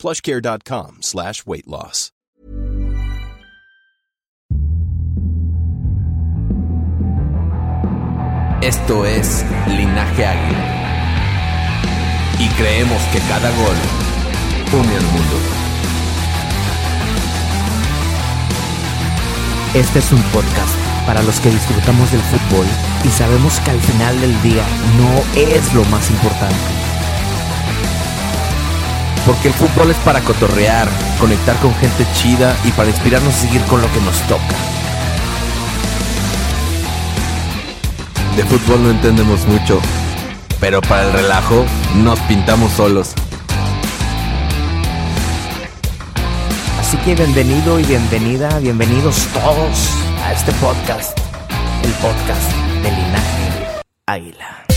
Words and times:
plushcare.com 0.00 0.98
slash 1.02 1.44
weight 1.46 1.66
loss. 1.66 2.12
Esto 8.62 9.06
es 9.06 9.42
Linaje 9.68 10.26
Águila. 10.26 11.82
Y 12.38 12.48
creemos 12.50 13.02
que 13.12 13.18
cada 13.20 13.50
gol 13.50 13.76
une 14.72 14.96
al 14.96 15.02
mundo. 15.02 15.36
Este 19.72 19.98
es 20.00 20.12
un 20.12 20.22
podcast 20.24 20.74
para 21.06 21.22
los 21.22 21.40
que 21.40 21.48
disfrutamos 21.50 22.12
del 22.12 22.20
fútbol 22.20 22.66
y 23.04 23.08
sabemos 23.08 23.60
que 23.60 23.70
al 23.70 23.80
final 23.80 24.20
del 24.20 24.42
día 24.42 24.66
no 24.98 25.40
es 25.40 25.72
lo 25.72 25.82
más 25.86 26.10
importante. 26.10 26.99
Porque 29.26 29.48
el 29.48 29.54
fútbol 29.54 29.90
es 29.90 29.96
para 29.98 30.20
cotorrear, 30.20 30.88
conectar 31.18 31.56
con 31.56 31.74
gente 31.74 32.06
chida 32.14 32.56
y 32.64 32.70
para 32.72 32.88
inspirarnos 32.88 33.34
a 33.34 33.38
seguir 33.38 33.60
con 33.62 33.80
lo 33.80 33.92
que 33.92 34.00
nos 34.00 34.16
toca. 34.22 34.42
De 38.36 38.44
fútbol 38.44 38.82
no 38.84 38.90
entendemos 38.90 39.46
mucho, 39.46 39.80
pero 40.60 40.80
para 40.80 41.02
el 41.06 41.12
relajo 41.12 41.64
nos 41.96 42.18
pintamos 42.20 42.72
solos. 42.72 43.12
Así 46.80 46.96
que 46.98 47.14
bienvenido 47.14 47.78
y 47.78 47.84
bienvenida, 47.84 48.58
bienvenidos 48.58 49.28
todos 49.34 49.90
a 50.24 50.32
este 50.32 50.52
podcast, 50.54 51.16
el 51.84 51.92
podcast 51.92 52.50
de 52.82 52.90
Linaje 52.90 53.82
Águila. 54.06 54.69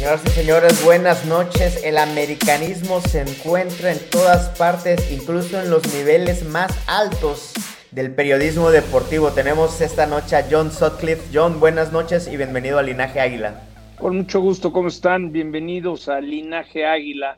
Señoras 0.00 0.22
y 0.24 0.30
señores, 0.30 0.82
buenas 0.82 1.26
noches. 1.26 1.84
El 1.84 1.98
americanismo 1.98 3.02
se 3.02 3.20
encuentra 3.20 3.92
en 3.92 3.98
todas 4.10 4.48
partes, 4.56 5.12
incluso 5.12 5.60
en 5.60 5.68
los 5.68 5.92
niveles 5.92 6.42
más 6.42 6.72
altos 6.88 7.52
del 7.90 8.14
periodismo 8.14 8.70
deportivo. 8.70 9.32
Tenemos 9.32 9.82
esta 9.82 10.06
noche 10.06 10.36
a 10.36 10.46
John 10.50 10.72
Sutcliffe. 10.72 11.28
John, 11.34 11.60
buenas 11.60 11.92
noches 11.92 12.28
y 12.28 12.38
bienvenido 12.38 12.78
a 12.78 12.82
Linaje 12.82 13.20
Águila. 13.20 13.60
Con 13.98 14.16
mucho 14.16 14.40
gusto, 14.40 14.72
¿cómo 14.72 14.88
están? 14.88 15.32
Bienvenidos 15.32 16.08
a 16.08 16.18
Linaje 16.18 16.86
Águila. 16.86 17.36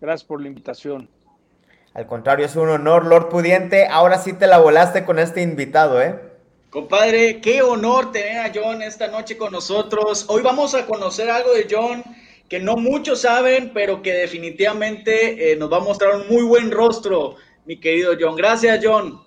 Gracias 0.00 0.26
por 0.26 0.40
la 0.40 0.48
invitación. 0.48 1.10
Al 1.92 2.06
contrario, 2.06 2.46
es 2.46 2.56
un 2.56 2.70
honor, 2.70 3.04
Lord 3.04 3.28
Pudiente. 3.28 3.86
Ahora 3.86 4.16
sí 4.16 4.32
te 4.32 4.46
la 4.46 4.56
volaste 4.56 5.04
con 5.04 5.18
este 5.18 5.42
invitado, 5.42 6.00
¿eh? 6.00 6.18
Compadre, 6.70 7.40
qué 7.40 7.62
honor 7.62 8.12
tener 8.12 8.38
a 8.38 8.52
John 8.54 8.82
esta 8.82 9.08
noche 9.08 9.38
con 9.38 9.52
nosotros. 9.52 10.26
Hoy 10.28 10.42
vamos 10.42 10.74
a 10.74 10.84
conocer 10.84 11.30
algo 11.30 11.54
de 11.54 11.66
John 11.70 12.04
que 12.46 12.58
no 12.58 12.76
muchos 12.76 13.22
saben, 13.22 13.72
pero 13.72 14.02
que 14.02 14.12
definitivamente 14.12 15.52
eh, 15.52 15.56
nos 15.56 15.72
va 15.72 15.78
a 15.78 15.80
mostrar 15.80 16.16
un 16.16 16.28
muy 16.28 16.42
buen 16.42 16.70
rostro, 16.70 17.36
mi 17.64 17.80
querido 17.80 18.12
John. 18.20 18.36
Gracias, 18.36 18.80
John. 18.84 19.18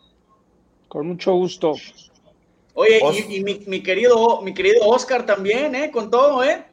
Con 0.88 1.08
mucho 1.08 1.34
gusto. 1.34 1.74
Oye, 2.76 3.00
y, 3.30 3.44
mi, 3.44 3.82
querido, 3.82 4.42
mi 4.44 4.54
querido 4.54 4.86
Oscar 4.86 5.26
también, 5.26 5.74
¿eh? 5.74 5.90
Con 5.90 6.12
todo, 6.12 6.44
¿eh? 6.44 6.64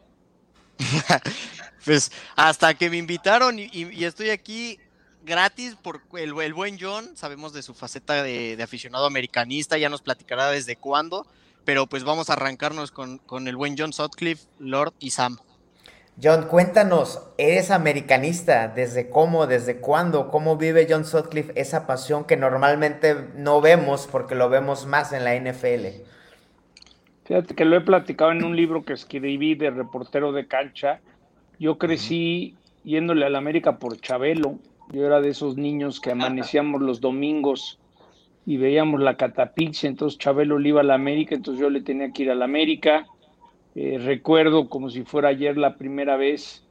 pues 1.84 2.12
hasta 2.36 2.74
que 2.74 2.90
me 2.90 2.98
invitaron 2.98 3.58
y 3.58 4.04
estoy 4.04 4.28
aquí, 4.28 4.78
gratis 5.28 5.76
por 5.76 6.00
el, 6.14 6.32
buen 6.32 6.78
John, 6.80 7.16
sabemos 7.16 7.52
de 7.52 7.62
su 7.62 7.74
faceta 7.74 8.22
de, 8.22 8.60
aficionado 8.60 9.06
americanista, 9.06 9.78
ya 9.78 9.88
nos 9.88 10.02
platicará 10.02 10.50
desde 10.50 10.74
cuándo, 10.74 11.26
pero 11.64 11.86
pues 11.86 12.02
vamos 12.02 12.30
a 12.30 12.32
arrancarnos 12.32 12.90
con, 12.90 13.20
el 13.46 13.54
buen 13.54 13.76
John 13.78 13.92
Sutcliffe, 13.92 14.48
Lord 14.58 14.94
y 14.98 15.10
Sam. 15.10 15.36
John, 16.20 16.48
cuéntanos, 16.48 17.22
¿eres 17.38 17.70
americanista? 17.70 18.66
¿Desde 18.66 19.08
cómo? 19.08 19.46
¿Desde 19.46 19.76
cuándo? 19.76 20.30
¿Cómo 20.30 20.56
vive 20.56 20.88
John 20.90 21.04
Sutcliffe 21.04 21.52
esa 21.54 21.86
pasión 21.86 22.24
que 22.24 22.36
normalmente 22.36 23.14
no 23.36 23.60
vemos 23.60 24.08
porque 24.10 24.34
lo 24.34 24.48
vemos 24.48 24.86
más 24.86 25.12
en 25.12 25.22
la 25.22 25.36
NFL? 25.36 26.02
Fíjate 27.24 27.54
que 27.54 27.64
lo 27.64 27.76
he 27.76 27.82
platicado 27.82 28.32
en 28.32 28.42
un 28.42 28.56
libro 28.56 28.84
que 28.84 28.94
escribí 28.94 29.54
de 29.54 29.70
reportero 29.70 30.32
de 30.32 30.48
cancha. 30.48 31.00
Yo 31.60 31.78
crecí 31.78 32.56
yéndole 32.84 33.26
a 33.26 33.30
la 33.30 33.38
América 33.38 33.78
por 33.78 34.00
Chabelo, 34.00 34.58
yo 34.92 35.06
era 35.06 35.20
de 35.20 35.30
esos 35.30 35.56
niños 35.56 36.00
que 36.00 36.12
amanecíamos 36.12 36.80
los 36.80 37.00
domingos 37.00 37.78
y 38.46 38.56
veíamos 38.56 39.00
la 39.00 39.16
catapixia, 39.16 39.88
entonces 39.88 40.18
Chabelo 40.18 40.58
le 40.58 40.70
iba 40.70 40.80
a 40.80 40.84
la 40.84 40.94
América, 40.94 41.34
entonces 41.34 41.60
yo 41.60 41.68
le 41.68 41.82
tenía 41.82 42.12
que 42.12 42.22
ir 42.22 42.30
a 42.30 42.34
la 42.34 42.46
América. 42.46 43.06
Eh, 43.74 43.98
recuerdo 43.98 44.68
como 44.68 44.88
si 44.88 45.02
fuera 45.04 45.28
ayer 45.28 45.58
la 45.58 45.76
primera 45.76 46.16
vez 46.16 46.64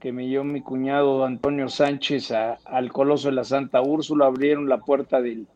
que 0.00 0.12
me 0.12 0.26
llevó 0.26 0.44
mi 0.44 0.62
cuñado 0.62 1.24
Antonio 1.24 1.68
Sánchez 1.68 2.32
al 2.32 2.92
Coloso 2.92 3.28
de 3.28 3.34
la 3.34 3.44
Santa 3.44 3.82
Úrsula, 3.82 4.26
abrieron 4.26 4.68
la 4.68 4.78
puerta 4.78 5.20
del, 5.20 5.46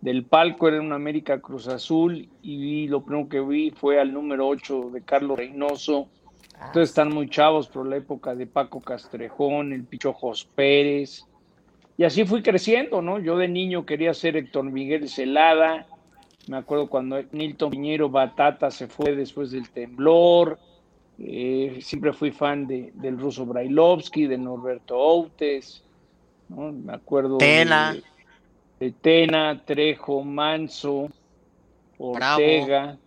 del 0.00 0.24
palco, 0.24 0.68
era 0.68 0.80
una 0.80 0.96
América 0.96 1.40
Cruz 1.40 1.68
Azul, 1.68 2.28
y 2.42 2.56
vi, 2.56 2.88
lo 2.88 3.02
primero 3.02 3.28
que 3.28 3.40
vi 3.40 3.70
fue 3.70 4.00
al 4.00 4.12
número 4.12 4.48
8 4.48 4.90
de 4.92 5.02
Carlos 5.02 5.38
Reynoso, 5.38 6.08
entonces 6.66 6.90
están 6.90 7.12
muy 7.12 7.28
chavos 7.28 7.68
por 7.68 7.86
la 7.86 7.96
época 7.96 8.34
de 8.34 8.46
Paco 8.46 8.80
Castrejón, 8.80 9.72
el 9.72 9.84
Pichojos 9.84 10.48
Pérez. 10.54 11.26
Y 11.98 12.04
así 12.04 12.24
fui 12.24 12.42
creciendo, 12.42 13.02
¿no? 13.02 13.18
Yo 13.18 13.36
de 13.36 13.48
niño 13.48 13.84
quería 13.84 14.14
ser 14.14 14.36
Héctor 14.36 14.64
Miguel 14.64 15.08
Celada. 15.08 15.86
Me 16.48 16.56
acuerdo 16.56 16.88
cuando 16.88 17.22
Nilton 17.32 17.70
Piñero 17.70 18.08
Batata 18.08 18.70
se 18.70 18.88
fue 18.88 19.14
después 19.14 19.50
del 19.50 19.68
temblor. 19.70 20.58
Eh, 21.18 21.78
siempre 21.82 22.12
fui 22.12 22.30
fan 22.30 22.66
de, 22.66 22.90
del 22.94 23.18
ruso 23.18 23.44
Brailovsky, 23.44 24.26
de 24.26 24.38
Norberto 24.38 24.96
Outes. 24.96 25.84
¿no? 26.48 26.72
Me 26.72 26.94
acuerdo 26.94 27.38
Tena. 27.38 27.94
De, 28.80 28.90
Tena, 28.92 29.62
Trejo, 29.64 30.24
Manso, 30.24 31.08
Ortega 31.98 32.98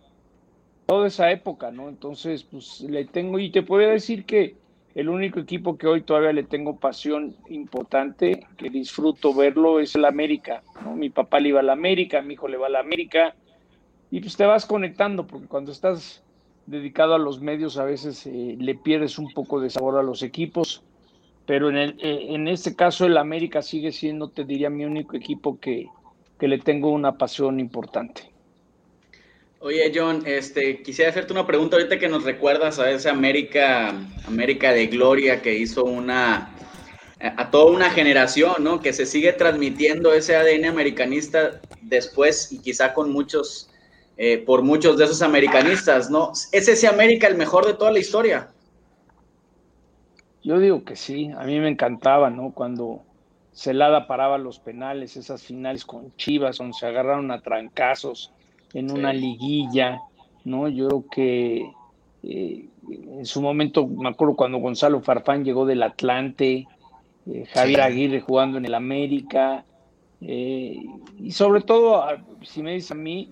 toda 0.86 1.08
esa 1.08 1.30
época, 1.30 1.70
¿no? 1.70 1.88
Entonces, 1.88 2.44
pues 2.44 2.80
le 2.80 3.04
tengo, 3.04 3.38
y 3.38 3.50
te 3.50 3.62
puedo 3.62 3.88
decir 3.88 4.24
que 4.24 4.54
el 4.94 5.08
único 5.08 5.40
equipo 5.40 5.76
que 5.76 5.86
hoy 5.86 6.02
todavía 6.02 6.32
le 6.32 6.44
tengo 6.44 6.76
pasión 6.76 7.36
importante, 7.50 8.46
que 8.56 8.70
disfruto 8.70 9.34
verlo, 9.34 9.80
es 9.80 9.94
el 9.94 10.04
América, 10.04 10.62
¿no? 10.84 10.96
Mi 10.96 11.10
papá 11.10 11.40
le 11.40 11.50
iba 11.50 11.60
a 11.60 11.64
la 11.64 11.74
América, 11.74 12.22
mi 12.22 12.34
hijo 12.34 12.48
le 12.48 12.56
va 12.56 12.68
a 12.68 12.70
la 12.70 12.80
América, 12.80 13.34
y 14.10 14.20
pues 14.20 14.36
te 14.36 14.46
vas 14.46 14.64
conectando, 14.64 15.26
porque 15.26 15.48
cuando 15.48 15.72
estás 15.72 16.22
dedicado 16.66 17.14
a 17.14 17.18
los 17.18 17.40
medios 17.40 17.78
a 17.78 17.84
veces 17.84 18.26
eh, 18.26 18.56
le 18.58 18.74
pierdes 18.74 19.18
un 19.18 19.32
poco 19.32 19.60
de 19.60 19.70
sabor 19.70 19.98
a 19.98 20.02
los 20.02 20.22
equipos, 20.22 20.82
pero 21.46 21.68
en, 21.68 21.76
el, 21.76 21.90
eh, 22.00 22.34
en 22.34 22.48
este 22.48 22.74
caso 22.74 23.04
el 23.06 23.18
América 23.18 23.62
sigue 23.62 23.92
siendo, 23.92 24.30
te 24.30 24.44
diría, 24.44 24.70
mi 24.70 24.84
único 24.84 25.16
equipo 25.16 25.60
que, 25.60 25.88
que 26.38 26.48
le 26.48 26.58
tengo 26.58 26.90
una 26.90 27.18
pasión 27.18 27.60
importante. 27.60 28.35
Oye, 29.60 29.90
John, 29.94 30.22
este, 30.26 30.82
quisiera 30.82 31.10
hacerte 31.10 31.32
una 31.32 31.46
pregunta 31.46 31.76
ahorita 31.76 31.98
que 31.98 32.08
nos 32.08 32.24
recuerdas 32.24 32.78
a 32.78 32.90
esa 32.90 33.10
América, 33.10 33.94
América 34.26 34.72
de 34.72 34.86
Gloria 34.86 35.40
que 35.40 35.54
hizo 35.54 35.84
una, 35.84 36.54
a 37.18 37.50
toda 37.50 37.72
una 37.72 37.88
generación, 37.88 38.62
¿no? 38.62 38.80
Que 38.80 38.92
se 38.92 39.06
sigue 39.06 39.32
transmitiendo 39.32 40.12
ese 40.12 40.36
ADN 40.36 40.66
americanista 40.66 41.62
después 41.80 42.52
y 42.52 42.60
quizá 42.60 42.92
con 42.92 43.10
muchos, 43.10 43.70
eh, 44.18 44.38
por 44.38 44.60
muchos 44.60 44.98
de 44.98 45.06
esos 45.06 45.22
americanistas, 45.22 46.10
¿no? 46.10 46.32
¿Es 46.52 46.68
ese 46.68 46.86
América 46.86 47.26
el 47.26 47.36
mejor 47.36 47.66
de 47.66 47.72
toda 47.72 47.90
la 47.90 47.98
historia? 47.98 48.48
Yo 50.44 50.58
digo 50.58 50.84
que 50.84 50.96
sí, 50.96 51.30
a 51.34 51.44
mí 51.44 51.58
me 51.60 51.70
encantaba, 51.70 52.28
¿no? 52.28 52.52
Cuando 52.52 53.04
Celada 53.54 54.06
paraba 54.06 54.36
los 54.36 54.58
penales, 54.58 55.16
esas 55.16 55.42
finales 55.42 55.86
con 55.86 56.14
Chivas, 56.16 56.58
donde 56.58 56.74
se 56.74 56.86
agarraron 56.86 57.30
a 57.30 57.40
trancazos 57.40 58.32
en 58.76 58.90
una 58.90 59.10
liguilla, 59.14 60.02
¿no? 60.44 60.68
Yo 60.68 60.88
creo 60.88 61.04
que 61.10 61.72
eh, 62.22 62.68
en 63.18 63.24
su 63.24 63.40
momento, 63.40 63.86
me 63.86 64.10
acuerdo 64.10 64.36
cuando 64.36 64.58
Gonzalo 64.58 65.00
Farfán 65.00 65.44
llegó 65.46 65.64
del 65.64 65.82
Atlante, 65.82 66.66
eh, 67.26 67.46
Javier 67.50 67.80
Aguirre 67.80 68.20
jugando 68.20 68.58
en 68.58 68.66
el 68.66 68.74
América, 68.74 69.64
eh, 70.20 70.78
y 71.18 71.30
sobre 71.30 71.62
todo, 71.62 72.04
si 72.42 72.62
me 72.62 72.74
dice 72.74 72.92
a 72.92 72.96
mí, 72.96 73.30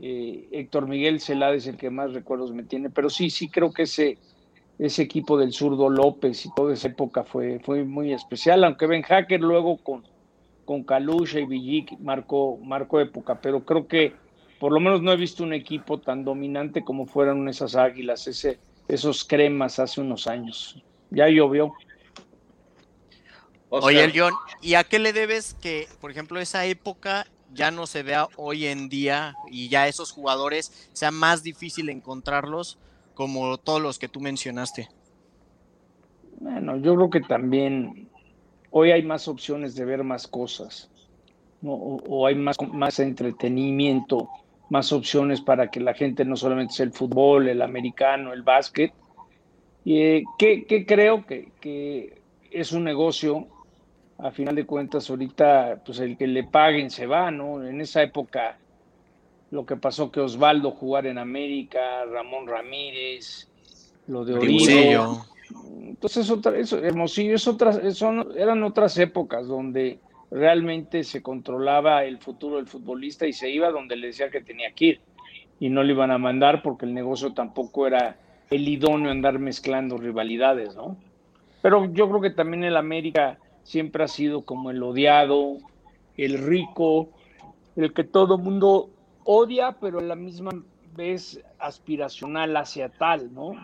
Héctor 0.00 0.88
Miguel 0.88 1.20
Celada 1.20 1.54
es 1.54 1.66
el 1.66 1.76
que 1.76 1.90
más 1.90 2.14
recuerdos 2.14 2.52
me 2.52 2.62
tiene, 2.62 2.88
pero 2.88 3.10
sí, 3.10 3.28
sí 3.28 3.48
creo 3.50 3.72
que 3.72 3.82
ese, 3.82 4.16
ese 4.78 5.02
equipo 5.02 5.36
del 5.36 5.52
zurdo 5.52 5.90
López 5.90 6.46
y 6.46 6.54
toda 6.54 6.72
esa 6.72 6.88
época 6.88 7.24
fue, 7.24 7.60
fue 7.60 7.84
muy 7.84 8.14
especial, 8.14 8.64
aunque 8.64 8.86
Ben 8.86 9.02
Hacker 9.02 9.40
luego 9.40 9.76
con, 9.76 10.04
con 10.64 10.84
Kalusha 10.84 11.40
y 11.40 11.44
Villic 11.44 11.98
marcó, 11.98 12.58
marcó 12.62 13.00
época, 13.00 13.40
pero 13.42 13.64
creo 13.64 13.86
que 13.86 14.14
por 14.58 14.72
lo 14.72 14.80
menos 14.80 15.02
no 15.02 15.12
he 15.12 15.16
visto 15.16 15.42
un 15.42 15.52
equipo 15.52 15.98
tan 15.98 16.24
dominante 16.24 16.84
como 16.84 17.06
fueron 17.06 17.48
esas 17.48 17.76
águilas, 17.76 18.26
ese, 18.26 18.58
esos 18.88 19.24
cremas 19.24 19.78
hace 19.78 20.00
unos 20.00 20.26
años. 20.26 20.82
Ya 21.10 21.28
llovió. 21.28 21.72
Oye, 23.68 24.12
John, 24.14 24.32
¿y 24.62 24.74
a 24.74 24.84
qué 24.84 24.98
le 24.98 25.12
debes 25.12 25.54
que, 25.54 25.88
por 26.00 26.10
ejemplo, 26.10 26.40
esa 26.40 26.64
época 26.64 27.26
ya 27.52 27.70
no 27.70 27.86
se 27.86 28.02
vea 28.02 28.28
hoy 28.36 28.66
en 28.66 28.88
día 28.88 29.34
y 29.50 29.68
ya 29.68 29.88
esos 29.88 30.12
jugadores 30.12 30.88
sea 30.92 31.10
más 31.10 31.42
difícil 31.42 31.88
encontrarlos 31.88 32.78
como 33.14 33.58
todos 33.58 33.80
los 33.80 33.98
que 33.98 34.08
tú 34.08 34.20
mencionaste? 34.20 34.88
Bueno, 36.38 36.76
yo 36.76 36.94
creo 36.94 37.10
que 37.10 37.20
también 37.20 38.08
hoy 38.70 38.90
hay 38.92 39.02
más 39.02 39.26
opciones 39.26 39.74
de 39.74 39.84
ver 39.84 40.04
más 40.04 40.28
cosas, 40.28 40.90
o, 41.64 42.26
hay 42.26 42.34
más, 42.34 42.56
más 42.72 43.00
entretenimiento, 43.00 44.28
más 44.68 44.92
opciones 44.92 45.40
para 45.40 45.70
que 45.70 45.80
la 45.80 45.94
gente 45.94 46.24
no 46.24 46.36
solamente 46.36 46.74
sea 46.74 46.86
el 46.86 46.92
fútbol, 46.92 47.48
el 47.48 47.62
americano, 47.62 48.32
el 48.32 48.42
básquet. 48.42 48.92
Y, 49.84 50.00
eh, 50.00 50.24
que, 50.38 50.84
creo 50.86 51.24
que, 51.24 51.50
que, 51.60 52.20
es 52.50 52.72
un 52.72 52.84
negocio, 52.84 53.46
a 54.18 54.30
final 54.30 54.56
de 54.56 54.66
cuentas, 54.66 55.08
ahorita, 55.08 55.82
pues 55.84 56.00
el 56.00 56.16
que 56.16 56.26
le 56.26 56.44
paguen 56.44 56.90
se 56.90 57.06
va, 57.06 57.30
¿no? 57.30 57.62
En 57.64 57.80
esa 57.80 58.02
época 58.02 58.58
lo 59.50 59.64
que 59.64 59.76
pasó 59.76 60.10
que 60.10 60.20
Osvaldo 60.20 60.72
jugar 60.72 61.06
en 61.06 61.18
América, 61.18 62.04
Ramón 62.04 62.46
Ramírez, 62.48 63.48
lo 64.08 64.24
de 64.24 64.34
Oribe. 64.34 64.98
Entonces, 65.78 66.28
otra, 66.30 66.58
eso, 66.58 66.78
Hermosillo, 66.78 67.36
es 67.36 67.46
otras, 67.46 67.96
son, 67.96 68.32
eran 68.36 68.62
otras 68.64 68.98
épocas 68.98 69.46
donde 69.46 70.00
realmente 70.30 71.04
se 71.04 71.22
controlaba 71.22 72.04
el 72.04 72.18
futuro 72.18 72.56
del 72.56 72.66
futbolista 72.66 73.26
y 73.26 73.32
se 73.32 73.50
iba 73.50 73.70
donde 73.70 73.96
le 73.96 74.08
decía 74.08 74.30
que 74.30 74.40
tenía 74.40 74.72
que 74.72 74.84
ir. 74.84 75.00
Y 75.58 75.70
no 75.70 75.82
le 75.82 75.92
iban 75.92 76.10
a 76.10 76.18
mandar 76.18 76.62
porque 76.62 76.84
el 76.84 76.94
negocio 76.94 77.32
tampoco 77.32 77.86
era 77.86 78.16
el 78.50 78.68
idóneo 78.68 79.10
andar 79.10 79.38
mezclando 79.38 79.96
rivalidades, 79.96 80.76
¿no? 80.76 80.96
Pero 81.62 81.92
yo 81.92 82.08
creo 82.08 82.20
que 82.20 82.30
también 82.30 82.64
el 82.64 82.76
América 82.76 83.38
siempre 83.62 84.04
ha 84.04 84.08
sido 84.08 84.42
como 84.42 84.70
el 84.70 84.82
odiado, 84.82 85.56
el 86.16 86.38
rico, 86.38 87.08
el 87.74 87.92
que 87.92 88.04
todo 88.04 88.38
mundo 88.38 88.90
odia, 89.24 89.76
pero 89.80 89.98
a 89.98 90.02
la 90.02 90.14
misma 90.14 90.50
vez 90.94 91.42
aspiracional 91.58 92.56
hacia 92.56 92.88
tal, 92.88 93.32
¿no? 93.34 93.56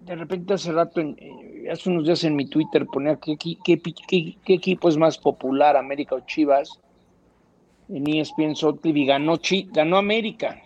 De 0.00 0.16
repente 0.16 0.54
hace 0.54 0.72
rato, 0.72 1.00
eh, 1.00 1.68
hace 1.70 1.90
unos 1.90 2.04
días 2.04 2.24
en 2.24 2.36
mi 2.36 2.46
Twitter 2.46 2.86
ponía 2.86 3.16
qué, 3.16 3.36
equipo 4.46 4.88
es 4.88 4.96
más 4.96 5.18
popular, 5.18 5.76
América 5.76 6.14
o 6.14 6.20
Chivas. 6.20 6.80
En 7.88 8.06
ESPN 8.06 8.54
y 8.84 9.06
ganó, 9.06 9.38
ganó 9.72 9.96
América, 9.96 10.62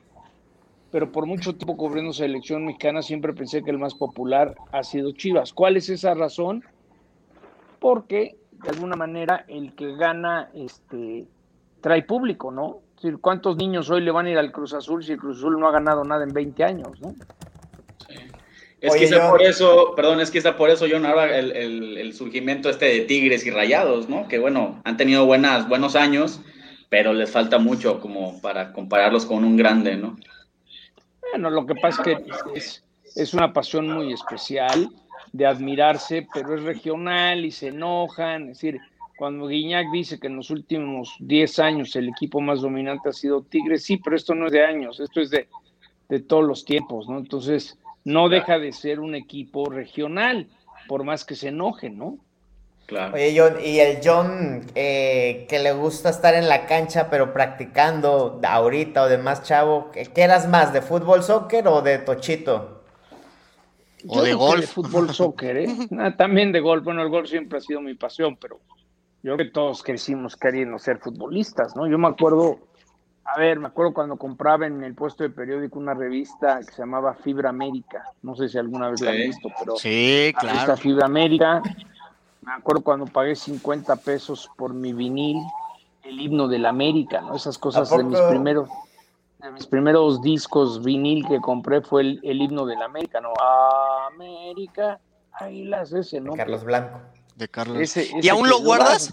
pero 0.90 1.10
por 1.10 1.24
mucho 1.24 1.56
tiempo 1.56 1.76
cubriendo 1.76 2.12
selección 2.12 2.66
mexicana 2.66 3.00
siempre 3.00 3.32
pensé 3.32 3.62
que 3.62 3.70
el 3.70 3.78
más 3.78 3.94
popular 3.94 4.54
ha 4.72 4.82
sido 4.84 5.10
Chivas. 5.12 5.54
¿Cuál 5.54 5.78
es 5.78 5.88
esa 5.88 6.12
razón? 6.12 6.62
Porque 7.80 8.36
de 8.62 8.68
alguna 8.68 8.94
manera 8.94 9.44
el 9.48 9.74
que 9.74 9.96
gana 9.96 10.50
este 10.54 11.26
trae 11.80 12.02
público, 12.02 12.50
¿no? 12.50 12.80
¿Cuántos 13.20 13.56
niños 13.56 13.90
hoy 13.90 14.02
le 14.02 14.10
van 14.10 14.26
a 14.26 14.30
ir 14.30 14.38
al 14.38 14.52
Cruz 14.52 14.72
Azul 14.72 15.02
si 15.02 15.12
el 15.12 15.18
Cruz 15.18 15.38
Azul 15.38 15.58
no 15.58 15.66
ha 15.66 15.72
ganado 15.72 16.04
nada 16.04 16.24
en 16.24 16.32
20 16.32 16.64
años, 16.64 17.00
no? 17.00 17.14
Es 18.84 19.10
que 19.10 19.16
por 19.16 19.42
eso, 19.42 19.94
perdón, 19.96 20.20
es 20.20 20.30
que 20.30 20.38
está 20.38 20.56
por 20.56 20.70
eso, 20.70 20.86
John, 20.90 21.06
ahora 21.06 21.38
el, 21.38 22.12
surgimiento 22.12 22.68
este 22.68 22.86
de 22.86 23.00
Tigres 23.00 23.46
y 23.46 23.50
Rayados, 23.50 24.08
¿no? 24.08 24.28
Que 24.28 24.38
bueno, 24.38 24.80
han 24.84 24.96
tenido 24.96 25.26
buenas, 25.26 25.68
buenos 25.68 25.96
años, 25.96 26.40
pero 26.88 27.12
les 27.12 27.30
falta 27.30 27.58
mucho 27.58 28.00
como 28.00 28.40
para 28.40 28.72
compararlos 28.72 29.26
con 29.26 29.44
un 29.44 29.56
grande, 29.56 29.96
¿no? 29.96 30.16
Bueno, 31.30 31.50
lo 31.50 31.66
que 31.66 31.74
pasa 31.74 32.02
es 32.02 32.18
que 32.18 32.24
es, 32.54 32.84
es 33.16 33.34
una 33.34 33.52
pasión 33.52 33.88
muy 33.88 34.12
especial 34.12 34.88
de 35.32 35.46
admirarse, 35.46 36.28
pero 36.32 36.54
es 36.54 36.62
regional 36.62 37.44
y 37.44 37.50
se 37.50 37.68
enojan, 37.68 38.42
es 38.42 38.60
decir, 38.60 38.80
cuando 39.16 39.46
Guiñac 39.46 39.90
dice 39.92 40.18
que 40.18 40.26
en 40.26 40.36
los 40.36 40.50
últimos 40.50 41.14
10 41.20 41.58
años 41.60 41.94
el 41.96 42.08
equipo 42.08 42.40
más 42.40 42.60
dominante 42.60 43.08
ha 43.08 43.12
sido 43.12 43.42
Tigres, 43.42 43.84
sí, 43.84 43.96
pero 43.96 44.16
esto 44.16 44.34
no 44.34 44.46
es 44.46 44.52
de 44.52 44.64
años, 44.64 45.00
esto 45.00 45.20
es 45.20 45.30
de, 45.30 45.48
todos 46.28 46.44
los 46.44 46.64
tiempos, 46.64 47.08
¿no? 47.08 47.18
Entonces, 47.18 47.76
no 48.04 48.28
deja 48.28 48.58
de 48.58 48.72
ser 48.72 49.00
un 49.00 49.14
equipo 49.14 49.68
regional, 49.70 50.48
por 50.88 51.04
más 51.04 51.24
que 51.24 51.34
se 51.34 51.48
enoje, 51.48 51.90
¿no? 51.90 52.18
Claro. 52.86 53.14
Oye, 53.14 53.34
John, 53.36 53.54
y 53.64 53.78
el 53.80 53.98
John 54.04 54.66
eh, 54.74 55.46
que 55.48 55.58
le 55.58 55.72
gusta 55.72 56.10
estar 56.10 56.34
en 56.34 56.48
la 56.48 56.66
cancha, 56.66 57.08
pero 57.08 57.32
practicando 57.32 58.40
ahorita 58.46 59.04
o 59.04 59.08
de 59.08 59.16
más 59.16 59.42
chavo, 59.42 59.90
¿qué 59.90 60.22
eras 60.22 60.48
más, 60.48 60.72
de 60.74 60.82
fútbol, 60.82 61.22
soccer 61.22 61.66
o 61.66 61.80
de 61.80 61.98
tochito? 61.98 62.82
O 64.06 64.22
de 64.22 64.34
golf. 64.34 64.60
De 64.60 64.66
fútbol, 64.66 65.10
soccer, 65.14 65.56
¿eh? 65.56 65.66
Ah, 65.98 66.14
también 66.14 66.52
de 66.52 66.60
golf. 66.60 66.84
Bueno, 66.84 67.02
el 67.02 67.08
golf 67.08 67.28
siempre 67.28 67.58
ha 67.58 67.60
sido 67.62 67.80
mi 67.80 67.94
pasión, 67.94 68.36
pero 68.36 68.60
yo 69.22 69.34
creo 69.34 69.36
que 69.38 69.52
todos 69.52 69.82
crecimos 69.82 70.36
queriendo 70.36 70.78
ser 70.78 70.98
futbolistas, 70.98 71.74
¿no? 71.74 71.86
Yo 71.86 71.96
me 71.96 72.08
acuerdo, 72.08 72.58
a 73.24 73.38
ver, 73.38 73.58
me 73.58 73.68
acuerdo 73.68 73.94
cuando 73.94 74.16
compraba 74.16 74.66
en 74.66 74.82
el 74.84 74.94
puesto 74.94 75.22
de 75.22 75.30
periódico 75.30 75.78
una 75.78 75.94
revista 75.94 76.58
que 76.58 76.72
se 76.72 76.82
llamaba 76.82 77.14
Fibra 77.14 77.50
América, 77.50 78.04
no 78.22 78.36
sé 78.36 78.48
si 78.48 78.58
alguna 78.58 78.90
vez 78.90 79.00
la 79.00 79.10
han 79.10 79.16
visto, 79.16 79.48
pero 79.58 79.76
sí, 79.76 80.32
claro. 80.38 80.76
Fibra 80.76 81.06
América, 81.06 81.62
me 82.42 82.52
acuerdo 82.52 82.82
cuando 82.82 83.06
pagué 83.06 83.34
50 83.34 83.96
pesos 83.96 84.50
por 84.56 84.74
mi 84.74 84.92
vinil, 84.92 85.38
el 86.02 86.20
himno 86.20 86.48
de 86.48 86.58
la 86.58 86.68
América, 86.68 87.22
¿no? 87.22 87.34
Esas 87.36 87.56
cosas 87.56 87.88
de 87.90 88.04
mis 88.04 88.20
primeros 88.20 88.68
de 89.38 89.50
mis 89.50 89.66
primeros 89.66 90.22
discos 90.22 90.82
vinil 90.82 91.26
que 91.26 91.38
compré 91.38 91.82
fue 91.82 92.00
el, 92.00 92.20
himno 92.22 92.64
de 92.64 92.76
la 92.76 92.86
América, 92.86 93.20
¿no? 93.20 93.32
América, 94.06 95.00
las 95.40 95.92
ese, 95.92 96.20
¿no? 96.20 96.32
Carlos 96.32 96.64
Blanco 96.64 97.00
de 97.36 97.48
Carlos. 97.48 97.96
¿Y 97.96 98.28
aún 98.28 98.48
lo 98.48 98.60
guardas? 98.60 99.12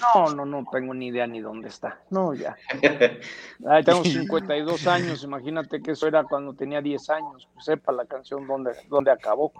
No, 0.00 0.34
no, 0.34 0.44
no 0.44 0.66
tengo 0.70 0.92
ni 0.92 1.08
idea 1.08 1.26
ni 1.26 1.40
dónde 1.40 1.68
está. 1.68 2.00
No, 2.10 2.34
ya. 2.34 2.56
tengo 3.84 4.04
52 4.04 4.86
años, 4.86 5.24
imagínate 5.24 5.80
que 5.80 5.92
eso 5.92 6.06
era 6.06 6.24
cuando 6.24 6.52
tenía 6.54 6.80
10 6.80 7.10
años. 7.10 7.48
Pues 7.54 7.64
sepa 7.64 7.92
la 7.92 8.04
canción 8.04 8.46
dónde, 8.46 8.72
dónde 8.88 9.10
acabó. 9.10 9.52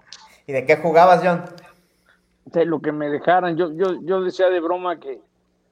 ¿Y 0.47 0.53
de 0.53 0.67
qué 0.67 0.77
jugabas, 0.77 1.23
John? 1.25 1.45
De 2.45 2.65
lo 2.65 2.81
que 2.81 2.93
me 2.93 3.09
dejaran. 3.09 3.57
Yo, 3.57 3.73
yo, 3.73 4.01
yo 4.03 4.21
decía 4.21 4.49
de 4.51 4.61
broma 4.61 5.01
que 5.01 5.21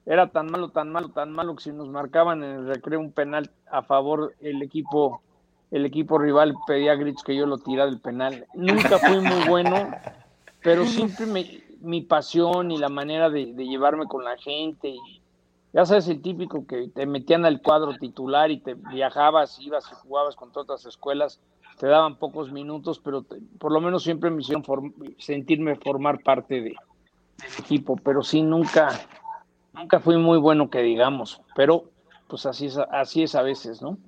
era 0.06 0.28
tan 0.28 0.50
malo, 0.50 0.70
tan 0.70 0.90
malo, 0.90 1.10
tan 1.10 1.32
malo 1.32 1.56
que 1.56 1.64
si 1.64 1.72
nos 1.72 1.88
marcaban 1.88 2.42
en 2.42 2.50
el 2.50 2.66
recreo 2.66 3.00
un 3.00 3.12
penal 3.12 3.50
a 3.70 3.82
favor 3.82 4.34
el 4.40 4.62
equipo, 4.62 5.22
el 5.70 5.86
equipo 5.86 6.18
rival 6.18 6.54
pedía 6.66 6.94
gritos 6.94 7.22
que 7.22 7.36
yo 7.36 7.46
lo 7.46 7.58
tirara 7.58 7.90
del 7.90 8.00
penal. 8.00 8.46
Nunca 8.54 8.98
fui 8.98 9.20
muy 9.20 9.48
bueno 9.48 9.90
pero 10.64 10.86
siempre 10.86 11.26
mi 11.84 12.02
pasión 12.02 12.70
y 12.70 12.78
la 12.78 12.88
manera 12.88 13.30
de, 13.30 13.52
llevarme 13.54 14.06
con 14.06 14.24
la 14.24 14.36
gente, 14.36 14.88
y, 14.88 15.20
ya 15.72 15.84
sabes, 15.84 16.08
el 16.08 16.22
típico 16.22 16.66
que 16.66 16.88
te 16.88 17.06
metían 17.06 17.44
al 17.44 17.60
cuadro 17.60 17.96
titular 17.96 18.50
y 18.50 18.60
te 18.60 18.74
viajabas, 18.74 19.58
ibas 19.60 19.90
y 19.90 19.94
jugabas 19.94 20.36
con 20.36 20.52
todas 20.52 20.68
las 20.68 20.86
escuelas, 20.86 21.40
te 21.78 21.86
daban 21.86 22.16
pocos 22.16 22.52
minutos, 22.52 23.00
pero 23.02 23.24
por 23.58 23.72
lo 23.72 23.80
menos 23.80 24.02
siempre 24.04 24.30
me 24.30 24.42
hicieron 24.42 24.64
sentirme 25.18 25.76
formar 25.76 26.22
parte 26.22 26.54
de, 26.54 26.62
del 26.70 27.52
equipo, 27.58 27.96
pero 27.96 28.22
sí, 28.22 28.42
nunca, 28.42 28.88
nunca 29.72 30.00
fui 30.00 30.16
muy 30.16 30.38
bueno 30.38 30.70
que 30.70 30.82
digamos, 30.82 31.40
pero 31.56 31.84
pues 32.28 32.46
así 32.46 32.66
es, 32.66 32.78
así 32.78 33.22
es 33.22 33.34
a 33.34 33.42
veces, 33.42 33.82
¿no? 33.82 33.98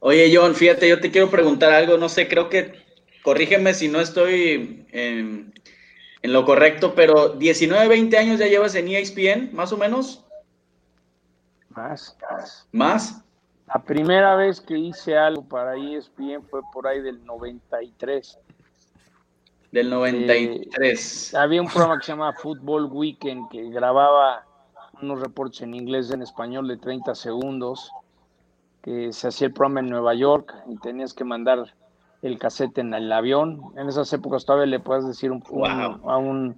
Oye, 0.00 0.32
John, 0.34 0.56
fíjate, 0.56 0.88
yo 0.88 1.00
te 1.00 1.12
quiero 1.12 1.30
preguntar 1.30 1.72
algo, 1.72 1.96
no 1.96 2.08
sé, 2.08 2.26
creo 2.26 2.48
que 2.48 2.74
corrígeme 3.22 3.72
si 3.72 3.88
no 3.88 4.00
estoy 4.00 4.84
en, 6.22 6.32
lo 6.32 6.44
correcto, 6.44 6.94
pero 6.94 7.30
19, 7.30 7.88
20 7.88 8.18
años 8.18 8.38
ya 8.38 8.46
llevas 8.46 8.74
en 8.74 8.88
ESPN, 8.88 9.54
más 9.54 9.72
o 9.72 9.76
menos. 9.76 10.24
Más, 11.70 12.16
más. 12.30 12.68
¿Más? 12.72 13.24
La 13.66 13.82
primera 13.82 14.36
vez 14.36 14.60
que 14.60 14.76
hice 14.76 15.16
algo 15.16 15.42
para 15.42 15.76
ESPN 15.76 16.42
fue 16.50 16.60
por 16.72 16.86
ahí 16.86 17.00
del 17.00 17.24
93. 17.24 18.38
Del 19.70 19.88
93. 19.88 21.32
Eh, 21.32 21.36
había 21.36 21.62
un 21.62 21.68
programa 21.68 21.98
que 21.98 22.04
se 22.04 22.12
llamaba 22.12 22.34
Football 22.34 22.90
Weekend 22.92 23.48
que 23.48 23.70
grababa 23.70 24.44
unos 25.00 25.20
reportes 25.20 25.62
en 25.62 25.74
inglés 25.74 26.10
y 26.10 26.12
en 26.12 26.22
español 26.22 26.68
de 26.68 26.76
30 26.76 27.14
segundos, 27.14 27.90
que 28.82 29.12
se 29.12 29.28
hacía 29.28 29.46
el 29.46 29.54
programa 29.54 29.80
en 29.80 29.88
Nueva 29.88 30.14
York 30.14 30.54
y 30.68 30.76
tenías 30.76 31.14
que 31.14 31.24
mandar 31.24 31.74
el 32.22 32.38
cassette 32.38 32.78
en 32.78 32.94
el 32.94 33.12
avión. 33.12 33.60
En 33.76 33.88
esas 33.88 34.12
épocas 34.12 34.46
todavía 34.46 34.66
le 34.66 34.80
puedes 34.80 35.06
decir 35.06 35.30
un, 35.32 35.42
a, 35.66 36.16
un, 36.16 36.56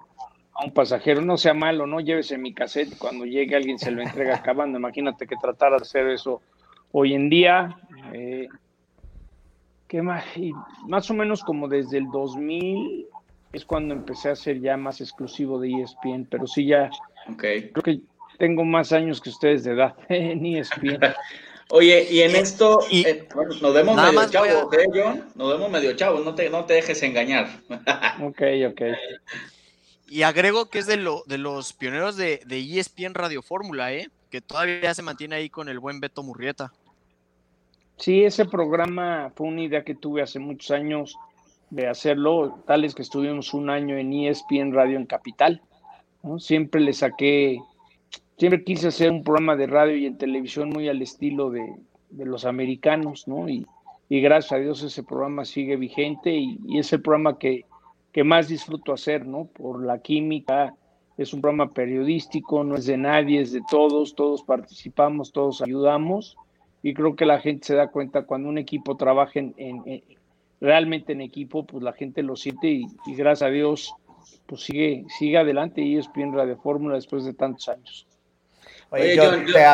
a 0.55 0.65
un 0.65 0.73
pasajero, 0.73 1.23
no 1.23 1.37
sea 1.37 1.55
malo, 1.55 1.87
no 1.87 2.01
llévese 2.01 2.39
mi 2.39 2.53
cassette, 2.53 2.97
cuando 2.99 3.25
llegue 3.25 3.57
alguien 3.57 3.79
se 3.79 3.91
lo 3.91 4.03
entrega 4.03 4.37
acabando. 4.37 4.79
Imagínate 4.79 5.27
que 5.27 5.37
tratara 5.37 5.77
de 5.77 5.83
hacer 5.83 6.09
eso 6.09 6.43
hoy 6.93 7.15
en 7.15 7.31
día. 7.31 7.77
Eh, 8.13 8.49
¿Qué 9.89 10.03
más? 10.03 10.25
más 10.87 11.11
o 11.11 11.15
menos 11.15 11.43
como 11.43 11.69
desde 11.69 11.99
el 11.99 12.09
2000 12.11 13.07
es 13.53 13.65
cuando 13.65 13.95
empecé 13.95 14.31
a 14.31 14.37
ser 14.37 14.61
ya 14.61 14.77
más 14.77 15.01
exclusivo 15.01 15.61
de 15.61 15.83
ESPN, 15.83 16.27
pero 16.29 16.47
sí 16.47 16.67
ya 16.67 16.91
okay. 17.33 17.71
creo 17.71 17.83
que 17.83 18.01
tengo 18.39 18.65
más 18.65 18.93
años 18.93 19.21
que 19.21 19.31
ustedes 19.31 19.65
de 19.65 19.73
edad 19.73 19.95
en 20.09 20.45
ESPN. 20.45 21.01
Oye, 21.71 22.07
y 22.11 22.21
en 22.21 22.37
esto 22.37 22.81
eh, 22.91 23.27
nos 23.61 23.75
vemos 23.75 23.97
medio 23.97 24.31
chavos, 24.31 24.73
¿eh, 24.75 24.87
John? 24.95 25.25
Nos 25.35 25.53
vemos 25.53 25.71
medio 25.71 25.97
chavos, 25.97 26.25
no 26.25 26.35
te, 26.35 26.51
no 26.51 26.65
te 26.65 26.75
dejes 26.75 27.03
engañar. 27.03 27.49
ok, 28.23 28.43
ok. 28.71 28.83
Y 30.09 30.23
agrego 30.23 30.67
que 30.67 30.79
es 30.79 30.87
de, 30.87 30.99
lo, 30.99 31.25
de 31.27 31.39
los 31.39 31.73
pioneros 31.73 32.17
de, 32.17 32.41
de 32.47 32.79
ESPN 32.79 33.15
Radio 33.15 33.43
Fórmula, 33.43 33.93
¿eh? 33.93 34.09
que 34.31 34.41
todavía 34.41 34.93
se 34.95 35.03
mantiene 35.03 35.37
ahí 35.37 35.49
con 35.49 35.69
el 35.69 35.79
buen 35.79 36.01
Beto 36.01 36.23
Murrieta. 36.23 36.73
Sí, 37.97 38.25
ese 38.25 38.45
programa 38.45 39.33
fue 39.35 39.47
una 39.47 39.63
idea 39.63 39.85
que 39.85 39.95
tuve 39.95 40.23
hace 40.23 40.39
muchos 40.39 40.71
años 40.73 41.17
de 41.71 41.87
hacerlo, 41.87 42.63
tales 42.67 42.95
que 42.95 43.03
estuvimos 43.03 43.55
un 43.55 43.71
año 43.71 43.97
en 43.97 44.13
ESPN 44.13 44.73
Radio 44.73 44.97
en 44.97 45.07
Capital. 45.07 45.63
Siempre 46.39 46.81
le 46.81 46.93
saqué, 46.93 47.61
siempre 48.37 48.65
quise 48.65 48.89
hacer 48.89 49.11
un 49.11 49.23
programa 49.23 49.57
de 49.57 49.67
radio 49.67 49.97
y 49.97 50.07
en 50.07 50.19
televisión 50.19 50.71
muy 50.71 50.89
al 50.89 51.03
estilo 51.03 51.51
de, 51.51 51.75
los 52.11 52.45
americanos, 52.45 53.27
¿no? 53.27 53.49
Y, 53.49 53.67
gracias 54.09 54.53
a 54.53 54.59
Dios 54.59 54.83
ese 54.83 55.03
programa 55.03 55.45
sigue 55.45 55.75
vigente 55.77 56.31
y, 56.31 56.61
y 56.69 56.79
es 56.79 56.93
el 56.93 57.03
programa 57.03 57.37
que, 57.39 57.65
más 58.25 58.47
disfruto 58.47 58.93
hacer, 58.93 59.27
¿no? 59.27 59.47
Por 59.47 59.85
la 59.85 59.99
química, 59.99 60.77
es 61.17 61.33
un 61.35 61.41
programa 61.41 61.73
periodístico, 61.73 62.63
no 62.63 62.77
es 62.77 62.87
de 62.87 62.97
nadie, 62.97 63.41
es 63.41 63.51
de 63.51 63.63
todos, 63.69 64.15
todos 64.15 64.45
participamos, 64.45 65.33
todos 65.33 65.63
ayudamos 65.63 66.37
y 66.83 66.95
creo 66.95 67.17
que 67.17 67.27
la 67.27 67.41
gente 67.41 67.67
se 67.67 67.75
da 67.75 67.89
cuenta 67.89 68.23
cuando 68.23 68.49
un 68.49 68.59
equipo 68.59 68.97
trabaja 68.97 69.41
en, 69.41 70.03
realmente 70.61 71.13
en 71.13 71.21
equipo, 71.23 71.65
pues 71.65 71.83
la 71.83 71.93
gente 71.93 72.23
lo 72.23 72.37
siente 72.37 72.69
y, 72.69 72.87
gracias 73.17 73.49
a 73.49 73.51
Dios 73.51 73.95
pues 74.47 74.63
sigue, 74.63 75.05
sigue 75.19 75.39
adelante 75.39 75.83
y 75.83 75.97
es 75.97 76.13
bien 76.13 76.33
Radio 76.33 76.57
Fórmula 76.57 76.95
después 76.95 77.25
de 77.25 77.35
tantos 77.35 77.69
años. 77.69 78.07
Oye, 78.91 79.17
te, 79.53 79.65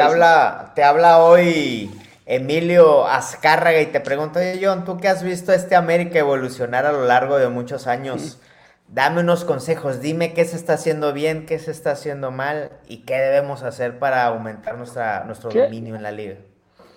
habla, 0.00 0.72
te 0.74 0.82
habla 0.82 1.22
hoy 1.22 1.90
Emilio 2.26 3.06
Azcárraga 3.06 3.80
y 3.80 3.86
te 3.86 4.00
pregunto, 4.00 4.40
oye 4.40 4.58
John, 4.60 4.84
tú 4.84 4.96
que 4.96 5.08
has 5.08 5.22
visto 5.22 5.52
este 5.52 5.76
América 5.76 6.18
evolucionar 6.18 6.84
a 6.84 6.92
lo 6.92 7.04
largo 7.04 7.38
de 7.38 7.48
muchos 7.48 7.86
años, 7.86 8.40
dame 8.88 9.20
unos 9.20 9.44
consejos, 9.44 10.00
dime 10.00 10.34
qué 10.34 10.44
se 10.44 10.56
está 10.56 10.74
haciendo 10.74 11.12
bien, 11.12 11.46
qué 11.46 11.58
se 11.58 11.70
está 11.70 11.92
haciendo 11.92 12.32
mal 12.32 12.70
y 12.88 12.98
qué 12.98 13.14
debemos 13.14 13.62
hacer 13.62 13.98
para 13.98 14.24
aumentar 14.26 14.76
nuestra, 14.76 15.24
nuestro 15.24 15.50
dominio 15.50 15.94
en 15.94 16.02
la 16.02 16.10
liga. 16.10 16.36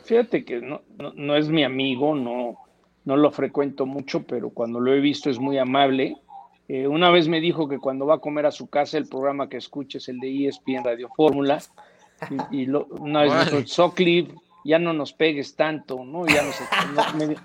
Fíjate 0.03 0.43
que 0.43 0.61
no, 0.61 0.81
no, 0.97 1.35
es 1.35 1.49
mi 1.49 1.63
amigo, 1.63 2.15
no, 2.15 2.57
no 3.05 3.15
lo 3.15 3.29
frecuento 3.29 3.85
mucho, 3.85 4.23
pero 4.23 4.49
cuando 4.49 4.79
lo 4.79 4.91
he 4.91 4.99
visto 4.99 5.29
es 5.29 5.37
muy 5.37 5.59
amable. 5.59 6.15
Eh, 6.69 6.87
una 6.87 7.09
vez 7.09 7.27
me 7.27 7.41
dijo 7.41 7.67
que 7.67 7.79
cuando 7.79 8.05
va 8.05 8.15
a 8.15 8.19
comer 8.19 8.45
a 8.45 8.51
su 8.51 8.67
casa 8.67 8.99
el 8.99 9.07
programa 9.07 9.49
que 9.49 9.57
escuche 9.57 9.97
es 9.97 10.07
el 10.07 10.19
de 10.19 10.47
ESPN 10.47 10.83
Radio 10.85 11.09
Fórmula. 11.09 11.59
Y, 12.51 12.67
lo, 12.67 12.85
una 12.85 13.23
vez 13.23 13.33
me 13.33 13.45
dijo, 13.45 13.67
Socliffe, 13.67 14.35
ya 14.63 14.77
no 14.77 14.93
nos 14.93 15.11
pegues 15.11 15.55
tanto, 15.55 16.05
¿no? 16.05 16.27
Ya 16.27 16.43
nos, 16.43 17.35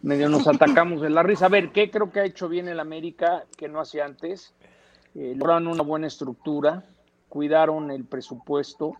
medio, 0.00 0.28
nos 0.30 0.48
atacamos 0.48 1.02
de 1.02 1.10
la 1.10 1.22
risa. 1.22 1.46
A 1.46 1.50
ver, 1.50 1.72
¿qué 1.72 1.90
creo 1.90 2.10
que 2.10 2.20
ha 2.20 2.24
hecho 2.24 2.48
bien 2.48 2.68
el 2.68 2.80
América 2.80 3.44
que 3.58 3.68
no 3.68 3.80
hacía 3.80 4.06
antes? 4.06 4.54
Eh, 5.14 5.34
lograron 5.36 5.66
una 5.66 5.82
buena 5.82 6.06
estructura, 6.06 6.84
cuidaron 7.28 7.90
el 7.90 8.04
presupuesto, 8.04 8.94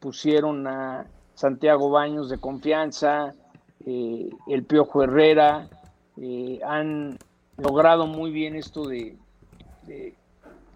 pusieron 0.00 0.66
a 0.66 1.06
Santiago 1.34 1.88
Baños 1.88 2.28
de 2.28 2.38
confianza, 2.38 3.32
eh, 3.86 4.28
el 4.48 4.64
Piojo 4.64 5.02
Herrera, 5.02 5.68
eh, 6.20 6.60
han 6.66 7.16
logrado 7.58 8.06
muy 8.06 8.30
bien 8.30 8.56
esto 8.56 8.86
de, 8.86 9.16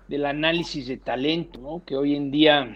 del 0.08 0.26
análisis 0.26 0.88
de 0.88 0.96
talento, 0.96 1.60
¿no? 1.60 1.82
que 1.86 1.96
hoy 1.96 2.16
en 2.16 2.30
día 2.30 2.74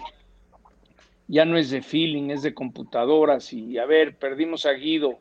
ya 1.29 1.45
no 1.45 1.59
es 1.59 1.71
de 1.71 1.83
feeling, 1.83 2.31
es 2.31 2.43
de 2.43 2.55
computadoras 2.55 3.53
y 3.53 3.79
a 3.79 3.85
ver, 3.85 4.17
perdimos 4.17 4.65
a 4.65 4.73
Guido, 4.73 5.19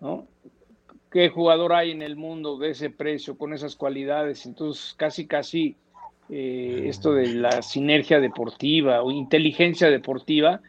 ¿no? 0.00 0.26
¿Qué 1.10 1.30
jugador 1.30 1.72
hay 1.72 1.92
en 1.92 2.02
el 2.02 2.16
mundo 2.16 2.58
de 2.58 2.70
ese 2.70 2.90
precio, 2.90 3.38
con 3.38 3.54
esas 3.54 3.76
cualidades? 3.76 4.44
Entonces, 4.44 4.94
casi, 4.94 5.26
casi 5.26 5.76
eh, 6.28 6.82
esto 6.84 7.14
de 7.14 7.28
la 7.28 7.62
sinergia 7.62 8.20
deportiva 8.20 9.02
o 9.02 9.10
inteligencia 9.10 9.88
deportiva 9.88 10.60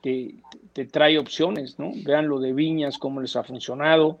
te, 0.00 0.34
te, 0.72 0.86
trae 0.86 1.16
opciones, 1.16 1.78
¿no? 1.78 1.92
Vean 2.04 2.26
lo 2.26 2.40
de 2.40 2.52
Viñas, 2.52 2.98
cómo 2.98 3.20
les 3.20 3.36
ha 3.36 3.44
funcionado. 3.44 4.18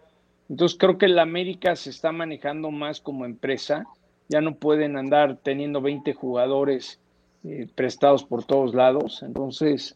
Entonces, 0.48 0.78
creo 0.78 0.98
que 0.98 1.08
la 1.08 1.22
América 1.22 1.74
se 1.76 1.90
está 1.90 2.12
manejando 2.12 2.70
más 2.70 3.00
como 3.00 3.24
empresa. 3.24 3.86
Ya 4.28 4.40
no 4.40 4.54
pueden 4.54 4.96
andar 4.96 5.38
teniendo 5.42 5.80
20 5.80 6.12
jugadores 6.14 7.00
eh, 7.44 7.66
prestados 7.74 8.24
por 8.24 8.44
todos 8.44 8.74
lados. 8.74 9.22
Entonces, 9.22 9.94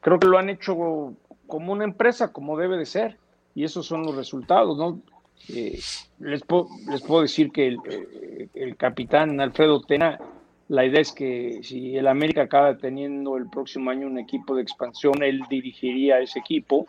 creo 0.00 0.18
que 0.18 0.26
lo 0.26 0.38
han 0.38 0.50
hecho 0.50 1.14
como 1.46 1.72
una 1.72 1.84
empresa, 1.84 2.32
como 2.32 2.56
debe 2.56 2.76
de 2.76 2.86
ser, 2.86 3.16
y 3.54 3.64
esos 3.64 3.86
son 3.86 4.04
los 4.04 4.16
resultados, 4.16 4.78
¿no? 4.78 5.00
Eh, 5.48 5.78
les, 6.18 6.42
puedo, 6.42 6.68
les 6.90 7.00
puedo 7.02 7.22
decir 7.22 7.50
que 7.50 7.68
el, 7.68 7.78
eh, 7.88 8.48
el, 8.54 8.76
capitán 8.76 9.40
Alfredo 9.40 9.80
Tena, 9.80 10.18
la 10.68 10.84
idea 10.84 11.00
es 11.00 11.12
que 11.12 11.60
si 11.62 11.96
el 11.96 12.06
América 12.08 12.42
acaba 12.42 12.76
teniendo 12.76 13.36
el 13.36 13.48
próximo 13.48 13.90
año 13.90 14.06
un 14.06 14.18
equipo 14.18 14.54
de 14.54 14.62
expansión, 14.62 15.22
él 15.22 15.42
dirigiría 15.48 16.20
ese 16.20 16.40
equipo, 16.40 16.86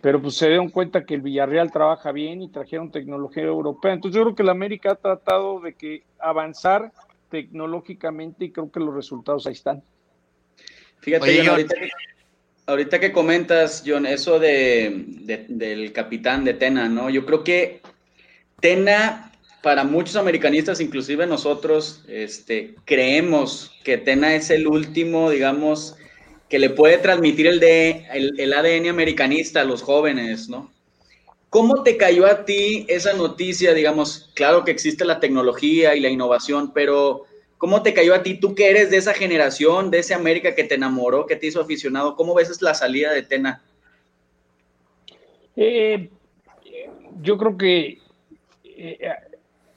pero 0.00 0.20
pues 0.22 0.36
se 0.36 0.48
dieron 0.48 0.70
cuenta 0.70 1.04
que 1.04 1.14
el 1.14 1.20
Villarreal 1.20 1.70
trabaja 1.70 2.12
bien 2.12 2.42
y 2.42 2.48
trajeron 2.48 2.90
tecnología 2.90 3.42
europea. 3.42 3.92
Entonces 3.92 4.16
yo 4.16 4.22
creo 4.22 4.34
que 4.34 4.42
el 4.42 4.48
América 4.48 4.92
ha 4.92 4.94
tratado 4.94 5.60
de 5.60 5.74
que 5.74 6.04
avanzar 6.18 6.92
tecnológicamente 7.28 8.46
y 8.46 8.50
creo 8.50 8.70
que 8.70 8.80
los 8.80 8.94
resultados 8.94 9.46
ahí 9.46 9.52
están. 9.52 9.82
Fíjate, 11.00 11.46
ahorita, 12.66 13.00
que 13.00 13.12
comentas, 13.12 13.82
John, 13.86 14.06
eso 14.06 14.38
de, 14.38 15.04
del 15.48 15.92
capitán 15.92 16.44
de 16.44 16.54
Tena, 16.54 16.88
¿no? 16.88 17.10
Yo 17.10 17.24
creo 17.26 17.42
que 17.42 17.80
Tena, 18.60 19.32
para 19.62 19.84
muchos 19.84 20.16
americanistas, 20.16 20.80
inclusive 20.80 21.26
nosotros, 21.26 22.04
este, 22.08 22.74
creemos 22.84 23.72
que 23.82 23.98
Tena 23.98 24.34
es 24.34 24.50
el 24.50 24.66
último, 24.66 25.30
digamos, 25.30 25.96
que 26.50 26.58
le 26.58 26.68
puede 26.68 26.98
transmitir 26.98 27.46
el, 27.46 27.60
de, 27.60 28.04
el 28.12 28.52
ADN 28.52 28.88
americanista 28.88 29.60
a 29.60 29.64
los 29.64 29.82
jóvenes, 29.82 30.48
¿no? 30.48 30.70
¿Cómo 31.48 31.84
te 31.84 31.96
cayó 31.96 32.26
a 32.26 32.44
ti 32.44 32.84
esa 32.88 33.12
noticia? 33.12 33.72
Digamos, 33.72 34.30
claro 34.34 34.64
que 34.64 34.72
existe 34.72 35.04
la 35.04 35.20
tecnología 35.20 35.94
y 35.94 36.00
la 36.00 36.08
innovación, 36.08 36.72
pero 36.72 37.24
¿cómo 37.56 37.82
te 37.82 37.94
cayó 37.94 38.14
a 38.14 38.22
ti? 38.24 38.34
Tú 38.34 38.54
que 38.56 38.68
eres 38.68 38.90
de 38.90 38.96
esa 38.96 39.14
generación, 39.14 39.92
de 39.92 40.00
ese 40.00 40.12
América 40.12 40.54
que 40.56 40.64
te 40.64 40.74
enamoró, 40.74 41.26
que 41.26 41.36
te 41.36 41.46
hizo 41.46 41.60
aficionado, 41.60 42.16
¿cómo 42.16 42.34
ves 42.34 42.60
la 42.60 42.74
salida 42.74 43.12
de 43.12 43.22
Tena? 43.22 43.62
Eh, 45.54 46.10
yo 47.22 47.38
creo 47.38 47.56
que 47.56 47.98
eh, 48.64 49.08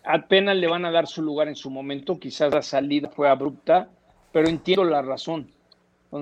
a 0.04 0.18
le 0.18 0.68
van 0.68 0.86
a 0.86 0.92
dar 0.92 1.08
su 1.08 1.22
lugar 1.22 1.48
en 1.48 1.56
su 1.56 1.70
momento, 1.70 2.20
quizás 2.20 2.52
la 2.52 2.64
salida 2.64 3.10
fue 3.10 3.30
abrupta, 3.30 3.90
pero 4.32 4.48
entiendo 4.48 4.84
la 4.84 5.04
razón 5.04 5.53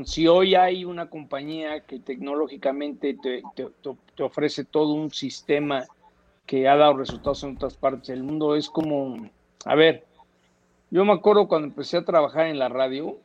si 0.05 0.27
hoy 0.27 0.55
hay 0.55 0.85
una 0.85 1.09
compañía 1.09 1.81
que 1.81 1.99
tecnológicamente 1.99 3.17
te, 3.21 4.23
ofrece 4.23 4.63
todo 4.63 4.93
un 4.93 5.11
sistema 5.11 5.85
que 6.45 6.67
ha 6.67 6.77
dado 6.77 6.97
resultados 6.97 7.43
en 7.43 7.55
otras 7.55 7.75
partes 7.75 8.07
del 8.07 8.23
mundo, 8.23 8.55
es 8.55 8.69
como, 8.69 9.29
a 9.65 9.75
ver, 9.75 10.05
yo 10.89 11.03
me 11.03 11.13
acuerdo 11.13 11.47
cuando 11.47 11.67
empecé 11.67 11.97
a 11.97 12.05
trabajar 12.05 12.47
en 12.47 12.57
la 12.57 12.69
radio, 12.69 13.17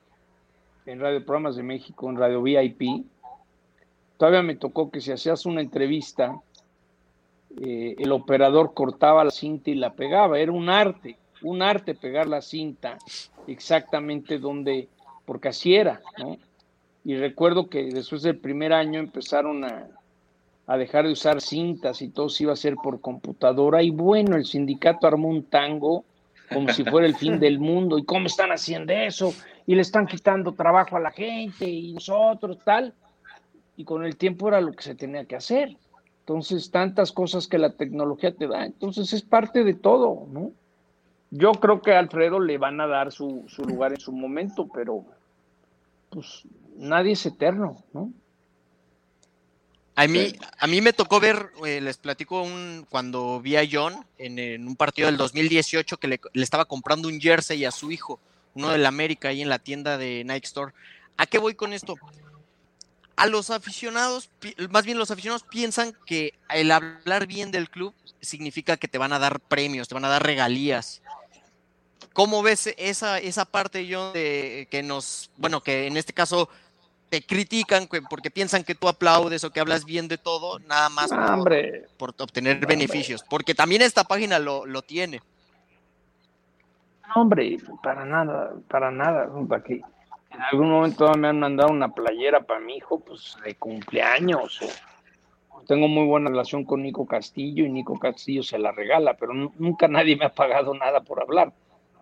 en 0.87 1.01
Radio 1.01 1.25
Programas 1.25 1.57
de 1.57 1.63
México, 1.63 2.11
en 2.11 2.17
Radio 2.17 2.43
VIP, 2.43 3.07
todavía 4.17 4.43
me 4.43 4.57
tocó 4.57 4.91
que 4.91 5.01
si 5.01 5.13
hacías 5.13 5.47
una 5.47 5.61
entrevista, 5.61 6.41
eh, 7.61 7.95
el 7.99 8.11
operador 8.13 8.75
cortaba 8.75 9.25
la 9.25 9.31
cinta 9.31 9.71
y 9.71 9.77
la 9.77 9.95
pegaba, 9.95 10.39
era 10.39 10.53
un 10.53 10.69
arte, 10.69 11.17
un 11.43 11.63
arte 11.63 11.95
pegar 11.95 12.27
la 12.27 12.43
cinta 12.43 12.99
exactamente 13.47 14.39
donde, 14.39 14.89
porque 15.25 15.49
así 15.49 15.77
era, 15.77 16.01
¿no? 16.19 16.37
Y 17.07 17.15
recuerdo 17.15 17.69
que 17.69 17.85
después 17.85 18.23
del 18.23 18.37
primer 18.37 18.73
año 18.73 18.99
empezaron 18.99 19.65
a, 19.65 20.77
dejar 20.77 21.07
de 21.07 21.13
usar 21.13 21.41
cintas 21.41 22.03
y 22.03 22.09
todo 22.09 22.29
se 22.29 22.43
iba 22.43 22.51
a 22.51 22.55
hacer 22.55 22.75
por 22.75 23.01
computadora 23.01 23.81
y 23.81 23.91
bueno, 23.91 24.35
el 24.35 24.45
sindicato 24.45 25.07
armó 25.07 25.29
un 25.29 25.45
tango 25.45 26.05
como 26.53 26.73
si 26.73 26.83
fuera 26.83 27.07
el 27.07 27.15
fin 27.15 27.39
del 27.39 27.61
mundo 27.61 27.97
y 27.97 28.05
cómo 28.05 28.27
están 28.27 28.51
haciendo 28.51 28.93
eso 28.93 29.33
y 29.69 29.77
le 29.77 29.83
están 29.83 30.09
quitando 30.09 30.51
trabajo 30.55 30.97
a 30.97 31.01
la 31.01 31.13
gente 31.13 31.71
y 31.71 31.93
nosotros 31.93 32.59
tal 32.65 32.93
y 33.77 33.85
con 33.85 34.05
el 34.05 34.17
tiempo 34.17 34.49
era 34.49 34.61
lo 34.61 34.73
que 34.73 34.83
se 34.83 34.97
tenía 34.97 35.27
que 35.27 35.37
hacer. 35.37 35.77
Entonces, 36.23 36.73
tantas 36.73 37.13
cosas 37.13 37.47
que 37.47 37.59
la 37.59 37.71
tecnología 37.71 38.35
te 38.35 38.49
da. 38.49 38.67
Entonces, 38.67 39.13
es 39.13 39.23
parte 39.23 39.63
de 39.63 39.75
todo, 39.75 40.27
¿no? 40.33 40.51
Yo 41.31 41.53
creo 41.53 41.83
que 41.83 41.93
a 41.93 42.01
Alfredo 42.01 42.41
le 42.41 42.59
van 42.59 42.81
a 42.81 42.89
dar 42.89 43.13
su, 43.13 43.45
su 43.47 43.63
lugar 43.65 43.93
en 43.93 44.01
su 44.01 44.11
momento, 44.11 44.67
pero 44.75 45.05
pues 46.11 46.45
nadie 46.79 47.13
es 47.13 47.27
eterno, 47.27 47.83
¿no? 47.93 48.13
A 49.99 50.07
mí, 50.07 50.35
a 50.59 50.67
mí 50.67 50.83
me 50.83 50.93
tocó 50.93 51.21
ver, 51.21 51.51
eh, 51.65 51.81
les 51.81 51.97
platico 51.97 52.43
un, 52.43 52.87
cuando 52.91 53.41
vi 53.41 53.57
a 53.57 53.67
John 53.71 54.05
en, 54.19 54.69
un 54.69 54.77
partido 54.77 55.07
del 55.07 55.17
2018 55.17 55.97
que 55.97 56.07
le, 56.07 56.21
estaba 56.35 56.67
comprando 56.67 57.09
un 57.09 57.19
jersey 57.19 57.65
a 57.65 57.71
su 57.71 57.91
hijo, 57.91 58.21
uno 58.55 58.69
del 58.69 58.85
América 58.85 59.29
ahí 59.29 59.41
en 59.41 59.49
la 59.49 59.59
tienda 59.59 59.97
de 59.97 60.23
Nike 60.23 60.47
Store. 60.47 60.75
¿A 61.17 61.27
qué 61.27 61.39
voy 61.39 61.55
con 61.55 61.73
esto? 61.73 61.95
A 63.17 63.27
los 63.27 63.49
aficionados, 63.49 64.29
más 64.69 64.85
bien 64.85 64.99
los 64.99 65.11
aficionados 65.11 65.45
piensan 65.45 65.97
que 66.05 66.35
el 66.51 66.73
hablar 66.73 67.27
bien 67.27 67.51
del 67.51 67.71
club 67.71 67.95
significa 68.21 68.77
que 68.77 68.89
te 68.89 68.99
van 68.99 69.15
a 69.15 69.19
dar 69.19 69.41
premios, 69.41 69.89
te 69.89 69.95
van 69.95 70.05
a 70.05 70.11
dar 70.11 70.23
regalías. 70.23 71.01
¿Cómo 72.13 72.43
ves 72.43 72.71
esa, 72.77 73.19
esa 73.19 73.47
parte, 73.47 73.89
John, 73.91 74.13
de 74.13 74.69
que 74.71 74.83
nos, 74.83 75.31
bueno, 75.39 75.63
que 75.63 75.87
en 75.87 75.97
este 75.97 76.13
caso 76.13 76.51
te 77.09 77.23
critican 77.23 77.89
porque 78.11 78.31
piensan 78.31 78.65
que 78.65 78.75
tú 78.75 78.89
aplaudes 78.89 79.45
o 79.45 79.51
que 79.51 79.61
hablas 79.61 79.85
bien 79.85 80.09
de 80.09 80.19
todo, 80.19 80.59
nada 80.61 80.89
más 80.89 81.11
por, 81.99 82.15
obtener 82.19 82.67
beneficios, 82.67 83.25
porque 83.29 83.55
también 83.55 83.83
esta 83.83 84.05
página 84.05 84.39
lo, 84.39 84.67
lo 84.67 84.83
tiene. 84.83 85.21
No, 87.09 87.23
hombre, 87.23 87.59
para 87.83 88.05
nada, 88.05 88.55
para 88.69 88.91
nada, 88.91 89.31
aquí. 89.53 89.81
En 90.33 90.43
algún 90.43 90.71
momento 90.71 91.11
me 91.15 91.29
han 91.29 91.39
mandado 91.39 91.71
una 91.71 91.89
playera 91.89 92.41
para 92.41 92.61
mi 92.61 92.77
hijo, 92.77 93.01
pues 93.01 93.37
de 93.45 93.55
cumpleaños. 93.55 94.61
Tengo 95.67 95.89
muy 95.89 96.07
buena 96.07 96.31
relación 96.31 96.65
con 96.65 96.83
Nico 96.83 97.07
Castillo 97.07 97.65
y 97.65 97.71
Nico 97.71 97.99
Castillo 97.99 98.43
se 98.43 98.59
la 98.59 98.73
regala, 98.73 99.15
pero 99.15 99.33
nunca 99.33 99.89
nadie 99.89 100.17
me 100.17 100.27
ha 100.27 100.35
pagado 100.35 100.75
nada 100.75 101.01
por 101.01 101.23
hablar. 101.23 101.53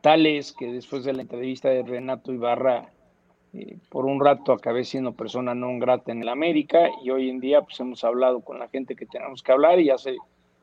Tal 0.01 0.27
es 0.27 0.53
que 0.53 0.67
después 0.67 1.05
de 1.05 1.13
la 1.13 1.23
entrevista 1.23 1.69
de 1.69 1.83
Renato 1.83 2.33
Ibarra 2.33 2.91
eh, 3.55 3.79
por 3.89 4.05
un 4.05 4.21
rato 4.21 4.53
acabé 4.53 4.85
siendo 4.85 5.13
persona 5.13 5.55
no 5.55 5.79
grata 5.79 6.11
en 6.11 6.23
el 6.23 6.29
América 6.29 6.89
y 7.03 7.11
hoy 7.11 7.31
en 7.31 7.39
día 7.39 7.63
pues 7.63 7.79
hemos 7.79 8.03
hablado 8.03 8.41
con 8.41 8.59
la 8.59 8.69
gente 8.69 8.97
que 8.97 9.07
tenemos 9.07 9.43
que 9.43 9.53
hablar 9.53 9.79
y 9.79 9.87
ya 9.87 9.99
se, 9.99 10.17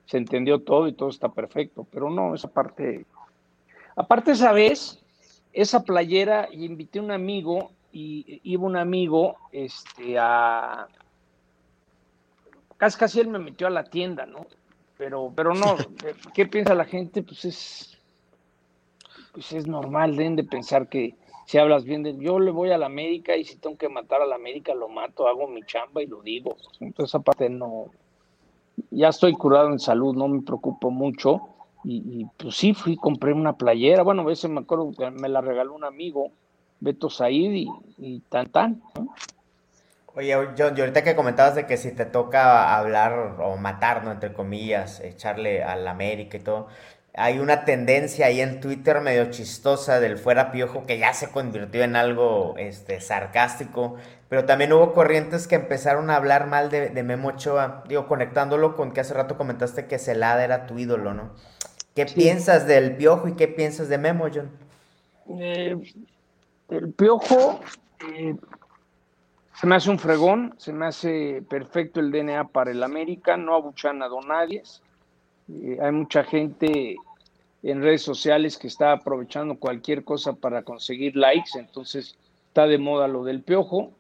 se 0.06 0.18
entendió 0.18 0.60
todo 0.60 0.90
y 0.90 0.94
todo 0.94 1.10
está 1.10 1.30
perfecto, 1.30 1.88
pero 1.90 2.10
no, 2.10 2.36
esa 2.36 2.50
parte, 2.50 3.06
aparte 3.96 4.32
esa 4.32 4.52
vez, 4.52 5.00
esa 5.54 5.84
playera, 5.84 6.50
y 6.52 6.66
invité 6.66 7.00
a 7.00 7.04
un 7.04 7.12
amigo 7.12 7.72
y 7.94 8.42
iba 8.44 8.64
un 8.64 8.76
amigo 8.76 9.38
este, 9.54 10.18
a... 10.20 10.88
Casi, 12.76 12.98
casi 12.98 13.20
él 13.22 13.28
me 13.28 13.40
metió 13.40 13.68
a 13.68 13.70
la 13.70 13.86
tienda, 13.86 14.26
¿no? 14.26 14.48
Pero, 14.98 15.32
pero 15.34 15.54
no, 15.54 15.78
¿qué 16.34 16.46
piensa 16.46 16.76
la 16.76 16.86
gente? 16.86 17.24
Pues 17.24 17.46
es, 17.46 17.98
pues 19.32 19.54
es 19.54 19.66
normal, 19.66 20.18
deben 20.18 20.36
de 20.36 20.44
pensar 20.44 20.90
que, 20.90 21.16
si 21.46 21.58
hablas 21.58 21.84
bien 21.84 22.04
de 22.04 22.18
yo 22.18 22.40
le 22.40 22.52
voy 22.52 22.72
a 22.72 22.78
la 22.78 22.86
América 22.86 23.36
y 23.36 23.44
si 23.44 23.58
tengo 23.58 23.78
que 23.78 23.90
matar 23.90 24.22
a 24.22 24.26
la 24.26 24.36
América 24.36 24.74
lo 24.74 24.88
mato, 24.88 25.28
hago 25.28 25.48
mi 25.48 25.64
chamba 25.64 26.02
y 26.02 26.08
lo 26.08 26.22
digo. 26.22 26.56
Entonces 26.80 27.16
aparte 27.16 27.50
no, 27.50 27.88
ya 28.90 29.10
estoy 29.10 29.34
curado 29.34 29.70
en 29.70 29.80
salud, 29.80 30.16
no 30.16 30.28
me 30.28 30.42
preocupo 30.42 30.92
mucho. 30.92 31.42
Y, 31.84 32.28
pues 32.38 32.56
sí, 32.58 32.76
fui, 32.76 32.96
compré 32.96 33.34
una 33.34 33.54
playera, 33.54 34.04
bueno, 34.04 34.22
a 34.22 34.26
veces 34.26 34.52
me 34.52 34.60
acuerdo 34.60 34.92
que 34.96 35.10
me 35.10 35.28
la 35.30 35.42
regaló 35.42 35.74
un 35.74 35.84
amigo, 35.84 36.30
Beto 36.80 37.10
Said, 37.10 37.54
y, 37.54 37.68
y 37.98 38.20
tan 38.30 38.52
tan. 38.52 38.84
Oye, 40.14 40.36
John, 40.56 40.78
y 40.78 40.82
ahorita 40.82 41.04
que 41.04 41.16
comentabas 41.16 41.56
de 41.56 41.66
que 41.66 41.78
si 41.78 41.96
te 41.96 42.06
toca 42.06 42.78
hablar 42.78 43.38
o 43.42 43.58
matar, 43.58 44.04
¿no? 44.04 44.12
Entre 44.12 44.32
comillas, 44.32 45.00
echarle 45.00 45.64
a 45.64 45.76
la 45.76 45.90
América 45.90 46.38
y 46.38 46.42
todo, 46.42 46.68
hay 47.14 47.40
una 47.40 47.66
tendencia 47.66 48.28
ahí 48.28 48.40
en 48.40 48.62
Twitter 48.62 49.02
medio 49.02 49.30
chistosa 49.32 50.00
del 50.00 50.18
fuera 50.18 50.52
piojo 50.52 50.86
que 50.86 50.98
ya 50.98 51.14
se 51.14 51.30
convirtió 51.30 51.84
en 51.84 51.98
algo 51.98 52.56
este, 52.58 53.02
sarcástico, 53.02 53.98
pero 54.30 54.46
también 54.46 54.72
hubo 54.72 54.94
corrientes 54.94 55.48
que 55.48 55.56
empezaron 55.56 56.10
a 56.10 56.16
hablar 56.16 56.48
mal 56.48 56.70
de, 56.70 57.04
Memo 57.04 57.30
Ochoa, 57.30 57.84
digo, 57.88 58.08
conectándolo 58.08 58.76
con 58.76 58.94
que 58.94 59.02
hace 59.02 59.14
rato 59.14 59.38
comentaste 59.38 59.88
que 59.88 60.00
Celada 60.00 60.44
era 60.44 60.68
tu 60.68 60.80
ídolo, 60.80 61.14
¿no? 61.14 61.32
¿Qué 61.96 62.06
piensas 62.06 62.66
del 62.66 62.96
piojo 62.96 63.28
y 63.28 63.36
qué 63.36 63.50
piensas 63.50 63.90
de 63.90 63.98
Memo, 63.98 64.30
John? 64.34 64.50
Eh, 65.38 65.76
el 66.70 66.94
piojo 66.94 67.60
eh, 68.08 68.36
se 69.54 69.68
me 69.68 69.76
hace 69.76 69.90
un 69.90 70.00
fregón, 70.00 70.56
se 70.58 70.72
me 70.72 70.86
hace 70.86 71.44
perfecto 71.50 72.00
el 72.00 72.12
DNA 72.12 72.48
para 72.48 72.72
el 72.72 72.82
América, 72.82 73.36
no 73.36 73.54
abuchan 73.56 74.02
a 74.02 74.08
Donadies 74.08 74.82
eh, 75.64 75.78
hay 75.82 75.92
mucha 75.92 76.24
gente 76.24 76.96
en 77.64 77.82
redes 77.82 78.02
sociales 78.02 78.58
que 78.58 78.68
está 78.68 78.92
aprovechando 78.94 79.60
cualquier 79.60 80.04
cosa 80.04 80.34
para 80.34 80.64
conseguir 80.64 81.16
likes, 81.16 81.52
entonces 81.56 82.18
está 82.48 82.68
de 82.68 82.78
moda 82.78 83.08
lo 83.08 83.24
del 83.24 83.42
piojo. 83.42 83.92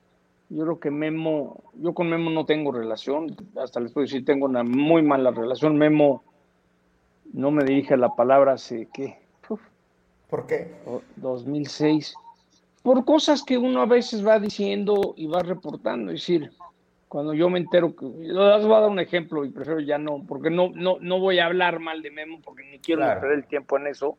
Yo 0.49 0.63
creo 0.63 0.79
que 0.79 0.91
Memo, 0.91 1.63
yo 1.75 1.93
con 1.93 2.09
Memo 2.09 2.29
no 2.29 2.45
tengo 2.45 2.71
relación, 2.71 3.35
hasta 3.55 3.79
les 3.79 3.91
puedo 3.91 4.05
decir, 4.05 4.25
tengo 4.25 4.45
una 4.45 4.63
muy 4.63 5.01
mala 5.01 5.31
relación. 5.31 5.77
Memo 5.77 6.23
no 7.31 7.51
me 7.51 7.63
dirige 7.63 7.95
la 7.95 8.15
palabra 8.15 8.53
hace, 8.53 8.89
¿qué? 8.93 9.21
¿Por 10.29 10.47
qué? 10.47 10.73
2006. 11.17 12.15
Por 12.83 13.03
cosas 13.03 13.43
que 13.43 13.57
uno 13.57 13.81
a 13.81 13.85
veces 13.85 14.25
va 14.25 14.39
diciendo 14.39 15.13
y 15.17 15.27
va 15.27 15.43
reportando, 15.43 16.11
es 16.11 16.21
decir, 16.21 16.51
cuando 17.11 17.33
yo 17.33 17.49
me 17.49 17.59
entero 17.59 17.93
que 17.93 18.05
les 18.05 18.33
voy 18.33 18.73
a 18.73 18.79
dar 18.79 18.89
un 18.89 19.01
ejemplo 19.01 19.43
y 19.43 19.49
prefiero 19.49 19.81
ya 19.81 19.97
no, 19.97 20.23
porque 20.25 20.49
no, 20.49 20.71
no, 20.73 20.95
no 21.01 21.19
voy 21.19 21.39
a 21.39 21.47
hablar 21.47 21.81
mal 21.81 22.01
de 22.01 22.09
Memo 22.09 22.39
porque 22.41 22.63
ni 22.63 22.79
quiero 22.79 23.01
perder 23.01 23.33
el 23.33 23.45
tiempo 23.47 23.77
en 23.77 23.87
eso. 23.87 24.17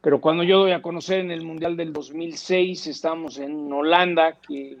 Pero 0.00 0.20
cuando 0.20 0.42
yo 0.42 0.58
doy 0.58 0.72
a 0.72 0.82
conocer 0.82 1.20
en 1.20 1.30
el 1.30 1.44
Mundial 1.44 1.76
del 1.76 1.92
2006, 1.92 2.88
estamos 2.88 3.38
en 3.38 3.72
Holanda, 3.72 4.38
que, 4.44 4.78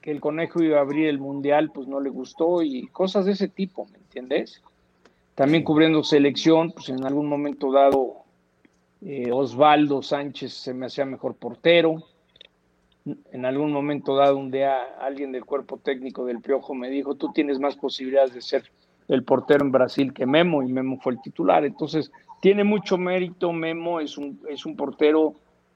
que 0.00 0.12
el 0.12 0.20
conejo 0.20 0.62
iba 0.62 0.78
a 0.78 0.82
abrir 0.82 1.08
el 1.08 1.18
Mundial, 1.18 1.72
pues 1.74 1.88
no 1.88 1.98
le 1.98 2.10
gustó 2.10 2.62
y 2.62 2.86
cosas 2.86 3.24
de 3.24 3.32
ese 3.32 3.48
tipo, 3.48 3.88
¿me 3.90 3.98
entiendes? 3.98 4.62
También 5.34 5.64
cubriendo 5.64 6.04
selección, 6.04 6.70
pues 6.70 6.90
en 6.90 7.04
algún 7.04 7.28
momento 7.28 7.72
dado 7.72 8.18
eh, 9.02 9.32
Osvaldo 9.32 10.00
Sánchez 10.00 10.52
se 10.52 10.72
me 10.72 10.86
hacía 10.86 11.04
mejor 11.06 11.34
portero 11.34 12.04
en 13.32 13.44
algún 13.44 13.72
momento 13.72 14.16
dado 14.16 14.36
un 14.36 14.50
día 14.50 14.76
alguien 15.00 15.32
del 15.32 15.44
cuerpo 15.44 15.78
técnico 15.78 16.24
del 16.24 16.40
Piojo 16.40 16.74
me 16.74 16.90
dijo, 16.90 17.14
tú 17.14 17.32
tienes 17.32 17.60
más 17.60 17.76
posibilidades 17.76 18.34
de 18.34 18.42
ser 18.42 18.70
el 19.08 19.22
portero 19.22 19.64
en 19.64 19.70
Brasil 19.70 20.12
que 20.12 20.26
Memo 20.26 20.62
y 20.62 20.72
Memo 20.72 20.98
fue 21.00 21.12
el 21.12 21.22
titular. 21.22 21.64
Entonces, 21.64 22.10
tiene 22.40 22.64
mucho 22.64 22.98
mérito, 22.98 23.52
Memo 23.52 24.00
es 24.00 24.18
un, 24.18 24.40
es 24.48 24.66
un 24.66 24.76
portero 24.76 25.34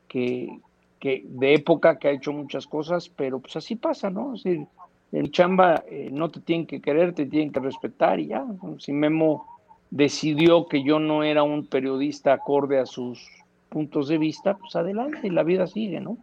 que, 0.08 0.58
que 0.98 1.24
de 1.24 1.54
época 1.54 1.98
que 1.98 2.08
ha 2.08 2.12
hecho 2.12 2.32
muchas 2.32 2.66
cosas, 2.66 3.08
pero 3.08 3.38
pues 3.38 3.54
así 3.56 3.76
pasa, 3.76 4.10
¿no? 4.10 4.34
Es 4.34 4.42
decir, 4.42 4.66
el 5.12 5.30
chamba 5.30 5.84
eh, 5.88 6.08
no 6.12 6.30
te 6.30 6.40
tienen 6.40 6.66
que 6.66 6.80
querer, 6.80 7.14
te 7.14 7.26
tienen 7.26 7.52
que 7.52 7.60
respetar 7.60 8.18
y 8.18 8.28
ya. 8.28 8.44
Si 8.78 8.92
Memo 8.92 9.46
decidió 9.90 10.66
que 10.66 10.82
yo 10.82 10.98
no 10.98 11.22
era 11.22 11.42
un 11.42 11.66
periodista 11.66 12.32
acorde 12.32 12.78
a 12.78 12.86
sus 12.86 13.24
puntos 13.68 14.08
de 14.08 14.18
vista, 14.18 14.56
pues 14.56 14.74
adelante, 14.74 15.30
la 15.30 15.44
vida 15.44 15.66
sigue, 15.68 16.00
¿no? 16.00 16.18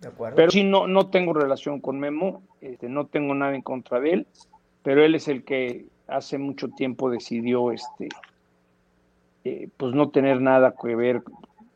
Pero 0.00 0.50
sí, 0.50 0.62
no, 0.62 0.86
no 0.86 1.08
tengo 1.08 1.32
relación 1.32 1.80
con 1.80 1.98
Memo, 1.98 2.42
este, 2.60 2.88
no 2.88 3.06
tengo 3.06 3.34
nada 3.34 3.54
en 3.54 3.62
contra 3.62 3.98
de 4.00 4.10
él, 4.12 4.26
pero 4.82 5.04
él 5.04 5.14
es 5.14 5.28
el 5.28 5.42
que 5.44 5.86
hace 6.06 6.38
mucho 6.38 6.68
tiempo 6.68 7.10
decidió 7.10 7.72
este, 7.72 8.08
eh, 9.44 9.68
pues 9.76 9.94
no 9.94 10.10
tener 10.10 10.40
nada 10.40 10.74
que 10.80 10.94
ver. 10.94 11.22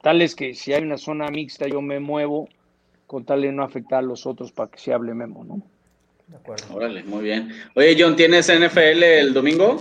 Tal 0.02 0.22
es 0.22 0.34
que 0.34 0.54
si 0.54 0.72
hay 0.72 0.82
una 0.82 0.98
zona 0.98 1.28
mixta 1.28 1.66
yo 1.66 1.80
me 1.80 2.00
muevo 2.00 2.48
con 3.06 3.24
tal 3.24 3.42
de 3.42 3.52
no 3.52 3.64
afectar 3.64 4.00
a 4.00 4.02
los 4.02 4.26
otros 4.26 4.52
para 4.52 4.70
que 4.70 4.78
se 4.78 4.92
hable 4.92 5.14
Memo, 5.14 5.44
¿no? 5.44 5.62
De 6.28 6.36
acuerdo. 6.36 6.74
Órale, 6.74 7.02
muy 7.02 7.24
bien. 7.24 7.50
Oye, 7.74 7.96
John, 7.98 8.14
¿tienes 8.14 8.46
NFL 8.46 9.02
el 9.02 9.34
domingo? 9.34 9.80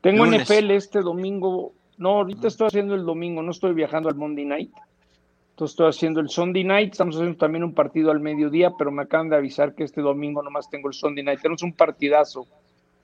Tengo 0.00 0.24
NFL 0.24 0.70
este 0.70 1.00
domingo. 1.00 1.74
No, 1.98 2.10
ahorita 2.10 2.48
estoy 2.48 2.68
haciendo 2.68 2.94
el 2.94 3.04
domingo, 3.04 3.42
no 3.42 3.50
estoy 3.50 3.74
viajando 3.74 4.08
al 4.08 4.14
Monday 4.14 4.46
Night. 4.46 4.72
Entonces 5.56 5.72
estoy 5.72 5.88
haciendo 5.88 6.20
el 6.20 6.28
Sunday 6.28 6.64
Night, 6.64 6.92
estamos 6.92 7.16
haciendo 7.16 7.38
también 7.38 7.64
un 7.64 7.72
partido 7.72 8.10
al 8.10 8.20
mediodía, 8.20 8.72
pero 8.78 8.90
me 8.90 9.04
acaban 9.04 9.30
de 9.30 9.36
avisar 9.36 9.74
que 9.74 9.84
este 9.84 10.02
domingo 10.02 10.42
nomás 10.42 10.68
tengo 10.68 10.88
el 10.88 10.92
Sunday 10.92 11.24
Night. 11.24 11.40
Tenemos 11.40 11.62
un 11.62 11.72
partidazo. 11.72 12.46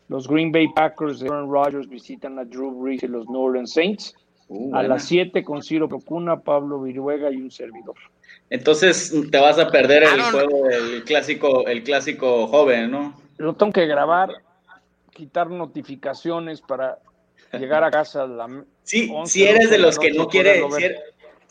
Los 0.09 0.29
Green 0.29 0.53
Bay 0.53 0.69
Packers 0.69 1.21
de 1.21 1.29
Aaron 1.29 1.51
Rodgers 1.51 1.88
visitan 1.88 2.38
a 2.38 2.45
Drew 2.45 2.71
Brees 2.73 3.05
y 3.05 3.09
los 3.09 3.27
New 3.27 3.41
Orleans 3.41 3.73
Saints. 3.73 4.15
Uh, 4.49 4.77
a 4.77 4.83
las 4.83 5.05
7 5.05 5.43
con 5.43 5.62
Ciro 5.62 5.88
Procuna, 5.88 6.41
Pablo 6.41 6.83
Viruega 6.83 7.31
y 7.31 7.37
un 7.37 7.51
servidor. 7.51 7.95
Entonces 8.51 9.15
te 9.31 9.41
vas 9.41 9.59
a 9.59 9.71
perder 9.71 10.03
el 10.03 10.21
juego, 10.21 10.69
el 10.69 11.05
clásico, 11.05 11.67
el 11.67 11.83
clásico 11.83 12.49
joven, 12.49 12.91
¿no? 12.91 13.15
Lo 13.38 13.55
tengo 13.55 13.73
que 13.73 13.87
grabar, 13.87 14.29
quitar 15.11 15.49
notificaciones 15.49 16.61
para 16.61 16.99
llegar 17.55 17.83
a 17.83 17.91
casa 17.91 18.25
a 18.25 18.27
la 18.27 18.65
Sí, 18.83 19.11
si 19.25 19.45
eres 19.45 19.71
de 19.71 19.79
los 19.79 19.99
que 19.99 20.11
no 20.11 20.27
quiere, 20.29 20.61
si 20.77 20.85
eres 20.85 21.01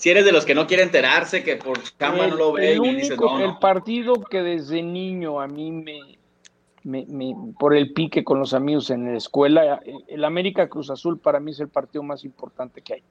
de 0.03 0.31
los 0.31 0.45
que 0.45 0.55
no 0.55 0.65
quiere 0.67 0.83
enterarse, 0.83 1.43
que 1.43 1.57
por 1.57 1.79
cámara 1.97 2.27
no 2.27 2.35
lo 2.35 2.53
ve 2.53 2.73
el 2.73 2.85
y 2.85 2.95
dices, 2.95 3.19
no, 3.19 3.39
El 3.39 3.57
partido 3.57 4.15
que 4.15 4.41
desde 4.41 4.81
niño 4.81 5.39
a 5.39 5.47
mí 5.47 5.71
me, 5.71 6.17
me, 6.83 7.35
por 7.59 7.75
el 7.75 7.93
pique 7.93 8.23
con 8.23 8.39
los 8.39 8.53
amigos 8.53 8.89
en 8.89 9.11
la 9.11 9.17
escuela, 9.17 9.79
el 10.07 10.25
América 10.25 10.67
Cruz 10.67 10.89
Azul 10.89 11.19
para 11.19 11.39
mí 11.39 11.51
es 11.51 11.59
el 11.59 11.69
partido 11.69 12.03
más 12.03 12.25
importante 12.25 12.81
que 12.81 12.95
hay. 12.95 13.03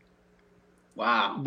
Wow, 0.97 1.43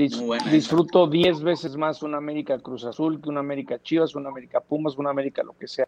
disfruto 0.50 1.08
diez 1.08 1.44
veces 1.44 1.76
más 1.76 2.02
un 2.02 2.16
América 2.16 2.58
Cruz 2.60 2.86
Azul 2.86 3.22
que 3.22 3.30
un 3.30 3.38
América 3.38 3.78
Chivas, 3.84 4.16
un 4.16 4.26
América 4.26 4.62
Pumas, 4.62 4.98
un 4.98 5.08
América 5.08 5.44
lo 5.44 5.54
que 5.58 5.68
sea. 5.68 5.88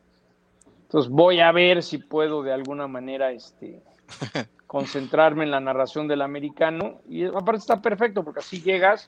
Entonces 0.83 1.09
voy 1.09 1.39
a 1.39 1.51
ver 1.51 1.81
si 1.81 1.97
puedo 1.97 2.43
de 2.43 2.51
alguna 2.51 2.87
manera 2.87 3.31
este, 3.31 3.81
concentrarme 4.67 5.45
en 5.45 5.51
la 5.51 5.61
narración 5.61 6.07
del 6.07 6.21
americano. 6.21 6.99
Y 7.09 7.23
aparte 7.23 7.59
está 7.59 7.81
perfecto, 7.81 8.23
porque 8.23 8.41
así 8.41 8.61
llegas 8.61 9.07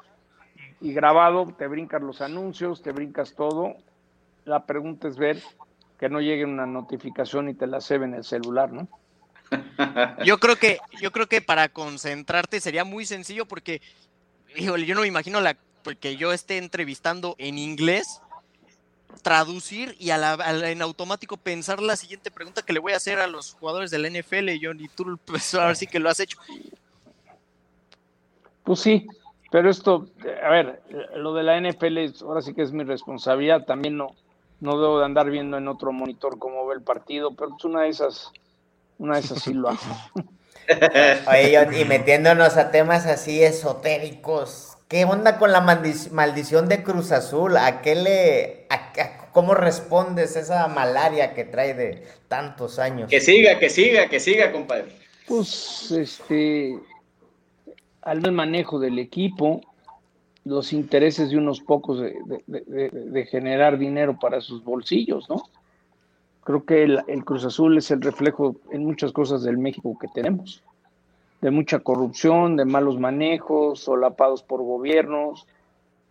y 0.80 0.94
grabado, 0.94 1.54
te 1.58 1.68
brincas 1.68 2.02
los 2.02 2.22
anuncios, 2.22 2.82
te 2.82 2.92
brincas 2.92 3.34
todo. 3.34 3.76
La 4.46 4.66
pregunta 4.66 5.08
es 5.08 5.18
ver 5.18 5.42
que 6.00 6.10
no 6.10 6.22
llegue 6.22 6.46
una 6.46 6.66
notificación 6.66 7.50
y 7.50 7.54
te 7.54 7.68
la 7.68 7.82
cebe 7.82 8.06
en 8.06 8.14
el 8.14 8.24
celular, 8.24 8.72
¿no? 8.72 8.88
Yo 10.26 10.40
creo 10.40 10.58
que, 10.58 10.80
yo 11.02 11.12
creo 11.14 11.28
que 11.28 11.42
para 11.42 11.70
concentrarte 11.70 12.60
sería 12.60 12.84
muy 12.84 13.06
sencillo 13.06 13.46
porque, 13.46 13.82
híjole, 14.58 14.86
yo 14.86 14.94
no 14.94 15.02
me 15.02 15.08
imagino 15.08 15.40
la, 15.40 15.56
porque 15.84 16.18
yo 16.18 16.34
esté 16.34 16.58
entrevistando 16.58 17.34
en 17.38 17.58
inglés, 17.58 18.22
traducir 19.22 19.96
y 20.00 20.10
a 20.10 20.18
la, 20.18 20.38
en 20.70 20.82
automático 20.82 21.38
pensar 21.38 21.82
la 21.82 21.96
siguiente 21.96 22.30
pregunta 22.30 22.62
que 22.62 22.74
le 22.74 22.80
voy 22.80 22.92
a 22.92 22.98
hacer 22.98 23.20
a 23.20 23.28
los 23.28 23.54
jugadores 23.54 23.90
del 23.90 24.12
NFL, 24.12 24.50
John, 24.62 24.82
y 24.82 24.90
tú 24.90 25.18
pues 25.24 25.54
ahora 25.56 25.76
sí 25.76 25.88
que 25.88 26.00
lo 26.00 26.10
has 26.10 26.20
hecho. 26.20 26.38
Pues 28.66 28.82
sí, 28.82 29.08
pero 29.52 29.70
esto, 29.70 30.08
a 30.44 30.50
ver, 30.50 30.82
lo 31.16 31.34
de 31.34 31.44
la 31.44 31.60
NFL 31.60 31.98
ahora 32.24 32.42
sí 32.42 32.54
que 32.54 32.64
es 32.64 32.72
mi 32.72 32.84
responsabilidad, 32.84 33.66
también 33.66 33.98
no, 33.98 34.16
no 34.60 34.80
debo 34.80 35.00
de 35.00 35.06
andar 35.06 35.30
viendo 35.30 35.58
en 35.58 35.68
otro 35.68 35.92
monitor 35.92 36.38
cómo 36.38 36.66
ve 36.68 36.76
el 36.76 36.82
partido, 36.82 37.36
pero 37.36 37.56
es 37.58 37.64
una 37.64 37.84
de 37.84 37.90
esas, 37.90 38.32
una 38.98 39.16
de 39.16 39.22
esas 39.22 39.42
sí 39.42 39.54
lo 39.54 39.70
hago. 39.70 39.80
Oye, 41.30 41.82
y 41.82 41.86
metiéndonos 41.86 42.58
a 42.58 42.72
temas 42.72 43.06
así 43.06 43.42
esotéricos, 43.42 44.78
¿qué 44.90 45.06
onda 45.06 45.38
con 45.38 45.52
la 45.52 45.62
maldición 45.62 46.68
de 46.68 46.84
Cruz 46.84 47.12
Azul? 47.12 47.56
¿A 47.56 47.82
qué 47.82 47.96
le, 47.96 48.68
cómo 49.32 49.54
respondes 49.54 50.36
esa 50.36 50.68
malaria 50.68 51.34
que 51.34 51.46
trae 51.46 51.74
de 51.74 52.04
tantos 52.28 52.80
años? 52.80 53.10
Que 53.10 53.22
siga, 53.22 53.60
que 53.60 53.70
siga, 53.70 54.10
que 54.10 54.20
siga, 54.20 54.52
compadre. 54.52 54.92
Pues, 55.28 55.92
este, 55.92 56.78
al 58.08 58.32
manejo 58.32 58.80
del 58.80 59.00
equipo, 59.00 59.60
los 60.46 60.72
intereses 60.72 61.30
de 61.30 61.38
unos 61.38 61.60
pocos 61.60 62.00
de, 62.00 63.28
generar 63.30 63.78
dinero 63.78 64.18
para 64.18 64.40
sus 64.40 64.64
bolsillos, 64.64 65.30
¿no? 65.30 65.44
Creo 66.46 66.64
que 66.64 66.84
el, 66.84 67.26
Cruz 67.26 67.44
Azul 67.44 67.78
es 67.78 67.92
el 67.92 68.02
reflejo 68.02 68.56
en 68.72 68.86
muchas 68.86 69.12
cosas 69.12 69.44
del 69.44 69.58
México 69.58 69.98
que 70.00 70.08
tenemos, 70.08 70.64
de 71.42 71.52
mucha 71.52 71.80
corrupción, 71.80 72.56
de 72.56 72.64
malos 72.64 72.98
manejos, 72.98 73.82
solapados 73.82 74.42
por 74.42 74.64
gobiernos, 74.64 75.46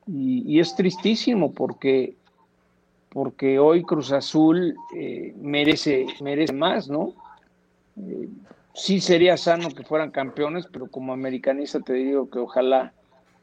y, 0.07 0.61
es 0.61 0.77
tristísimo 0.77 1.53
porque, 1.53 2.15
porque 3.09 3.59
hoy 3.59 3.83
Cruz 3.83 4.13
Azul 4.13 4.77
eh, 4.95 5.35
merece, 5.41 6.07
merece 6.21 6.53
más, 6.53 6.91
¿no? 6.91 7.15
Eh, 7.99 8.29
sí 8.77 9.01
sería 9.01 9.37
sano 9.37 9.71
que 9.71 9.83
fueran 9.83 10.11
campeones, 10.11 10.67
pero 10.71 10.89
como 10.89 11.13
americanista 11.13 11.81
te 11.81 11.95
digo 11.95 12.31
que 12.31 12.39
ojalá 12.39 12.93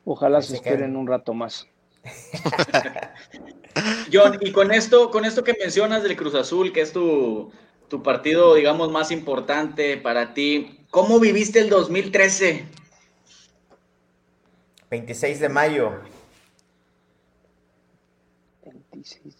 Ojalá 0.05 0.41
se 0.41 0.55
esperen 0.55 0.95
un 0.95 1.07
rato 1.07 1.33
más. 1.33 1.67
John, 4.11 4.37
y 4.41 4.51
con 4.51 4.71
esto, 4.71 5.09
con 5.09 5.25
esto 5.25 5.43
que 5.43 5.55
mencionas 5.59 6.03
del 6.03 6.17
Cruz 6.17 6.35
Azul, 6.35 6.73
que 6.73 6.81
es 6.81 6.91
tu, 6.91 7.51
partido, 8.03 8.55
digamos, 8.55 8.91
más 8.91 9.11
importante 9.11 9.97
para 9.97 10.33
ti, 10.33 10.85
¿cómo 10.89 11.19
viviste 11.19 11.59
el 11.59 11.69
2013? 11.69 12.65
26 14.89 15.39
de 15.39 15.49
mayo. 15.49 16.01
26 18.91 19.35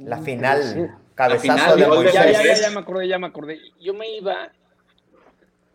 La 0.00 0.18
final. 0.18 0.98
Cabezazo 1.14 1.76
de 1.76 2.12
Ya, 2.12 2.30
ya, 2.30 2.54
ya 2.54 2.70
me 2.70 2.80
acordé, 2.80 3.06
ya 3.06 3.18
me 3.18 3.26
acordé. 3.26 3.60
Yo 3.80 3.92
me 3.92 4.16
iba 4.16 4.50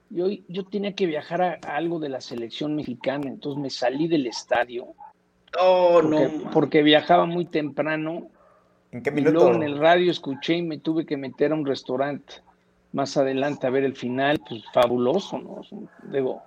yo, 0.10 0.28
yo 0.48 0.66
tenía 0.66 0.94
que 0.94 1.06
viajar 1.06 1.42
a, 1.42 1.54
algo 1.76 2.00
de 2.00 2.10
la 2.10 2.22
selección 2.22 2.76
mexicana, 2.76 3.28
entonces 3.28 3.62
me 3.62 3.70
salí 3.70 4.08
del 4.08 4.28
estadio. 4.28 4.88
Oh, 5.60 6.00
porque, 6.02 6.28
no. 6.28 6.52
Porque 6.52 6.84
viajaba 6.84 7.26
muy 7.26 7.46
temprano. 7.46 8.28
¿En 8.92 9.04
qué 9.04 9.12
minuto? 9.12 9.32
Y 9.32 9.34
luego 9.34 9.56
en 9.56 9.64
el 9.64 9.78
radio 9.78 10.12
escuché 10.12 10.56
y 10.58 10.62
me 10.62 10.78
tuve 10.78 11.06
que 11.06 11.18
meter 11.18 11.52
a 11.52 11.56
un 11.56 11.66
restaurante 11.66 12.36
más 12.92 13.18
adelante 13.18 13.68
a 13.68 13.70
ver 13.70 13.84
el 13.84 13.96
final, 13.96 14.42
pues 14.48 14.64
fabuloso, 14.74 15.38
¿no? 15.38 15.62
Digo, 16.12 16.42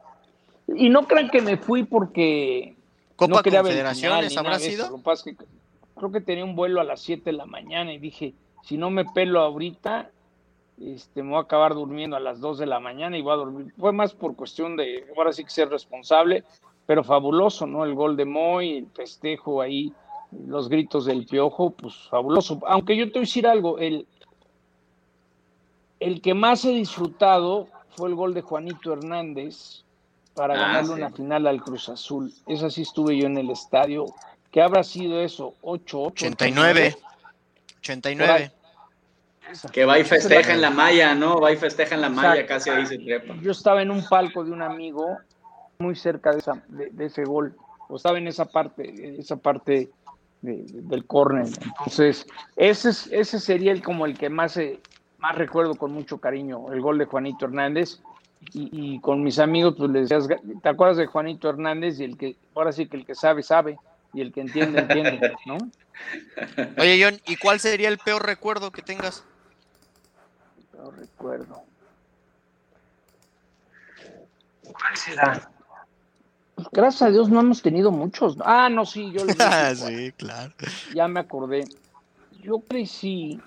y 0.75 0.88
no 0.88 1.07
crean 1.07 1.31
que 1.31 1.40
me 1.40 1.57
fui 1.57 1.85
porque 1.85 2.75
Copa 3.16 3.37
no 3.37 3.42
quería 3.42 3.61
Confederaciones 3.61 4.37
habrá 4.37 4.59
sido. 4.59 5.01
creo 5.96 6.12
que 6.12 6.20
tenía 6.20 6.44
un 6.44 6.57
vuelo 6.57 6.81
a 6.81 6.85
las 6.85 7.01
7 7.01 7.22
de 7.25 7.33
la 7.33 7.46
mañana 7.46 7.92
y 7.92 7.98
dije, 7.98 8.35
si 8.64 8.77
no 8.77 8.90
me 8.90 9.05
pelo 9.05 9.40
ahorita, 9.40 10.11
este, 10.85 11.23
me 11.23 11.31
voy 11.31 11.38
a 11.38 11.42
acabar 11.42 11.75
durmiendo 11.75 12.16
a 12.16 12.21
las 12.21 12.40
2 12.40 12.59
de 12.59 12.66
la 12.66 12.81
mañana 12.81 13.16
y 13.16 13.23
voy 13.23 13.33
a 13.33 13.37
dormir. 13.37 13.73
Fue 13.79 13.92
más 13.92 14.14
por 14.14 14.35
cuestión 14.35 14.77
de, 14.77 15.07
ahora 15.16 15.33
sí 15.33 15.45
que 15.45 15.51
ser 15.51 15.68
responsable, 15.68 16.45
pero 16.87 17.05
fabuloso, 17.05 17.66
¿no? 17.66 17.85
El 17.85 17.95
gol 17.95 18.16
de 18.16 18.25
Moy, 18.25 18.79
el 18.79 18.87
festejo 18.88 19.61
ahí, 19.61 19.92
los 20.47 20.68
gritos 20.68 21.05
del 21.05 21.27
piojo, 21.27 21.71
pues 21.71 21.95
fabuloso. 22.11 22.61
Aunque 22.66 22.97
yo 22.97 23.07
te 23.07 23.12
voy 23.12 23.21
a 23.21 23.29
decir 23.29 23.47
algo, 23.47 23.79
el, 23.79 24.07
el 26.01 26.21
que 26.21 26.35
más 26.35 26.64
he 26.64 26.71
disfrutado 26.71 27.68
fue 27.90 28.09
el 28.09 28.14
gol 28.14 28.35
de 28.35 28.42
Juanito 28.42 28.92
Hernández 28.92 29.85
para 30.35 30.55
ah, 30.55 30.59
ganarle 30.59 30.95
una 30.95 31.11
final 31.11 31.47
al 31.47 31.62
Cruz 31.62 31.88
Azul. 31.88 32.33
Esa 32.47 32.71
sí 32.71 32.83
estuve 32.83 33.16
yo 33.16 33.27
en 33.27 33.38
el 33.38 33.51
estadio. 33.51 34.07
¿Qué 34.51 34.61
habrá 34.62 34.83
sido 34.83 35.21
eso? 35.21 35.55
8-8. 35.62 36.07
89. 36.07 36.97
89. 37.79 38.53
Que 39.73 39.85
va 39.85 39.99
y 39.99 40.05
festeja 40.05 40.55
en 40.55 40.61
la 40.61 40.71
malla, 40.71 41.15
¿no? 41.15 41.41
Va 41.41 41.53
y 41.53 41.57
festeja 41.57 41.95
en 41.95 42.01
la 42.01 42.09
malla, 42.09 42.47
casi 42.47 42.71
ahí 42.71 42.87
se 42.87 42.99
trepa. 42.99 43.35
Yo 43.41 43.53
estaba 43.53 43.83
en 43.83 43.91
un 43.91 44.07
palco 44.09 44.45
de 44.45 44.51
un 44.51 44.62
amigo 44.62 45.19
muy 45.79 45.97
cerca 45.97 46.33
de, 46.33 46.38
esa, 46.38 46.62
de, 46.69 47.05
ese 47.05 47.25
gol, 47.25 47.57
o 47.88 47.97
estaba 47.97 48.19
en 48.19 48.29
esa 48.29 48.47
parte, 48.47 49.19
esa 49.19 49.37
parte 49.37 49.91
del 50.41 51.07
córner. 51.07 51.47
Entonces, 51.47 52.27
ese, 52.57 52.91
ese 53.11 53.41
sería 53.41 53.73
el, 53.73 53.83
como 53.83 54.07
el 54.07 54.17
que 54.17 54.29
más, 54.29 54.57
eh, 54.57 54.81
más 55.19 55.37
recuerdo 55.37 55.75
con 55.75 55.93
mucho 55.93 56.19
cariño, 56.19 56.73
el 56.73 56.81
gol 56.81 56.99
de 56.99 57.05
Juanito 57.05 57.47
Hernández. 57.47 58.01
Y, 58.55 58.99
con 58.99 59.23
mis 59.23 59.38
amigos, 59.38 59.77
pues 59.79 59.88
les 59.93 60.09
decías, 60.09 60.29
¿te 60.62 60.69
acuerdas 60.69 60.97
de 60.97 61.07
Juanito 61.07 61.49
Hernández? 61.49 62.01
Y 62.01 62.05
el 62.05 62.19
que, 62.19 62.37
ahora 62.57 62.73
sí 62.73 62.87
que 62.87 62.97
el 62.97 63.07
que 63.07 63.15
sabe, 63.15 63.45
sabe, 63.45 63.79
y 64.12 64.21
el 64.21 64.33
que 64.33 64.41
entiende, 64.41 64.81
entiende, 64.81 65.33
¿no? 65.47 65.59
Oye, 66.79 67.01
John, 67.01 67.21
¿y 67.25 67.37
cuál 67.37 67.61
sería 67.61 67.88
el 67.88 67.99
peor 67.99 68.27
recuerdo 68.27 68.73
que 68.73 68.83
tengas? 68.83 69.25
No 70.77 70.91
recuerdo. 70.91 71.63
¿Cuál 74.63 74.97
será? 74.97 75.51
Pues, 76.55 76.69
gracias 76.73 77.03
a 77.03 77.11
Dios 77.11 77.29
no 77.29 77.41
hemos 77.41 77.63
tenido 77.63 77.91
muchos. 77.91 78.37
Ah, 78.45 78.69
no, 78.69 78.85
sí, 78.85 79.13
yo 79.13 79.21
Sí, 79.75 80.13
claro. 80.13 80.53
Ya 80.95 81.09
me 81.09 81.21
acordé. 81.21 81.65
Yo 82.43 82.61
crecí 82.61 83.41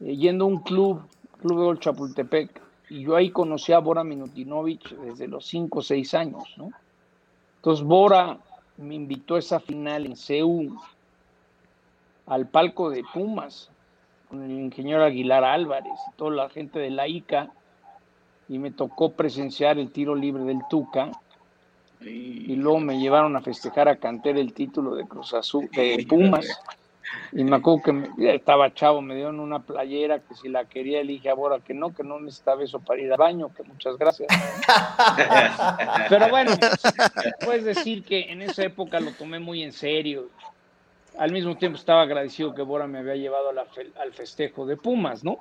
eh, 0.00 0.16
yendo 0.16 0.44
a 0.44 0.48
un 0.48 0.58
club, 0.58 1.02
Club 1.40 1.58
de 1.58 1.64
Gol 1.64 1.80
Chapultepec, 1.80 2.60
y 2.90 3.02
yo 3.02 3.16
ahí 3.16 3.30
conocí 3.30 3.72
a 3.72 3.78
Bora 3.78 4.04
Minutinovich 4.04 4.94
desde 4.96 5.26
los 5.26 5.46
5 5.46 5.78
o 5.78 5.82
6 5.82 6.14
años, 6.14 6.44
¿no? 6.56 6.70
Entonces 7.56 7.84
Bora 7.84 8.38
me 8.76 8.94
invitó 8.94 9.36
a 9.36 9.38
esa 9.38 9.60
final 9.60 10.06
en 10.06 10.16
CEU 10.16 10.76
al 12.26 12.48
palco 12.48 12.90
de 12.90 13.02
Pumas 13.12 13.71
con 14.32 14.42
el 14.42 14.52
ingeniero 14.52 15.04
Aguilar 15.04 15.44
Álvarez 15.44 15.92
y 16.10 16.16
toda 16.16 16.30
la 16.30 16.48
gente 16.48 16.78
de 16.78 16.88
la 16.88 17.06
ICA, 17.06 17.50
y 18.48 18.58
me 18.58 18.70
tocó 18.70 19.12
presenciar 19.12 19.78
el 19.78 19.92
tiro 19.92 20.14
libre 20.14 20.42
del 20.44 20.60
Tuca, 20.70 21.12
y 22.00 22.56
luego 22.56 22.80
me 22.80 22.98
llevaron 22.98 23.36
a 23.36 23.42
festejar 23.42 23.88
a 23.88 23.96
cantar 23.96 24.38
el 24.38 24.54
título 24.54 24.94
de 24.94 25.06
Cruz 25.06 25.34
Azul, 25.34 25.68
de 25.70 26.06
Pumas. 26.08 26.46
Y 27.30 27.44
me 27.44 27.56
acuerdo 27.56 27.82
que 28.16 28.34
estaba 28.34 28.72
chavo, 28.72 29.02
me 29.02 29.14
dieron 29.14 29.38
una 29.38 29.58
playera 29.58 30.20
que 30.20 30.34
si 30.34 30.48
la 30.48 30.64
quería 30.64 31.04
le 31.04 31.12
dije 31.12 31.28
a 31.28 31.34
que 31.62 31.74
no, 31.74 31.94
que 31.94 32.02
no 32.02 32.18
necesitaba 32.18 32.64
eso 32.64 32.80
para 32.80 33.02
ir 33.02 33.12
al 33.12 33.18
baño, 33.18 33.50
que 33.54 33.62
muchas 33.64 33.98
gracias. 33.98 34.28
Pero 36.08 36.28
bueno, 36.30 36.52
puedes 37.44 37.64
decir 37.64 38.02
que 38.02 38.32
en 38.32 38.40
esa 38.40 38.64
época 38.64 38.98
lo 38.98 39.12
tomé 39.12 39.38
muy 39.40 39.62
en 39.62 39.72
serio 39.72 40.30
al 41.18 41.32
mismo 41.32 41.56
tiempo 41.56 41.78
estaba 41.78 42.02
agradecido 42.02 42.54
que 42.54 42.62
Bora 42.62 42.86
me 42.86 42.98
había 42.98 43.16
llevado 43.16 43.50
al 43.50 44.12
festejo 44.12 44.66
de 44.66 44.76
Pumas, 44.76 45.24
¿no? 45.24 45.38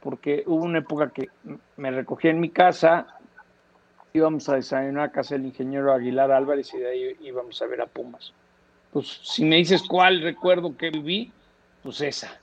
Porque 0.00 0.42
hubo 0.46 0.64
una 0.64 0.78
época 0.78 1.10
que 1.10 1.28
me 1.76 1.90
recogía 1.90 2.30
en 2.30 2.40
mi 2.40 2.50
casa, 2.50 3.06
íbamos 4.12 4.48
a 4.48 4.56
desayunar 4.56 5.04
a 5.04 5.12
casa 5.12 5.34
del 5.34 5.46
ingeniero 5.46 5.92
Aguilar 5.92 6.30
Álvarez 6.32 6.72
y 6.74 6.78
de 6.78 6.90
ahí 6.90 7.16
íbamos 7.22 7.60
a 7.62 7.66
ver 7.66 7.80
a 7.80 7.86
Pumas. 7.86 8.32
Pues 8.92 9.20
si 9.22 9.44
me 9.44 9.56
dices 9.56 9.82
cuál 9.88 10.20
recuerdo 10.22 10.76
que 10.76 10.90
viví, 10.90 11.32
pues 11.82 12.00
esa. 12.00 12.38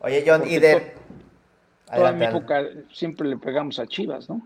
Oye, 0.00 0.24
John, 0.26 0.42
y 0.46 0.58
de... 0.58 0.94
Toda 1.94 2.12
mi 2.12 2.24
época 2.24 2.64
siempre 2.92 3.28
le 3.28 3.36
pegamos 3.36 3.78
a 3.78 3.86
Chivas, 3.86 4.28
¿no? 4.28 4.40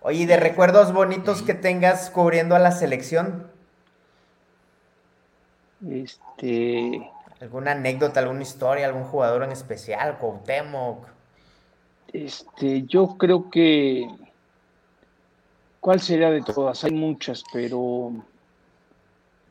Oye, 0.00 0.20
¿y 0.22 0.26
de 0.26 0.36
recuerdos 0.36 0.92
bonitos 0.92 1.42
que 1.42 1.54
tengas 1.54 2.08
cubriendo 2.10 2.54
a 2.54 2.58
la 2.58 2.70
selección? 2.70 3.51
Este. 5.90 7.10
¿Alguna 7.40 7.72
anécdota, 7.72 8.20
alguna 8.20 8.42
historia, 8.42 8.86
algún 8.86 9.04
jugador 9.04 9.42
en 9.42 9.52
especial, 9.52 10.18
Cuauhtémoc? 10.18 11.08
Este, 12.12 12.82
yo 12.82 13.16
creo 13.18 13.50
que 13.50 14.06
¿cuál 15.82 16.00
sería 16.00 16.30
de 16.30 16.42
todas? 16.42 16.84
Hay 16.84 16.92
muchas, 16.92 17.42
pero 17.52 18.12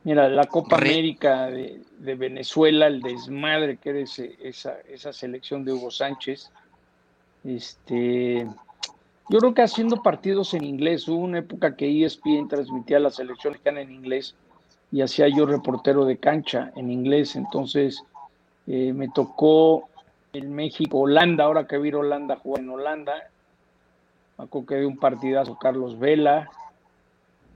mira, 0.04 0.28
la 0.30 0.44
Copa 0.44 0.76
América 0.76 1.48
de, 1.48 1.84
Venezuela, 1.98 2.86
el 2.86 3.02
desmadre 3.02 3.76
que 3.76 3.90
era 3.90 3.98
esa, 3.98 4.72
esa 4.88 5.12
selección 5.12 5.62
de 5.64 5.72
Hugo 5.72 5.90
Sánchez. 5.90 6.50
Este, 7.44 8.46
yo 9.28 9.38
creo 9.38 9.52
que 9.52 9.62
haciendo 9.62 10.02
partidos 10.02 10.54
en 10.54 10.64
inglés, 10.64 11.06
hubo 11.06 11.18
una 11.18 11.40
época 11.40 11.76
que 11.76 12.04
ESPN 12.04 12.48
transmitía 12.48 12.98
la 12.98 13.10
selección 13.10 13.52
mexicana 13.52 13.82
en 13.82 13.92
inglés 13.92 14.34
y 14.92 15.00
hacía 15.00 15.26
yo 15.28 15.46
reportero 15.46 16.04
de 16.04 16.18
cancha 16.18 16.70
en 16.76 16.90
inglés. 16.90 17.34
Entonces 17.34 18.04
eh, 18.66 18.92
me 18.92 19.08
tocó 19.08 19.88
el 20.34 20.48
México-Holanda, 20.48 21.44
ahora 21.44 21.66
que 21.66 21.78
vi 21.78 21.92
Holanda 21.92 22.36
jugar 22.36 22.62
en 22.62 22.70
Holanda. 22.70 23.14
Me 24.36 24.44
acuerdo 24.44 24.66
que 24.66 24.80
vi 24.80 24.84
un 24.84 24.98
partidazo 24.98 25.58
Carlos 25.58 25.98
Vela. 25.98 26.50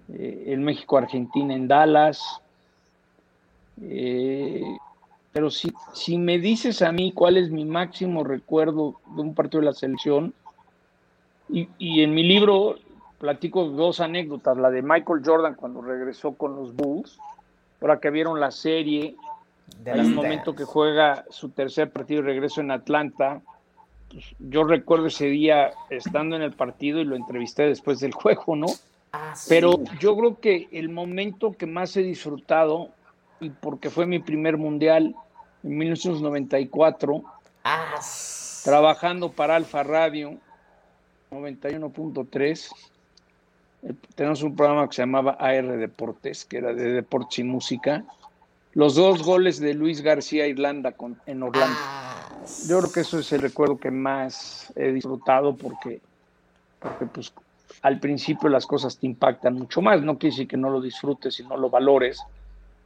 Eh, 0.08 0.44
el 0.48 0.60
México-Argentina 0.60 1.54
en 1.54 1.68
Dallas. 1.68 2.40
Eh, 3.82 4.78
pero 5.32 5.50
si, 5.50 5.70
si 5.92 6.16
me 6.16 6.38
dices 6.38 6.80
a 6.80 6.90
mí 6.90 7.12
cuál 7.12 7.36
es 7.36 7.50
mi 7.50 7.66
máximo 7.66 8.24
recuerdo 8.24 8.94
de 9.14 9.20
un 9.20 9.34
partido 9.34 9.60
de 9.60 9.66
la 9.66 9.74
selección, 9.74 10.32
y 11.48 12.00
en 12.02 12.12
mi 12.12 12.24
libro 12.24 12.76
platico 13.18 13.64
dos 13.64 14.00
anécdotas, 14.00 14.56
la 14.56 14.70
de 14.70 14.82
Michael 14.82 15.22
Jordan 15.24 15.54
cuando 15.54 15.80
regresó 15.82 16.34
con 16.34 16.56
los 16.56 16.74
Bulls, 16.74 17.18
ahora 17.80 17.98
que 18.00 18.10
vieron 18.10 18.40
la 18.40 18.50
serie, 18.50 19.16
en 19.84 19.98
el 19.98 20.14
momento 20.14 20.54
que 20.54 20.64
juega 20.64 21.24
su 21.30 21.50
tercer 21.50 21.90
partido 21.90 22.20
y 22.20 22.24
regreso 22.24 22.60
en 22.60 22.70
Atlanta, 22.70 23.40
pues, 24.10 24.24
yo 24.38 24.64
recuerdo 24.64 25.06
ese 25.06 25.26
día 25.26 25.72
estando 25.90 26.36
en 26.36 26.42
el 26.42 26.52
partido 26.52 27.00
y 27.00 27.04
lo 27.04 27.16
entrevisté 27.16 27.64
después 27.64 28.00
del 28.00 28.12
juego, 28.14 28.56
¿no? 28.56 28.66
Ah, 29.12 29.34
Pero 29.48 29.78
yo 30.00 30.16
creo 30.16 30.40
que 30.40 30.68
el 30.72 30.88
momento 30.88 31.52
que 31.52 31.66
más 31.66 31.96
he 31.96 32.02
disfrutado, 32.02 32.90
y 33.40 33.50
porque 33.50 33.90
fue 33.90 34.06
mi 34.06 34.18
primer 34.18 34.56
mundial 34.56 35.14
en 35.62 35.76
1994, 35.78 37.22
ah, 37.64 38.00
trabajando 38.64 39.32
para 39.32 39.56
Alfa 39.56 39.82
Radio 39.82 40.36
91.3, 41.30 42.70
tenemos 44.14 44.42
un 44.42 44.56
programa 44.56 44.88
que 44.88 44.96
se 44.96 45.02
llamaba 45.02 45.36
AR 45.38 45.76
Deportes, 45.76 46.44
que 46.44 46.58
era 46.58 46.72
de 46.72 46.92
deportes 46.92 47.38
y 47.38 47.44
música. 47.44 48.04
Los 48.72 48.94
dos 48.94 49.22
goles 49.22 49.58
de 49.60 49.74
Luis 49.74 50.02
García 50.02 50.46
Irlanda 50.46 50.92
con, 50.92 51.18
en 51.26 51.42
Orlando. 51.42 51.76
Ah, 51.80 52.28
Yo 52.68 52.78
creo 52.80 52.92
que 52.92 53.00
eso 53.00 53.18
es 53.18 53.32
el 53.32 53.40
recuerdo 53.40 53.78
que 53.78 53.90
más 53.90 54.72
he 54.76 54.92
disfrutado 54.92 55.54
porque, 55.56 56.00
porque 56.80 57.06
pues, 57.06 57.32
al 57.82 57.98
principio 58.00 58.48
las 58.48 58.66
cosas 58.66 58.98
te 58.98 59.06
impactan 59.06 59.54
mucho 59.54 59.80
más. 59.80 60.02
No 60.02 60.18
quiere 60.18 60.34
decir 60.34 60.48
que 60.48 60.56
no 60.56 60.68
lo 60.68 60.80
disfrutes 60.80 61.40
y 61.40 61.44
no 61.44 61.56
lo 61.56 61.70
valores, 61.70 62.22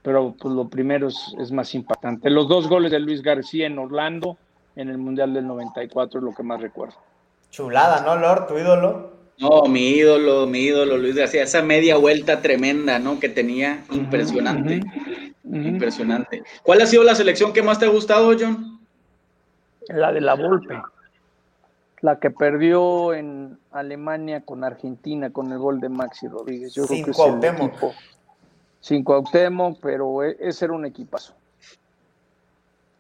pero 0.03 0.35
pues, 0.39 0.55
lo 0.55 0.69
primero 0.69 1.09
es, 1.09 1.35
es 1.39 1.51
más 1.51 1.75
impactante. 1.75 2.31
Los 2.31 2.49
dos 2.49 2.69
goles 2.69 2.93
de 2.93 3.01
Luis 3.01 3.23
García 3.23 3.67
en 3.67 3.79
Orlando 3.79 4.37
en 4.77 4.89
el 4.89 4.99
Mundial 4.99 5.35
del 5.35 5.47
94 5.47 6.21
es 6.21 6.25
lo 6.25 6.35
que 6.35 6.43
más 6.43 6.61
recuerdo. 6.61 6.95
Chulada, 7.51 8.03
¿no, 8.03 8.17
Lord? 8.17 8.47
¿Tu 8.47 8.59
ídolo? 8.59 9.20
No, 9.41 9.63
mi 9.63 9.89
ídolo, 9.89 10.47
mi 10.47 10.61
ídolo, 10.61 10.99
Luis 10.99 11.17
García, 11.17 11.45
esa 11.45 11.63
media 11.63 11.97
vuelta 11.97 12.43
tremenda, 12.43 12.99
¿no? 12.99 13.19
Que 13.19 13.31
tenía, 13.31 13.83
impresionante, 13.91 14.83
impresionante. 15.45 16.43
¿Cuál 16.63 16.83
ha 16.83 16.87
sido 16.87 17.05
la 17.05 17.15
selección 17.15 17.55
que 17.55 17.63
más 17.63 17.79
te 17.79 17.87
ha 17.87 17.89
gustado, 17.89 18.37
John? 18.39 18.79
La 19.89 20.13
de 20.13 20.21
la 20.21 20.35
Volpe, 20.35 20.79
la 22.03 22.21
que 22.21 22.31
perdió 22.31 23.15
en 23.15 23.59
Alemania 23.73 24.43
con 24.43 24.63
Argentina 24.63 25.31
con 25.31 25.51
el 25.53 25.59
gol 25.59 25.81
de 25.81 25.89
Maxi 25.89 26.29
Rodríguez. 26.29 26.75
Yo 26.75 26.87
creo 26.87 27.05
que 27.07 27.11
es 27.11 27.19
el 27.19 27.45
equipo. 27.45 27.95
Sin 28.81 29.03
Cuauhtémoc, 29.05 29.79
pero 29.81 30.23
ese 30.23 30.67
era 30.67 30.75
un 30.75 30.85
equipazo. 30.85 31.35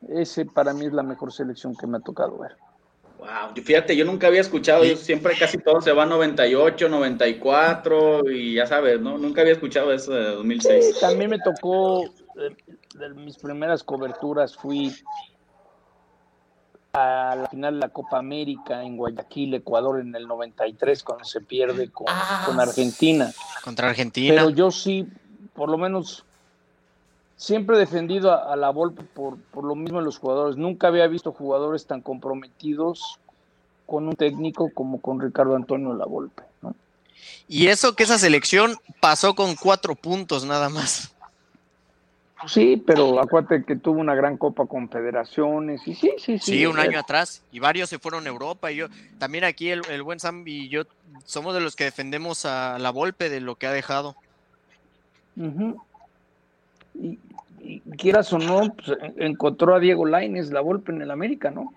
Ese 0.09 0.46
para 0.46 0.72
mí 0.72 0.87
es 0.87 0.92
la 0.94 1.03
mejor 1.03 1.33
selección 1.33 1.76
que 1.76 1.87
me 1.87 1.98
ha 1.98 2.00
tocado 2.00 2.38
ver. 2.38 2.57
Wow, 3.20 3.52
fíjate, 3.62 3.94
yo 3.94 4.06
nunca 4.06 4.28
había 4.28 4.40
escuchado, 4.40 4.83
yo 4.83 4.96
siempre 4.96 5.37
casi 5.38 5.59
todo 5.59 5.83
se 5.83 5.92
va 5.92 6.04
a 6.04 6.06
98, 6.06 6.88
94 6.88 8.30
y 8.30 8.54
ya 8.54 8.66
sabes, 8.66 8.98
¿no? 8.98 9.18
Nunca 9.18 9.42
había 9.42 9.52
escuchado 9.52 9.92
eso 9.92 10.12
de 10.14 10.24
2006. 10.37 11.00
también 11.00 11.28
me 11.28 11.38
tocó, 11.38 12.14
de, 12.35 13.09
mis 13.11 13.37
primeras 13.37 13.85
coberturas 13.85 14.56
fui 14.56 14.94
a 16.94 17.37
la 17.37 17.48
final 17.50 17.74
de 17.74 17.80
la 17.80 17.88
Copa 17.90 18.16
América 18.16 18.83
en 18.83 18.96
Guayaquil, 18.96 19.52
Ecuador, 19.52 20.00
en 20.00 20.14
el 20.14 20.26
93, 20.26 21.02
cuando 21.02 21.24
se 21.24 21.42
pierde 21.42 21.90
con, 21.90 22.06
ah, 22.09 22.44
con 22.46 22.59
Argentina. 22.59 23.30
Contra 23.62 23.90
Argentina. 23.90 24.35
Pero 24.35 24.48
yo 24.48 24.70
sí, 24.70 25.06
por 25.52 25.68
lo 25.68 25.76
menos 25.76 26.24
siempre 27.40 27.76
he 27.76 27.81
defendido 27.81 28.33
a, 28.33 28.55
la 28.55 28.68
Volpe 28.68 29.03
por, 29.03 29.38
por, 29.38 29.64
lo 29.64 29.74
mismo 29.74 29.98
de 29.98 30.05
los 30.05 30.18
jugadores. 30.18 30.59
Nunca 30.59 30.88
había 30.88 31.07
visto 31.07 31.33
jugadores 31.33 31.87
tan 31.87 32.03
comprometidos 32.03 33.18
con 33.87 34.07
un 34.07 34.14
técnico 34.14 34.70
como 34.74 35.00
con 35.00 35.20
Ricardo 35.20 35.57
Antonio 35.57 35.94
La 35.94 36.05
Volpe. 36.05 36.42
¿no? 36.61 36.74
Y 37.48 37.68
eso 37.68 37.96
que 37.96 38.03
esa 38.03 38.18
selección 38.18 38.76
pasó 39.00 39.35
con 39.35 39.57
cuatro 39.57 39.94
puntos 39.94 40.44
nada 40.44 40.68
más. 40.68 41.14
Sí, 42.46 42.83
pero 42.87 43.20
acuérdate 43.20 43.64
que 43.64 43.76
tuvo 43.76 44.00
una 44.00 44.14
gran 44.14 44.37
Copa 44.37 44.66
Confederaciones 44.66 45.87
y 45.87 45.94
sí, 45.94 46.12
sí, 46.18 46.38
sí. 46.38 46.53
Sí, 46.59 46.66
un 46.66 46.79
año 46.79 46.98
atrás 46.98 47.42
y 47.53 47.59
varios 47.59 47.90
se 47.90 47.98
fueron 47.98 48.26
a 48.26 48.31
Europa 48.31 48.70
y 48.70 48.76
yo 48.76 48.87
también 49.18 49.44
aquí 49.44 49.70
el, 49.70 49.83
el 49.90 50.03
buen 50.03 50.20
Sam 50.20 50.42
y 50.46 50.68
yo 50.68 50.85
somos 51.24 51.55
de 51.55 51.61
los 51.61 51.76
que 51.76 51.85
defendemos 51.85 52.46
a 52.46 52.79
la 52.79 52.90
Volpe 52.90 53.29
de 53.29 53.40
lo 53.40 53.57
que 53.57 53.66
ha 53.66 53.72
dejado. 53.72 54.16
Y, 56.94 57.18
quieras 57.96 58.33
o 58.33 58.38
no, 58.38 58.72
pues, 58.74 58.98
encontró 59.16 59.74
a 59.74 59.81
Diego 59.81 60.07
Laines 60.07 60.50
la 60.50 60.61
Volpe 60.61 60.92
en 60.92 61.03
el 61.03 61.11
América, 61.11 61.50
¿no? 61.50 61.72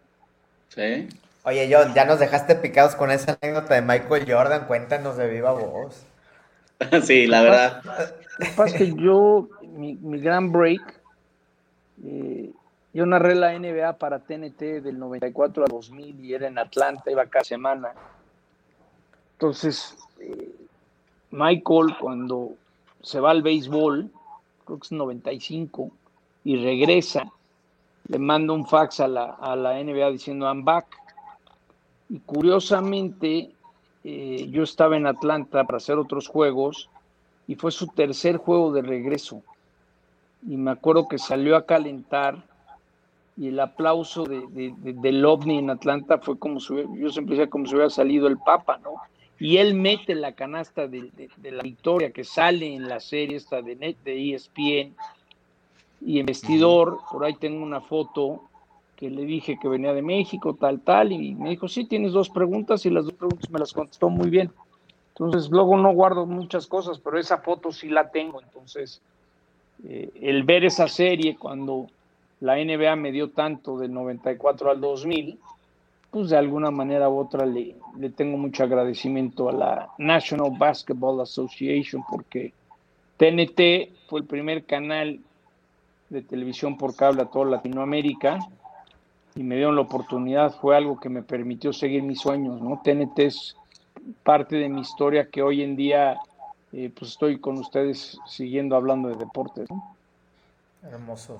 Sí. 0.69 1.07
Oye, 1.43 1.69
John, 1.69 1.93
ya 1.93 2.05
nos 2.05 2.19
dejaste 2.19 2.55
picados 2.55 2.95
con 2.95 3.11
esa 3.11 3.37
anécdota 3.41 3.75
de 3.75 3.81
Michael 3.81 4.31
Jordan, 4.31 4.65
cuéntanos 4.65 5.17
de 5.17 5.29
viva 5.29 5.51
voz. 5.51 6.05
sí, 7.03 7.27
la 7.27 7.41
verdad. 7.41 7.81
Lo 7.83 8.45
que 8.45 8.51
pasa 8.55 8.65
es 8.65 8.73
que 8.73 8.93
yo, 8.95 9.49
mi, 9.61 9.97
gran 10.19 10.51
break, 10.51 10.81
eh, 12.05 12.49
yo 12.93 13.05
narré 13.05 13.35
la 13.35 13.57
NBA 13.57 13.97
para 13.97 14.19
TNT 14.19 14.81
del 14.81 14.99
94 14.99 15.65
a 15.65 15.67
2000 15.67 16.23
y 16.23 16.33
era 16.33 16.47
en 16.47 16.57
Atlanta, 16.57 17.11
iba 17.11 17.25
cada 17.25 17.43
semana. 17.43 17.91
Entonces, 19.33 19.97
eh, 20.19 20.49
Michael, 21.31 21.95
cuando 21.99 22.53
se 23.01 23.19
va 23.19 23.31
al 23.31 23.41
béisbol, 23.41 24.09
creo 24.65 24.79
que 24.79 24.85
es 24.85 24.91
95, 24.91 25.91
y 26.43 26.57
regresa, 26.57 27.31
le 28.07 28.19
manda 28.19 28.53
un 28.53 28.65
fax 28.67 28.99
a 28.99 29.07
la, 29.07 29.25
a 29.25 29.55
la 29.55 29.81
NBA 29.81 30.11
diciendo 30.11 30.45
I'm 30.45 30.65
back. 30.65 30.85
Y 32.09 32.19
curiosamente, 32.19 33.51
eh, 34.03 34.47
yo 34.51 34.63
estaba 34.63 34.97
en 34.97 35.07
Atlanta 35.07 35.63
para 35.63 35.77
hacer 35.77 35.97
otros 35.97 36.27
juegos 36.27 36.89
y 37.47 37.55
fue 37.55 37.71
su 37.71 37.87
tercer 37.87 38.37
juego 38.37 38.71
de 38.73 38.81
regreso. 38.81 39.41
Y 40.47 40.57
me 40.57 40.71
acuerdo 40.71 41.07
que 41.07 41.17
salió 41.17 41.55
a 41.55 41.65
calentar 41.65 42.43
y 43.37 43.47
el 43.47 43.59
aplauso 43.59 44.25
de, 44.25 44.45
del 44.77 45.25
OVNI 45.25 45.59
en 45.59 45.69
Atlanta 45.69 46.19
fue 46.19 46.37
como 46.37 46.59
si, 46.59 46.75
yo 46.75 47.09
siempre 47.09 47.35
decía 47.35 47.49
como 47.49 47.65
si 47.65 47.73
hubiera 47.73 47.89
salido 47.89 48.27
el 48.27 48.37
Papa, 48.37 48.79
¿no? 48.83 48.95
Y 49.39 49.57
él 49.57 49.73
mete 49.73 50.15
la 50.15 50.33
canasta 50.33 50.87
de, 50.87 51.11
la 51.43 51.63
victoria 51.63 52.11
que 52.11 52.23
sale 52.23 52.73
en 52.73 52.87
la 52.87 52.99
serie 52.99 53.37
esta 53.37 53.61
de, 53.61 53.75
Net, 53.75 53.97
de 54.03 54.33
ESPN 54.33 54.95
y 56.05 56.19
en 56.19 56.25
vestidor, 56.25 56.99
por 57.11 57.25
ahí 57.25 57.33
tengo 57.35 57.63
una 57.63 57.81
foto 57.81 58.43
que 58.95 59.09
le 59.09 59.25
dije 59.25 59.57
que 59.61 59.67
venía 59.67 59.93
de 59.93 60.01
México, 60.01 60.55
tal, 60.59 60.81
tal, 60.81 61.11
y 61.11 61.33
me 61.35 61.49
dijo, 61.49 61.67
sí, 61.67 61.85
tienes 61.85 62.13
dos 62.13 62.29
preguntas 62.29 62.85
y 62.85 62.89
las 62.89 63.05
dos 63.05 63.13
preguntas 63.13 63.49
me 63.49 63.59
las 63.59 63.73
contestó 63.73 64.09
muy 64.09 64.29
bien. 64.29 64.51
Entonces, 65.09 65.49
luego 65.51 65.77
no 65.77 65.93
guardo 65.93 66.25
muchas 66.25 66.67
cosas, 66.67 66.99
pero 66.99 67.19
esa 67.19 67.37
foto 67.39 67.71
sí 67.71 67.89
la 67.89 68.09
tengo. 68.09 68.41
Entonces, 68.41 69.01
eh, 69.87 70.09
el 70.21 70.43
ver 70.43 70.65
esa 70.65 70.87
serie 70.87 71.35
cuando 71.37 71.87
la 72.39 72.55
NBA 72.55 72.95
me 72.95 73.11
dio 73.11 73.29
tanto 73.29 73.77
del 73.77 73.93
94 73.93 74.71
al 74.71 74.81
2000, 74.81 75.37
pues 76.13 76.29
de 76.29 76.37
alguna 76.37 76.69
manera 76.69 77.09
u 77.09 77.17
otra 77.17 77.43
le, 77.43 77.75
le 77.97 78.09
tengo 78.11 78.37
mucho 78.37 78.63
agradecimiento 78.63 79.49
a 79.49 79.51
la 79.51 79.89
National 79.97 80.51
Basketball 80.55 81.19
Association 81.21 82.03
porque 82.07 82.53
TNT 83.17 83.91
fue 84.07 84.19
el 84.19 84.25
primer 84.27 84.63
canal 84.63 85.19
de 86.09 86.21
televisión 86.21 86.77
por 86.77 86.95
cable 86.95 87.23
a 87.23 87.25
toda 87.25 87.45
Latinoamérica 87.45 88.37
y 89.35 89.41
me 89.41 89.55
dieron 89.55 89.75
la 89.75 89.81
oportunidad, 89.81 90.55
fue 90.61 90.77
algo 90.77 90.99
que 90.99 91.09
me 91.09 91.23
permitió 91.23 91.73
seguir 91.73 92.03
mis 92.03 92.19
sueños, 92.19 92.61
¿no? 92.61 92.79
TNT 92.83 93.19
es 93.19 93.55
parte 94.21 94.57
de 94.57 94.69
mi 94.69 94.81
historia 94.81 95.27
que 95.31 95.41
hoy 95.41 95.63
en 95.63 95.75
día 95.75 96.19
eh, 96.73 96.91
pues 96.95 97.11
estoy 97.11 97.39
con 97.39 97.57
ustedes 97.57 98.19
siguiendo 98.27 98.75
hablando 98.75 99.09
de 99.09 99.15
deportes, 99.15 99.67
¿no? 99.71 99.95
Hermoso. 100.83 101.39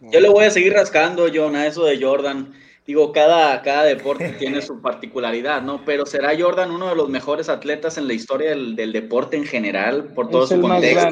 Yo 0.00 0.20
le 0.20 0.28
voy 0.30 0.46
a 0.46 0.50
seguir 0.50 0.72
rascando, 0.72 1.26
John, 1.34 1.56
a 1.56 1.66
eso 1.66 1.84
de 1.84 2.00
Jordan. 2.00 2.54
Digo, 2.86 3.10
cada, 3.12 3.60
cada 3.62 3.82
deporte 3.82 4.28
tiene 4.38 4.62
su 4.62 4.80
particularidad, 4.80 5.62
¿no? 5.62 5.84
Pero 5.84 6.06
¿será 6.06 6.38
Jordan 6.38 6.70
uno 6.70 6.88
de 6.88 6.94
los 6.94 7.08
mejores 7.08 7.48
atletas 7.48 7.98
en 7.98 8.06
la 8.06 8.14
historia 8.14 8.50
del, 8.50 8.92
deporte 8.92 9.36
en 9.36 9.44
general, 9.44 10.04
por 10.14 10.30
todo 10.30 10.46
su 10.46 10.60
contexto? 10.60 11.10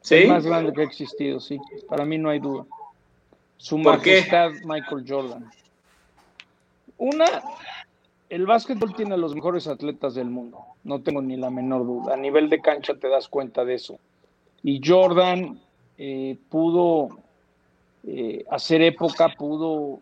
¿Sí? 0.00 0.14
El 0.16 0.28
más 0.28 0.46
grande 0.46 0.72
que 0.72 0.82
ha 0.82 0.84
existido, 0.84 1.40
sí. 1.40 1.58
Para 1.88 2.04
mí 2.04 2.18
no 2.18 2.30
hay 2.30 2.38
duda. 2.38 2.66
Su 3.56 3.78
majestad 3.78 4.50
Michael 4.64 5.04
Jordan. 5.08 5.50
Una, 6.98 7.24
el 8.28 8.46
básquetbol 8.46 8.94
tiene 8.94 9.14
a 9.14 9.16
los 9.16 9.34
mejores 9.34 9.66
atletas 9.66 10.14
del 10.14 10.28
mundo, 10.28 10.58
no 10.84 11.00
tengo 11.00 11.22
ni 11.22 11.36
la 11.36 11.50
menor 11.50 11.86
duda. 11.86 12.14
A 12.14 12.16
nivel 12.16 12.48
de 12.50 12.60
cancha 12.60 12.94
te 12.94 13.08
das 13.08 13.28
cuenta 13.28 13.64
de 13.64 13.74
eso. 13.74 13.98
Y 14.62 14.80
Jordan 14.84 15.58
eh, 15.98 16.36
pudo 16.50 17.08
eh, 18.06 18.44
hacer 18.50 18.82
época, 18.82 19.30
pudo 19.30 20.00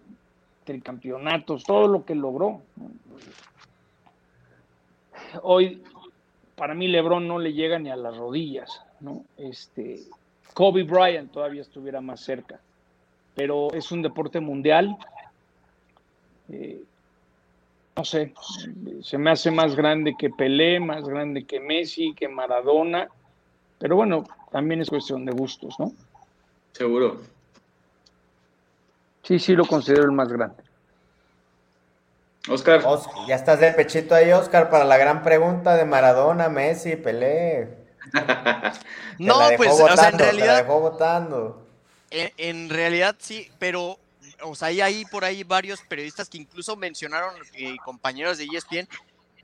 tricampeonatos, 0.64 1.64
todo 1.64 1.88
lo 1.88 2.04
que 2.04 2.14
logró. 2.14 2.62
Hoy, 5.42 5.82
para 6.56 6.74
mí, 6.74 6.88
LeBron 6.88 7.26
no 7.26 7.38
le 7.38 7.52
llega 7.52 7.78
ni 7.78 7.90
a 7.90 7.96
las 7.96 8.16
rodillas, 8.16 8.82
¿no? 9.00 9.24
Este, 9.36 10.00
Kobe 10.54 10.82
Bryant 10.84 11.32
todavía 11.32 11.62
estuviera 11.62 12.00
más 12.00 12.20
cerca, 12.20 12.60
pero 13.34 13.72
es 13.72 13.90
un 13.92 14.02
deporte 14.02 14.40
mundial. 14.40 14.96
Eh, 16.50 16.82
no 17.96 18.04
sé, 18.04 18.32
se 19.02 19.18
me 19.18 19.30
hace 19.30 19.50
más 19.50 19.76
grande 19.76 20.14
que 20.18 20.30
Pelé, 20.30 20.80
más 20.80 21.06
grande 21.06 21.44
que 21.44 21.60
Messi, 21.60 22.14
que 22.14 22.26
Maradona, 22.28 23.08
pero 23.78 23.96
bueno, 23.96 24.24
también 24.50 24.80
es 24.80 24.88
cuestión 24.88 25.24
de 25.24 25.32
gustos, 25.32 25.74
¿no? 25.78 25.92
Seguro. 26.72 27.20
Sí, 29.22 29.38
sí 29.38 29.54
lo 29.54 29.64
considero 29.66 30.04
el 30.04 30.12
más 30.12 30.28
grande. 30.28 30.62
Oscar. 32.48 32.82
ya 33.28 33.36
estás 33.36 33.60
de 33.60 33.72
pechito 33.72 34.14
ahí, 34.14 34.32
Oscar, 34.32 34.68
para 34.68 34.84
la 34.84 34.96
gran 34.96 35.22
pregunta 35.22 35.76
de 35.76 35.84
Maradona, 35.84 36.48
Messi, 36.48 36.96
Pelé. 36.96 37.82
no, 39.18 39.38
pues, 39.56 39.70
o 39.70 39.96
sea, 39.96 40.08
en 40.08 40.18
realidad. 40.18 40.56
dejó 40.62 40.80
votando. 40.80 41.64
En, 42.10 42.68
realidad 42.68 43.16
sí, 43.18 43.50
pero, 43.58 43.96
o 44.42 44.54
sea, 44.54 44.68
hay 44.68 44.80
ahí 44.80 45.04
por 45.06 45.24
ahí 45.24 45.44
varios 45.44 45.80
periodistas 45.82 46.28
que 46.28 46.38
incluso 46.38 46.76
mencionaron, 46.76 47.34
eh, 47.54 47.76
compañeros 47.84 48.38
de 48.38 48.44
ESPN, 48.52 48.88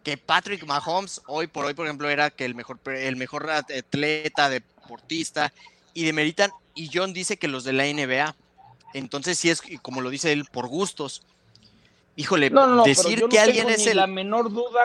que 0.02 0.16
Patrick 0.18 0.66
Mahomes 0.66 1.22
hoy 1.26 1.46
por 1.46 1.64
hoy, 1.64 1.74
por 1.74 1.86
ejemplo, 1.86 2.10
era 2.10 2.30
que 2.30 2.44
el 2.44 2.54
mejor, 2.54 2.78
el 2.86 3.16
mejor 3.16 3.48
atleta, 3.48 4.50
deportista, 4.50 5.52
y 5.94 6.04
demeritan, 6.04 6.50
y 6.74 6.90
John 6.92 7.12
dice 7.12 7.38
que 7.38 7.48
los 7.48 7.64
de 7.64 7.72
la 7.72 7.84
NBA. 7.84 8.34
Entonces 8.94 9.38
sí 9.38 9.50
es, 9.50 9.62
como 9.82 10.00
lo 10.00 10.10
dice 10.10 10.32
él, 10.32 10.44
por 10.50 10.68
gustos. 10.68 11.22
Híjole, 12.16 12.50
decir 12.84 13.24
que 13.28 13.38
alguien 13.38 13.68
es 13.68 13.86
el... 13.86 13.96
La 13.96 14.06
menor 14.06 14.52
duda 14.52 14.80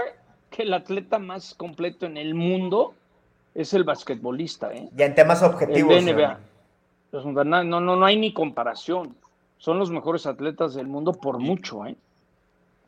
que 0.49 0.63
el 0.63 0.73
atleta 0.73 1.17
más 1.19 1.55
completo 1.55 2.05
en 2.05 2.17
el 2.17 2.35
mundo 2.35 2.93
es 3.55 3.73
el 3.73 3.83
basquetbolista, 3.83 4.71
¿eh? 4.73 4.89
Ya 4.95 5.05
en 5.05 5.15
temas 5.15 5.41
objetivos. 5.41 5.93
El 5.95 6.05
NBA. 6.05 6.39
No, 7.11 7.63
no, 7.63 7.79
no 7.79 8.05
hay 8.05 8.17
ni 8.17 8.33
comparación. 8.33 9.15
Son 9.57 9.79
los 9.79 9.89
mejores 9.89 10.25
atletas 10.25 10.73
del 10.73 10.87
mundo 10.87 11.13
por 11.13 11.39
mucho, 11.39 11.85
¿eh? 11.85 11.95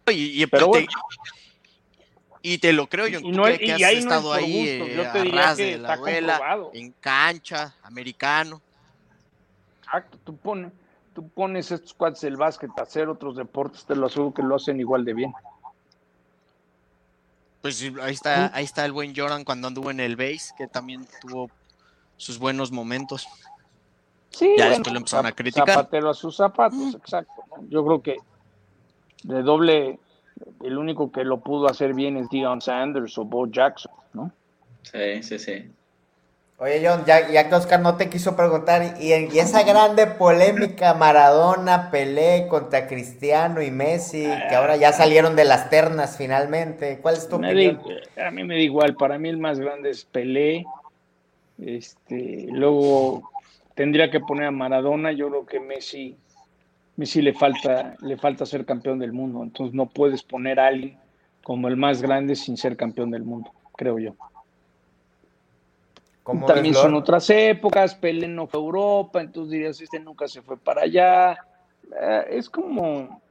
Y, 0.08 0.46
pero 0.48 0.72
y 2.48 2.60
te 2.60 2.74
lo 2.74 2.88
creo, 2.88 3.08
yo. 3.08 3.20
Y, 3.22 3.32
no, 3.32 3.46
que 3.46 3.74
has 3.74 3.82
estado 3.94 4.32
ahí 4.32 4.78
yo 4.96 5.12
te 5.12 5.22
diría 5.24 5.56
que 5.56 5.74
está 5.74 5.98
comprobado. 5.98 6.70
en 6.76 6.92
cancha, 7.00 7.74
americano. 7.82 8.62
Exacto, 9.80 10.20
tú 10.24 10.38
pones, 10.38 10.72
tú 11.16 11.30
pones 11.30 11.72
estos 11.72 11.94
cuates 11.94 12.22
del 12.22 12.36
básquet 12.36 12.70
a 12.78 12.84
hacer 12.84 13.08
otros 13.08 13.38
deportes, 13.38 13.86
te 13.86 13.96
lo 13.96 14.08
aseguro 14.08 14.34
que 14.34 14.44
lo 14.44 14.56
hacen 14.56 14.80
igual 14.80 15.06
de 15.06 15.14
bien. 15.14 15.34
Pues 17.62 17.82
ahí 18.02 18.14
está, 18.14 18.54
ahí 18.54 18.66
está 18.66 18.86
el 18.86 18.92
buen 18.92 19.16
Jordan 19.16 19.46
cuando 19.46 19.70
anduvo 19.70 19.90
en 19.90 20.02
el 20.02 20.18
base, 20.18 20.54
que 20.58 20.68
también 20.68 21.08
tuvo 21.22 21.50
sus 22.18 22.38
buenos 22.38 22.72
momentos. 22.72 23.28
Sí, 24.30 24.54
ya 24.58 24.70
después 24.70 24.92
lo 24.92 24.98
empezaron 25.00 25.26
a 25.26 25.32
criticar. 25.32 25.70
Zapatero 25.70 26.10
a 26.10 26.14
sus 26.14 26.36
zapatos, 26.36 26.94
exacto. 26.94 27.34
Yo 27.70 27.86
creo 27.86 28.02
que 28.02 28.18
de 29.24 29.42
doble 29.42 30.00
el 30.64 30.78
único 30.78 31.12
que 31.12 31.24
lo 31.24 31.40
pudo 31.40 31.68
hacer 31.68 31.94
bien 31.94 32.18
es 32.18 32.30
Dion 32.30 32.60
Sanders 32.62 33.18
o 33.18 33.24
Bo 33.24 33.48
Jackson, 33.48 33.94
¿no? 34.14 34.32
Sí, 34.84 35.24
sí, 35.24 35.40
sí. 35.40 35.72
Oye, 36.58 36.82
John, 36.88 37.04
ya, 37.06 37.30
ya 37.30 37.50
que 37.50 37.56
Oscar 37.56 37.82
no 37.82 37.98
te 37.98 38.10
quiso 38.10 38.38
preguntar, 38.38 38.96
y, 39.02 39.12
esa 39.12 39.64
grande 39.64 40.08
polémica 40.08 40.94
Maradona, 40.94 41.92
Pelé 41.92 42.48
contra 42.48 42.88
Cristiano 42.88 43.62
y 43.62 43.72
Messi, 43.72 44.26
que 44.48 44.56
ahora 44.56 44.78
ya 44.78 44.94
salieron 44.94 45.36
de 45.36 45.44
las 45.44 45.70
ternas 45.70 46.16
finalmente, 46.18 47.00
¿cuál 47.02 47.16
es 47.16 47.28
tu 47.28 47.36
opinión? 47.36 47.82
a 48.18 48.32
mí 48.32 48.44
me 48.46 48.56
da 48.56 48.62
igual, 48.62 48.96
para 48.96 49.20
mí 49.20 49.28
el 49.28 49.38
más 49.38 49.60
grande 49.60 49.90
es 49.90 50.06
Pelé, 50.06 50.66
este, 51.58 52.48
luego 52.50 53.30
tendría 53.74 54.10
que 54.10 54.22
poner 54.22 54.46
a 54.46 54.52
Maradona, 54.52 55.12
yo 55.12 55.30
creo 55.30 55.46
que 55.46 55.60
Messi 55.60 56.16
Messi 56.98 57.22
le 57.22 57.34
falta, 57.34 57.96
le 58.02 58.16
falta 58.18 58.46
ser 58.46 58.66
campeón 58.66 59.00
del 59.00 59.12
mundo, 59.12 59.44
entonces 59.44 59.74
no 59.76 59.88
puedes 59.88 60.24
poner 60.24 60.60
a 60.60 60.68
alguien 60.68 60.98
como 61.44 61.68
el 61.68 61.76
más 61.76 62.02
grande 62.02 62.36
sin 62.36 62.56
ser 62.56 62.78
campeón 62.78 63.12
del 63.12 63.24
mundo, 63.24 63.52
creo 63.76 64.00
yo. 64.00 64.16
También 66.48 66.74
son 66.74 66.96
otras 66.96 67.30
épocas, 67.30 67.94
Pelé 67.94 68.28
no 68.28 68.48
fue 68.48 68.60
a 68.60 68.64
Europa, 68.64 69.22
entonces 69.22 69.52
dirías, 69.52 69.80
este 69.80 70.00
nunca 70.00 70.28
se 70.28 70.42
fue 70.42 70.58
para 70.58 70.82
allá. 70.82 71.38
Eh, 72.02 72.26
es 72.32 72.50
como, 72.50 73.22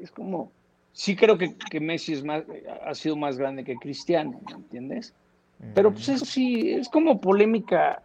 es 0.00 0.10
como, 0.10 0.52
sí 0.92 1.16
creo 1.16 1.38
que, 1.38 1.80
Messi 1.80 2.12
es 2.12 2.22
más, 2.22 2.42
ha 2.84 2.94
sido 2.94 3.16
más 3.16 3.38
grande 3.38 3.64
que 3.64 3.76
Cristiano, 3.76 4.38
¿me 4.46 4.52
entiendes? 4.52 5.14
Pero 5.74 5.90
pues 5.90 6.08
eso 6.08 6.24
sí, 6.24 6.70
es 6.70 6.88
como 6.88 7.20
polémica, 7.20 8.02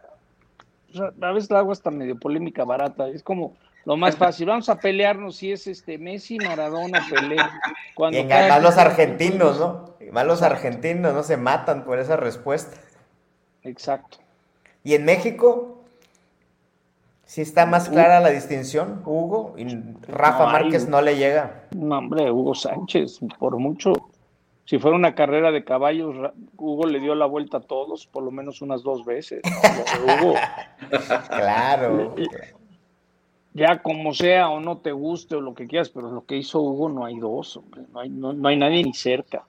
a 1.20 1.32
veces 1.32 1.50
la 1.50 1.58
hago 1.58 1.72
hasta 1.72 1.90
medio 1.90 2.18
polémica 2.18 2.64
barata, 2.64 3.08
es 3.08 3.22
como, 3.22 3.54
lo 3.84 3.96
más 3.96 4.16
fácil, 4.16 4.46
vamos 4.46 4.70
a 4.70 4.78
pelearnos 4.78 5.36
si 5.36 5.52
es 5.52 5.66
este 5.66 5.98
Messi, 5.98 6.38
Maradona, 6.38 7.06
Pelé. 7.10 7.36
Cuando 7.94 8.18
y 8.18 8.24
más 8.24 8.62
los 8.62 8.78
argentinos, 8.78 9.60
¿no? 9.60 9.96
Más 10.10 10.26
los 10.26 10.40
argentinos, 10.42 11.12
¿no? 11.12 11.22
Se 11.22 11.36
matan 11.36 11.84
por 11.84 11.98
esa 11.98 12.16
respuesta. 12.16 12.78
Exacto. 13.64 14.18
¿Y 14.82 14.94
en 14.94 15.04
México? 15.04 15.80
¿Sí 17.24 17.40
está 17.40 17.66
más 17.66 17.88
clara 17.88 18.20
la 18.20 18.30
distinción, 18.30 19.02
Hugo? 19.04 19.54
Y 19.56 19.66
Rafa 20.06 20.46
Márquez 20.46 20.88
no 20.88 21.00
le 21.00 21.16
llega. 21.16 21.64
No, 21.74 21.98
hombre, 21.98 22.30
Hugo 22.30 22.54
Sánchez, 22.54 23.18
por 23.38 23.56
mucho. 23.58 23.92
Si 24.66 24.78
fuera 24.78 24.96
una 24.96 25.14
carrera 25.14 25.50
de 25.50 25.64
caballos, 25.64 26.14
Hugo 26.56 26.86
le 26.86 27.00
dio 27.00 27.14
la 27.14 27.26
vuelta 27.26 27.58
a 27.58 27.60
todos, 27.60 28.06
por 28.06 28.22
lo 28.22 28.30
menos 28.30 28.62
unas 28.62 28.82
dos 28.82 29.04
veces. 29.04 29.42
Hugo. 30.04 30.34
claro 31.28 32.14
ya 33.54 33.80
como 33.80 34.12
sea 34.12 34.50
o 34.50 34.60
no 34.60 34.78
te 34.78 34.90
guste 34.92 35.36
o 35.36 35.40
lo 35.40 35.54
que 35.54 35.68
quieras, 35.68 35.88
pero 35.88 36.10
lo 36.10 36.26
que 36.26 36.36
hizo 36.36 36.60
Hugo 36.60 36.88
no 36.88 37.04
hay 37.04 37.18
dos, 37.18 37.56
hombre, 37.56 37.82
no 37.92 38.00
hay, 38.00 38.10
no, 38.10 38.48
hay 38.48 38.56
nadie 38.56 38.82
ni 38.82 38.92
cerca. 38.92 39.44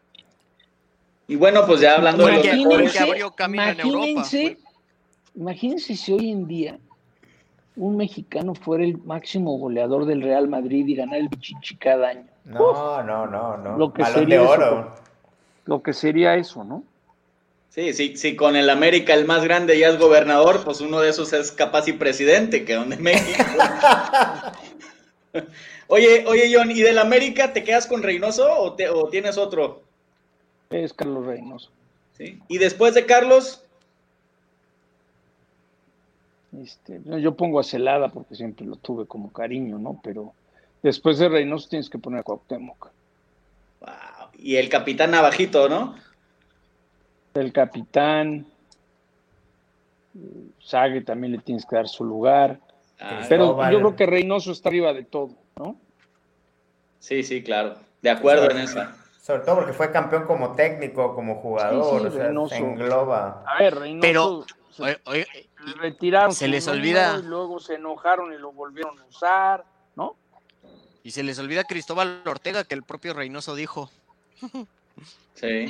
Y 1.28 1.36
bueno, 1.36 1.66
pues 1.66 1.82
ya 1.82 1.96
hablando 1.96 2.28
de 2.28 2.34
los 2.34 2.46
imagínense, 2.46 4.58
imagínense 5.36 5.96
si 5.96 6.14
hoy 6.14 6.32
en 6.32 6.48
día 6.48 6.78
un 7.76 7.98
mexicano 7.98 8.54
fuera 8.56 8.84
el 8.84 8.98
máximo 9.00 9.58
goleador 9.58 10.06
del 10.06 10.22
Real 10.22 10.48
Madrid 10.48 10.88
y 10.88 10.96
ganara 10.96 11.18
el 11.18 11.30
Bichichi 11.30 11.78
cada 11.78 12.10
año. 12.10 12.28
No, 12.46 13.02
no, 13.04 13.26
no, 13.26 13.58
no. 13.58 13.78
Lo 13.78 13.92
que 13.92 14.06
sería 14.06 14.44
oro. 14.44 14.94
lo 15.66 15.82
que 15.82 15.94
sería 15.94 16.36
eso, 16.36 16.64
¿no? 16.64 16.84
Sí, 17.70 17.94
sí, 17.94 18.16
sí, 18.16 18.36
con 18.38 18.56
el 18.56 18.70
América 18.70 19.14
el 19.14 19.26
más 19.26 19.44
grande 19.44 19.78
ya 19.78 19.90
es 19.90 20.00
gobernador, 20.00 20.64
pues 20.64 20.80
uno 20.80 21.02
de 21.02 21.10
esos 21.10 21.34
es 21.34 21.52
capaz 21.52 21.90
y 21.90 21.94
presidente, 21.94 22.64
que 22.64 22.76
donde 22.76 22.96
México. 22.96 23.44
oye, 25.88 26.24
oye, 26.26 26.56
John, 26.56 26.72
¿y 26.72 26.82
del 26.82 27.00
América 27.00 27.52
te 27.52 27.66
quedas 27.66 27.88
con 27.88 28.02
Reynoso 28.02 28.50
o, 28.50 28.78
o 28.94 29.10
tienes 29.10 29.38
otro? 29.38 29.85
Es 30.70 30.94
Carlos 30.94 31.26
Reynoso. 31.26 31.72
¿Sí? 32.18 32.40
¿Y 32.48 32.58
después 32.58 32.94
de 32.94 33.06
Carlos? 33.06 33.62
Este, 36.62 37.02
yo 37.22 37.36
pongo 37.36 37.60
a 37.60 37.64
Celada 37.64 38.10
porque 38.10 38.36
siempre 38.36 38.66
lo 38.66 38.78
tuve 38.78 39.06
como 39.06 39.32
cariño, 39.32 39.78
¿no? 39.78 40.00
Pero 40.04 40.34
después 40.82 41.18
de 41.18 41.30
Reynoso 41.30 41.68
tienes 41.70 41.90
que 41.90 41.98
poner 41.98 42.22
a 42.22 42.24
Cuauhtémoc. 42.24 42.90
Wow. 43.82 43.90
Y 44.38 44.56
el 44.56 44.70
capitán 44.70 45.12
Navajito, 45.12 45.68
¿no? 45.68 45.96
el 47.42 47.52
capitán. 47.52 48.46
Sague 50.64 51.02
también 51.02 51.34
le 51.34 51.40
tienes 51.40 51.66
que 51.66 51.76
dar 51.76 51.88
su 51.88 52.06
lugar. 52.06 52.60
Ah, 53.00 53.26
pero 53.28 53.58
yo 53.70 53.80
creo 53.80 53.96
que 53.96 54.06
Reynoso 54.06 54.54
está 54.54 54.70
arriba 54.70 54.94
de 54.94 55.04
todo, 55.04 55.32
¿no? 55.58 55.76
Sí, 57.00 57.24
sí, 57.24 57.44
claro. 57.44 57.76
De 58.02 58.10
acuerdo 58.10 58.50
en 58.50 58.60
eso. 58.60 58.80
Sobre 59.26 59.42
todo 59.42 59.56
porque 59.56 59.74
fue 59.74 59.92
campeón 59.92 60.28
como 60.28 60.54
técnico, 60.54 61.16
como 61.16 61.38
jugador, 61.42 62.06
o 62.06 62.12
sea, 62.12 62.60
engloba. 62.60 63.44
A 63.48 63.58
ver, 63.58 63.74
Reynoso 63.74 64.46
retiraron. 65.82 66.32
Se 66.32 66.48
les 66.48 66.68
olvida. 66.68 67.18
Y 67.18 67.24
luego 67.24 67.60
se 67.60 67.74
enojaron 67.74 68.32
y 68.34 68.38
lo 68.38 68.52
volvieron 68.52 69.00
a 69.00 69.06
usar, 69.06 69.66
¿no? 69.96 70.16
Y 71.04 71.10
se 71.10 71.24
les 71.24 71.40
olvida 71.40 71.64
Cristóbal 71.64 72.22
Ortega, 72.28 72.66
que 72.66 72.76
el 72.76 72.84
propio 72.84 73.16
Reynoso 73.16 73.56
dijo. 73.56 73.90
Sí. 75.34 75.66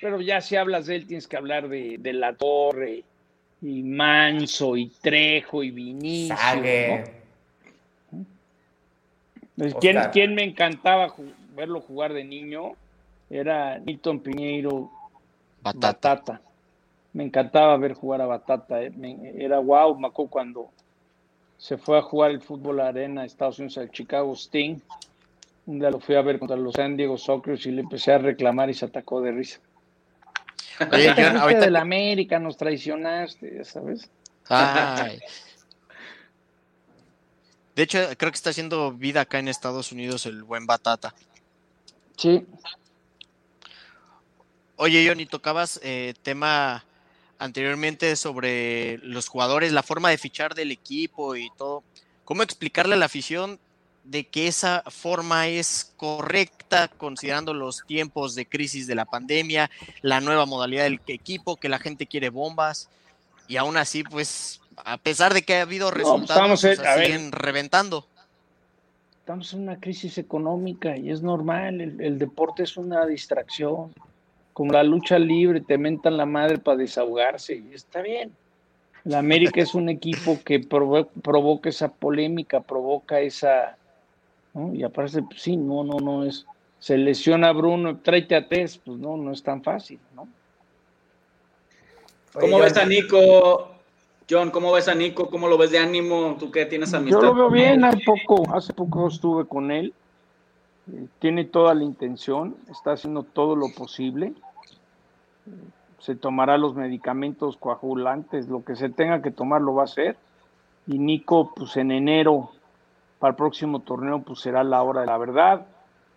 Pero 0.00 0.20
ya 0.20 0.40
si 0.40 0.56
hablas 0.56 0.86
de 0.86 0.96
él, 0.96 1.06
tienes 1.06 1.28
que 1.28 1.36
hablar 1.36 1.68
de, 1.68 1.96
de 2.00 2.12
la 2.12 2.34
torre, 2.34 3.04
y 3.62 3.82
Manso, 3.84 4.76
y 4.76 4.88
Trejo, 4.88 5.62
y 5.62 5.70
Vinicius. 5.70 6.36
¿Quién, 9.78 10.00
¿Quién, 10.12 10.34
me 10.34 10.42
encantaba 10.42 11.14
verlo 11.54 11.80
jugar 11.80 12.14
de 12.14 12.24
niño? 12.24 12.72
Era 13.28 13.78
Nilton 13.78 14.20
Piñeiro 14.20 14.90
Batata. 15.62 16.40
Me 17.12 17.24
encantaba 17.24 17.76
ver 17.76 17.94
jugar 17.94 18.20
a 18.20 18.26
Batata. 18.26 18.82
Eh. 18.82 18.92
era 19.38 19.58
wow, 19.58 19.98
acuerdo 20.06 20.30
cuando 20.30 20.70
se 21.58 21.78
fue 21.78 21.98
a 21.98 22.02
jugar 22.02 22.30
el 22.30 22.42
fútbol 22.42 22.80
arena 22.80 23.22
de 23.22 23.26
Estados 23.26 23.58
Unidos 23.58 23.78
al 23.78 23.90
Chicago 23.90 24.34
Sting. 24.34 24.78
Un 25.66 25.80
día 25.80 25.90
lo 25.90 25.98
fui 25.98 26.14
a 26.14 26.22
ver 26.22 26.38
contra 26.38 26.56
los 26.56 26.74
San 26.74 26.96
Diego 26.96 27.18
Soccer 27.18 27.58
y 27.64 27.70
le 27.70 27.80
empecé 27.80 28.12
a 28.12 28.18
reclamar 28.18 28.70
y 28.70 28.74
se 28.74 28.84
atacó 28.84 29.20
de 29.20 29.32
risa. 29.32 29.58
Oye, 30.92 31.08
ahorita 31.08 31.60
de 31.60 31.70
la 31.70 31.80
América 31.80 32.38
nos 32.38 32.56
traicionaste, 32.56 33.64
¿sabes? 33.64 34.10
De 37.74 37.82
hecho, 37.82 37.98
creo 38.16 38.30
que 38.30 38.36
está 38.36 38.50
haciendo 38.50 38.92
vida 38.92 39.22
acá 39.22 39.38
en 39.38 39.48
Estados 39.48 39.90
Unidos 39.90 40.26
el 40.26 40.44
buen 40.44 40.66
Batata. 40.66 41.14
Sí. 42.16 42.46
Oye, 44.76 45.06
Johnny, 45.06 45.26
tocabas 45.26 45.80
eh, 45.82 46.14
tema 46.22 46.84
anteriormente 47.38 48.16
sobre 48.16 48.98
los 48.98 49.28
jugadores, 49.28 49.72
la 49.72 49.82
forma 49.82 50.10
de 50.10 50.18
fichar 50.18 50.54
del 50.54 50.70
equipo 50.70 51.36
y 51.36 51.50
todo. 51.56 51.82
¿Cómo 52.24 52.42
explicarle 52.42 52.94
a 52.94 52.98
la 52.98 53.06
afición 53.06 53.58
de 54.04 54.26
que 54.26 54.46
esa 54.46 54.82
forma 54.86 55.48
es 55.48 55.92
correcta 55.96 56.88
considerando 56.88 57.54
los 57.54 57.84
tiempos 57.86 58.34
de 58.34 58.46
crisis 58.46 58.86
de 58.86 58.94
la 58.94 59.04
pandemia, 59.04 59.70
la 60.02 60.20
nueva 60.20 60.46
modalidad 60.46 60.84
del 60.84 61.00
equipo, 61.08 61.56
que 61.56 61.68
la 61.68 61.78
gente 61.78 62.06
quiere 62.06 62.30
bombas 62.30 62.88
y 63.48 63.56
aún 63.56 63.76
así, 63.76 64.04
pues, 64.04 64.60
a 64.76 64.98
pesar 64.98 65.34
de 65.34 65.42
que 65.42 65.56
ha 65.56 65.62
habido 65.62 65.88
pues, 65.88 66.02
resultados, 66.02 66.60
pues, 66.60 66.78
siguen 66.78 67.32
reventando. 67.32 68.06
Estamos 69.20 69.52
en 69.54 69.62
una 69.62 69.80
crisis 69.80 70.18
económica 70.18 70.96
y 70.96 71.10
es 71.10 71.20
normal, 71.20 71.80
el, 71.80 72.18
deporte 72.18 72.62
es 72.62 72.76
una 72.76 73.04
distracción, 73.06 73.92
como 74.56 74.72
la 74.72 74.82
lucha 74.82 75.18
libre, 75.18 75.60
te 75.60 75.76
mentan 75.76 76.16
la 76.16 76.24
madre 76.24 76.56
para 76.56 76.78
desahogarse 76.78 77.56
y 77.56 77.74
está 77.74 78.00
bien. 78.00 78.32
La 79.04 79.18
América 79.18 79.60
es 79.60 79.74
un 79.74 79.90
equipo 79.90 80.38
que 80.42 80.60
provoca 80.60 81.68
esa 81.68 81.92
polémica, 81.92 82.62
provoca 82.62 83.20
esa, 83.20 83.76
y 84.72 84.82
aparece, 84.82 85.22
pues 85.24 85.42
sí, 85.42 85.58
no, 85.58 85.84
no, 85.84 85.98
no 85.98 86.24
es, 86.24 86.46
se 86.78 86.96
lesiona 86.96 87.52
Bruno, 87.52 87.98
tráete 87.98 88.34
a 88.34 88.48
Tess, 88.48 88.78
pues 88.78 88.96
no, 88.98 89.18
no 89.18 89.30
es 89.30 89.42
tan 89.42 89.62
fácil, 89.62 90.00
¿no? 90.14 90.26
¿Cómo 92.32 92.58
ves 92.58 92.78
a 92.78 92.86
Nico? 92.86 93.72
John, 94.28 94.50
¿cómo 94.50 94.72
ves 94.72 94.88
a 94.88 94.94
Nico? 94.94 95.28
¿Cómo 95.28 95.48
lo 95.48 95.58
ves 95.58 95.70
de 95.70 95.80
ánimo? 95.80 96.34
¿Tú 96.40 96.50
qué 96.50 96.64
tienes 96.64 96.94
amistad? 96.94 97.20
Yo 97.20 97.26
lo 97.26 97.34
veo 97.34 97.50
bien, 97.50 97.84
hace 97.84 98.00
poco, 98.06 98.56
hace 98.56 98.72
poco 98.72 99.08
estuve 99.08 99.44
con 99.44 99.70
él, 99.70 99.92
eh, 100.90 101.04
tiene 101.18 101.44
toda 101.44 101.74
la 101.74 101.84
intención, 101.84 102.56
está 102.70 102.92
haciendo 102.92 103.22
todo 103.22 103.54
lo 103.54 103.66
posible, 103.76 104.32
se 105.98 106.14
tomará 106.14 106.58
los 106.58 106.74
medicamentos 106.74 107.56
coagulantes, 107.56 108.48
lo 108.48 108.64
que 108.64 108.76
se 108.76 108.90
tenga 108.90 109.22
que 109.22 109.30
tomar 109.30 109.62
lo 109.62 109.74
va 109.74 109.82
a 109.82 109.84
hacer, 109.84 110.16
y 110.86 110.98
Nico, 110.98 111.52
pues 111.54 111.76
en 111.76 111.90
enero 111.90 112.50
para 113.18 113.30
el 113.30 113.36
próximo 113.36 113.80
torneo 113.80 114.22
pues 114.22 114.40
será 114.40 114.62
la 114.62 114.82
hora 114.82 115.00
de 115.00 115.06
la 115.06 115.18
verdad. 115.18 115.66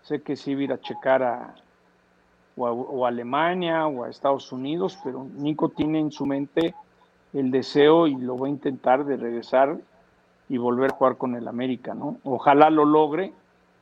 Sé 0.04 0.22
que 0.22 0.36
sí 0.36 0.52
ir 0.52 0.72
a 0.72 0.80
checar 0.80 1.24
a 1.24 1.56
o, 2.60 3.06
a 3.06 3.10
Alemania 3.10 3.88
o 3.88 4.04
a 4.04 4.10
Estados 4.10 4.52
Unidos, 4.52 5.00
pero 5.04 5.26
Nico 5.36 5.70
tiene 5.70 6.00
en 6.00 6.12
su 6.12 6.26
mente 6.26 6.76
el 7.34 7.52
deseo 7.52 8.08
y 8.08 8.16
lo 8.16 8.38
va 8.38 8.48
a 8.48 8.50
intentar 8.50 9.06
de 9.06 9.18
regresar 9.18 9.78
y 10.50 10.58
volver 10.58 10.92
a 10.92 10.96
jugar 10.96 11.18
con 11.18 11.36
el 11.36 11.48
América, 11.48 11.94
¿no? 11.94 12.18
Ojalá 12.24 12.70
lo 12.70 12.86
logre, 12.86 13.34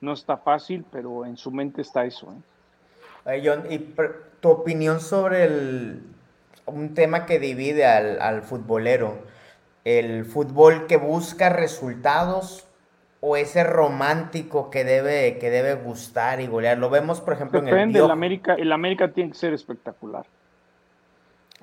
no 0.01 0.13
está 0.13 0.37
fácil, 0.37 0.85
pero 0.91 1.25
en 1.25 1.37
su 1.37 1.51
mente 1.51 1.81
está 1.81 2.05
eso. 2.05 2.33
¿eh? 3.25 3.41
John, 3.43 3.63
¿y 3.71 3.79
tu 4.39 4.49
opinión 4.49 4.99
sobre 4.99 5.45
el, 5.45 6.03
un 6.65 6.93
tema 6.93 7.25
que 7.25 7.39
divide 7.39 7.85
al, 7.85 8.21
al 8.21 8.41
futbolero? 8.41 9.17
El 9.83 10.25
fútbol 10.25 10.85
que 10.87 10.97
busca 10.97 11.49
resultados 11.49 12.67
o 13.19 13.35
ese 13.35 13.63
romántico 13.63 14.69
que 14.69 14.83
debe, 14.83 15.37
que 15.39 15.49
debe 15.49 15.75
gustar 15.75 16.39
y 16.41 16.47
golear. 16.47 16.77
Lo 16.77 16.89
vemos, 16.89 17.21
por 17.21 17.33
ejemplo, 17.33 17.59
en 17.59 17.67
el, 17.67 17.95
el 17.95 18.11
América. 18.11 18.53
El 18.53 18.71
América 18.71 19.11
tiene 19.11 19.31
que 19.31 19.37
ser 19.37 19.53
espectacular. 19.53 20.25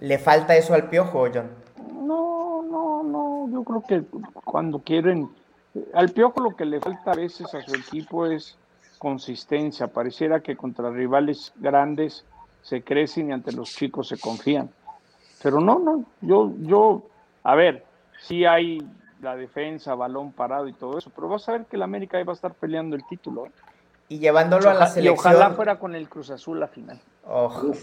¿Le 0.01 0.19
falta 0.19 0.57
eso 0.57 0.75
al 0.75 0.89
Piojo, 0.89 1.29
John? 1.33 1.51
No, 2.03 2.63
no, 2.63 3.03
no. 3.03 3.49
Yo 3.53 3.63
creo 3.63 3.85
que 3.87 4.03
cuando 4.45 4.81
quieren... 4.81 5.31
Al 5.93 6.11
Piojo 6.11 6.41
lo 6.41 6.57
que 6.57 6.65
le 6.65 6.81
falta 6.81 7.13
a 7.13 7.15
veces 7.15 7.55
a 7.55 7.63
su 7.63 7.75
equipo 7.75 8.27
es 8.27 8.57
consistencia. 8.99 9.87
Pareciera 9.87 10.41
que 10.41 10.57
contra 10.57 10.91
rivales 10.91 11.53
grandes 11.57 12.25
se 12.65 12.83
crecen 12.83 13.31
y 13.31 13.33
ante 13.33 13.53
los 13.53 13.71
chicos 13.71 14.09
se 14.09 14.19
confían. 14.19 14.69
Pero 15.43 15.61
no, 15.61 15.79
no. 15.79 16.05
Yo, 16.21 16.53
yo, 16.61 17.05
a 17.45 17.55
ver, 17.55 17.85
sí 18.21 18.45
hay 18.45 18.79
la 19.21 19.37
defensa, 19.37 19.95
balón 19.95 20.33
parado 20.33 20.67
y 20.67 20.73
todo 20.73 20.99
eso, 20.99 21.11
pero 21.15 21.29
vas 21.29 21.49
a 21.49 21.53
ver 21.53 21.67
que 21.67 21.77
el 21.77 21.83
América 21.83 22.23
va 22.25 22.33
a 22.33 22.35
estar 22.35 22.55
peleando 22.55 22.97
el 22.97 23.07
título. 23.07 23.47
¿eh? 23.47 23.51
Y 24.09 24.19
llevándolo 24.19 24.69
a 24.69 24.75
la 24.75 24.87
selección. 24.87 25.15
Y 25.15 25.19
ojalá 25.19 25.51
fuera 25.51 25.79
con 25.79 25.95
el 25.95 26.09
Cruz 26.09 26.31
Azul 26.31 26.59
la 26.59 26.69
final. 26.69 27.01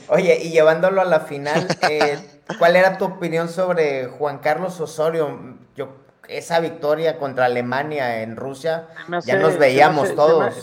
Oye, 0.10 0.40
y 0.44 0.52
llevándolo 0.52 1.02
a 1.02 1.06
la 1.06 1.22
final, 1.22 1.68
eh, 1.90 2.18
¿cuál 2.60 2.76
era 2.76 2.98
tu 2.98 3.06
opinión 3.06 3.50
sobre 3.50 4.08
Juan 4.08 4.40
Carlos 4.40 4.80
Osorio? 4.80 5.58
Yo, 5.76 5.90
esa 6.28 6.60
victoria 6.60 7.18
contra 7.18 7.46
Alemania 7.46 8.22
en 8.22 8.36
Rusia, 8.36 8.88
ya 9.26 9.38
nos 9.38 9.58
veíamos 9.58 10.14
todos. 10.16 10.54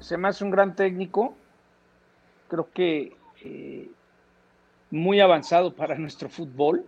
Se 0.00 0.16
me, 0.16 0.28
hace 0.28 0.44
un 0.44 0.50
gran 0.50 0.76
técnico, 0.76 1.34
creo 2.48 2.68
que 2.72 3.15
eh, 3.46 3.90
muy 4.90 5.20
avanzado 5.20 5.74
para 5.74 5.94
nuestro 5.98 6.28
fútbol, 6.28 6.84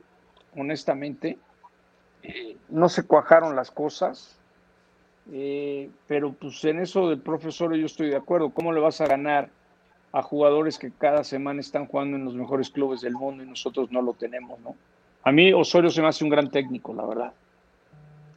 honestamente 0.56 1.38
no 2.68 2.88
se 2.88 3.06
cuajaron 3.06 3.56
las 3.56 3.70
cosas, 3.70 4.38
eh, 5.32 5.90
pero 6.06 6.32
pues 6.32 6.64
en 6.64 6.80
eso 6.80 7.08
del 7.08 7.20
profesor 7.20 7.74
yo 7.74 7.86
estoy 7.86 8.10
de 8.10 8.16
acuerdo. 8.16 8.50
¿Cómo 8.50 8.72
le 8.72 8.80
vas 8.80 9.00
a 9.00 9.06
ganar 9.06 9.50
a 10.12 10.22
jugadores 10.22 10.78
que 10.78 10.90
cada 10.90 11.24
semana 11.24 11.60
están 11.60 11.86
jugando 11.86 12.16
en 12.16 12.24
los 12.24 12.34
mejores 12.34 12.70
clubes 12.70 13.00
del 13.00 13.14
mundo 13.14 13.42
y 13.42 13.46
nosotros 13.46 13.90
no 13.90 14.02
lo 14.02 14.14
tenemos, 14.14 14.58
no? 14.60 14.74
A 15.24 15.32
mí 15.32 15.52
Osorio 15.52 15.90
se 15.90 16.00
me 16.00 16.08
hace 16.08 16.24
un 16.24 16.30
gran 16.30 16.50
técnico, 16.50 16.94
la 16.94 17.04
verdad. 17.04 17.32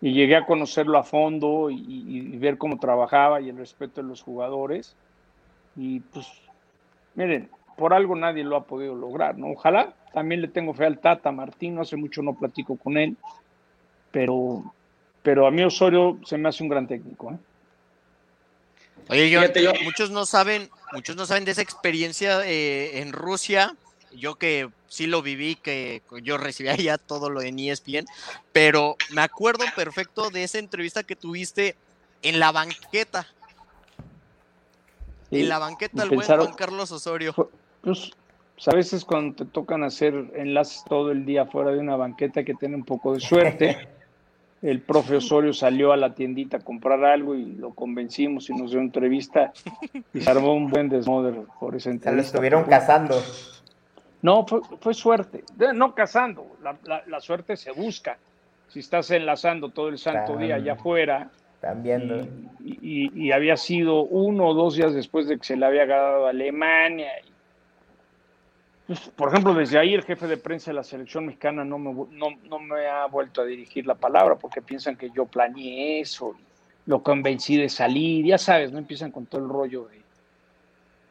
Y 0.02 0.14
llegué 0.14 0.36
a 0.36 0.46
conocerlo 0.46 0.98
a 0.98 1.04
fondo 1.04 1.70
y, 1.70 1.78
y 1.88 2.38
ver 2.38 2.58
cómo 2.58 2.80
trabajaba 2.80 3.40
y 3.40 3.50
el 3.50 3.58
respeto 3.58 4.02
de 4.02 4.08
los 4.08 4.22
jugadores. 4.22 4.96
Y 5.76 6.00
pues, 6.00 6.28
miren, 7.16 7.50
por 7.78 7.94
algo 7.94 8.16
nadie 8.16 8.44
lo 8.44 8.56
ha 8.56 8.66
podido 8.66 8.96
lograr, 8.96 9.38
¿no? 9.38 9.52
Ojalá. 9.52 9.94
También 10.14 10.42
le 10.42 10.50
tengo 10.50 10.74
fe 10.74 10.86
al 10.86 11.00
Tata 11.00 11.32
Martín, 11.32 11.80
hace 11.80 11.96
mucho 11.96 12.22
no 12.22 12.34
platico 12.34 12.76
con 12.76 12.98
él 12.98 13.16
pero, 14.12 14.74
pero 15.24 15.48
a 15.48 15.52
mí 15.52 15.64
Osorio 15.64 16.20
se 16.26 16.38
me 16.38 16.50
hace 16.50 16.64
un 16.64 16.70
gran 16.70 16.88
técnico. 16.88 17.32
¿eh? 17.32 17.38
Oye, 19.10 19.30
yo, 19.30 19.42
muchos 19.84 20.12
no 20.12 20.26
saben, 20.26 20.70
muchos 20.94 21.16
no 21.16 21.26
saben 21.26 21.46
de 21.46 21.52
esa 21.52 21.62
experiencia 21.62 22.46
eh, 22.46 23.00
en 23.00 23.14
Rusia. 23.14 23.76
Yo 24.14 24.36
que 24.36 24.70
sí 24.90 25.08
lo 25.08 25.22
viví, 25.22 25.56
que 25.56 26.02
yo 26.22 26.38
recibía 26.38 26.76
ya 26.76 26.98
todo 26.98 27.30
lo 27.30 27.40
de 27.40 27.50
ESPN, 27.50 28.06
pero 28.52 28.98
me 29.12 29.22
acuerdo 29.22 29.64
perfecto 29.76 30.30
de 30.30 30.44
esa 30.44 30.60
entrevista 30.60 31.04
que 31.04 31.16
tuviste 31.16 31.76
en 32.22 32.40
la 32.40 32.52
banqueta. 32.52 33.26
En 35.32 35.50
la 35.50 35.60
banqueta 35.60 36.04
el 36.04 36.10
buen 36.10 36.28
Juan 36.28 36.54
Carlos 36.54 36.92
Osorio. 36.92 37.34
Pues, 37.34 38.12
pues, 38.56 38.68
a 38.68 38.76
veces 38.76 39.06
cuando 39.06 39.36
te 39.36 39.46
tocan 39.46 39.84
hacer 39.84 40.32
enlaces 40.36 40.84
todo 40.88 41.12
el 41.12 41.26
día 41.26 41.46
fuera 41.46 41.72
de 41.72 41.80
una 41.80 41.96
banqueta 41.96 42.44
que 42.44 42.54
tiene 42.54 42.76
un 42.76 42.86
poco 42.86 43.14
de 43.14 43.20
suerte. 43.20 43.88
el 44.62 44.82
profe 44.82 45.16
Osorio 45.16 45.54
salió 45.54 45.92
a 45.92 45.98
la 45.98 46.14
tiendita 46.14 46.58
a 46.58 46.60
comprar 46.60 47.04
algo 47.04 47.34
y 47.34 47.46
lo 47.46 47.74
convencimos 47.74 48.50
y 48.50 48.54
nos 48.54 48.70
dio 48.70 48.80
una 48.80 48.88
entrevista 48.88 49.52
y 50.14 50.22
se 50.22 50.30
armó 50.30 50.54
un 50.54 50.70
buen 50.70 50.88
desmoder 50.88 51.46
por 51.60 51.76
esa 51.76 51.90
entrevista. 51.90 52.10
Se 52.12 52.16
lo 52.16 52.22
estuvieron 52.22 52.64
cazando. 52.66 53.20
No, 54.22 54.46
fue, 54.46 54.94
suerte. 54.94 55.44
No 55.74 55.96
cazando, 55.96 56.46
la, 56.62 57.20
suerte 57.22 57.58
se 57.58 57.72
busca. 57.72 58.18
Si 58.68 58.80
estás 58.80 59.10
enlazando 59.12 59.70
todo 59.70 59.90
el 59.90 59.98
santo 59.98 60.38
día 60.38 60.56
allá 60.56 60.74
afuera. 60.74 61.32
Están 61.62 61.84
Y, 62.64 63.28
y, 63.28 63.32
había 63.32 63.56
sido 63.56 64.04
uno 64.04 64.48
o 64.48 64.54
dos 64.56 64.76
días 64.76 64.96
después 64.96 65.28
de 65.28 65.38
que 65.38 65.44
se 65.44 65.56
le 65.56 65.68
había 65.68 65.86
ganado 65.86 66.26
a 66.26 66.32
Alemania. 66.32 67.12
Pues, 68.88 69.00
por 69.16 69.30
ejemplo, 69.30 69.54
desde 69.54 69.78
ahí 69.78 69.94
el 69.94 70.04
jefe 70.04 70.26
de 70.26 70.38
prensa 70.38 70.72
de 70.72 70.76
la 70.76 70.84
selección 70.84 71.28
mexicana 71.28 71.64
no 71.64 71.78
me, 71.78 71.94
no, 71.94 72.60
me 72.60 72.88
ha 72.88 73.06
vuelto 73.06 73.42
a 73.42 73.46
dirigir 73.46 73.86
la 73.86 73.94
palabra 73.94 74.38
porque 74.38 74.64
piensan 74.64 74.96
que 74.96 75.12
yo 75.12 75.26
planeé 75.26 76.00
eso, 76.00 76.36
lo 76.88 77.04
convencí 77.04 77.58
de 77.58 77.70
salir, 77.70 78.26
ya 78.26 78.40
sabes, 78.40 78.72
no 78.72 78.80
empiezan 78.80 79.12
con 79.12 79.28
todo 79.28 79.42
el 79.42 79.50
rollo 79.50 79.86
de 79.86 80.02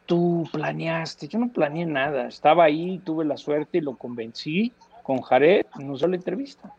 tú 0.07 0.49
planeaste, 0.51 1.29
yo 1.29 1.39
no 1.39 1.53
planeé 1.53 1.87
nada, 1.87 2.27
estaba 2.27 2.65
ahí, 2.65 2.99
tuve 3.05 3.25
la 3.25 3.37
suerte 3.37 3.79
y 3.79 3.83
lo 3.83 3.97
convencí 3.97 4.73
con 5.05 5.21
Jared, 5.21 5.67
nos 5.79 6.01
dio 6.01 6.09
la 6.09 6.17
entrevista. 6.17 6.75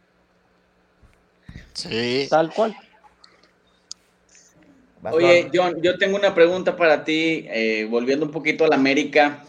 Sí. 1.72 2.28
Tal 2.30 2.54
cual. 2.54 2.76
Oye, 5.10 5.50
John, 5.54 5.82
yo 5.82 5.98
tengo 5.98 6.16
una 6.16 6.36
pregunta 6.36 6.76
para 6.76 7.04
ti, 7.04 7.46
eh, 7.50 7.88
volviendo 7.90 8.26
un 8.26 8.32
poquito 8.32 8.66
a 8.66 8.68
la 8.68 8.76
América. 8.76 9.44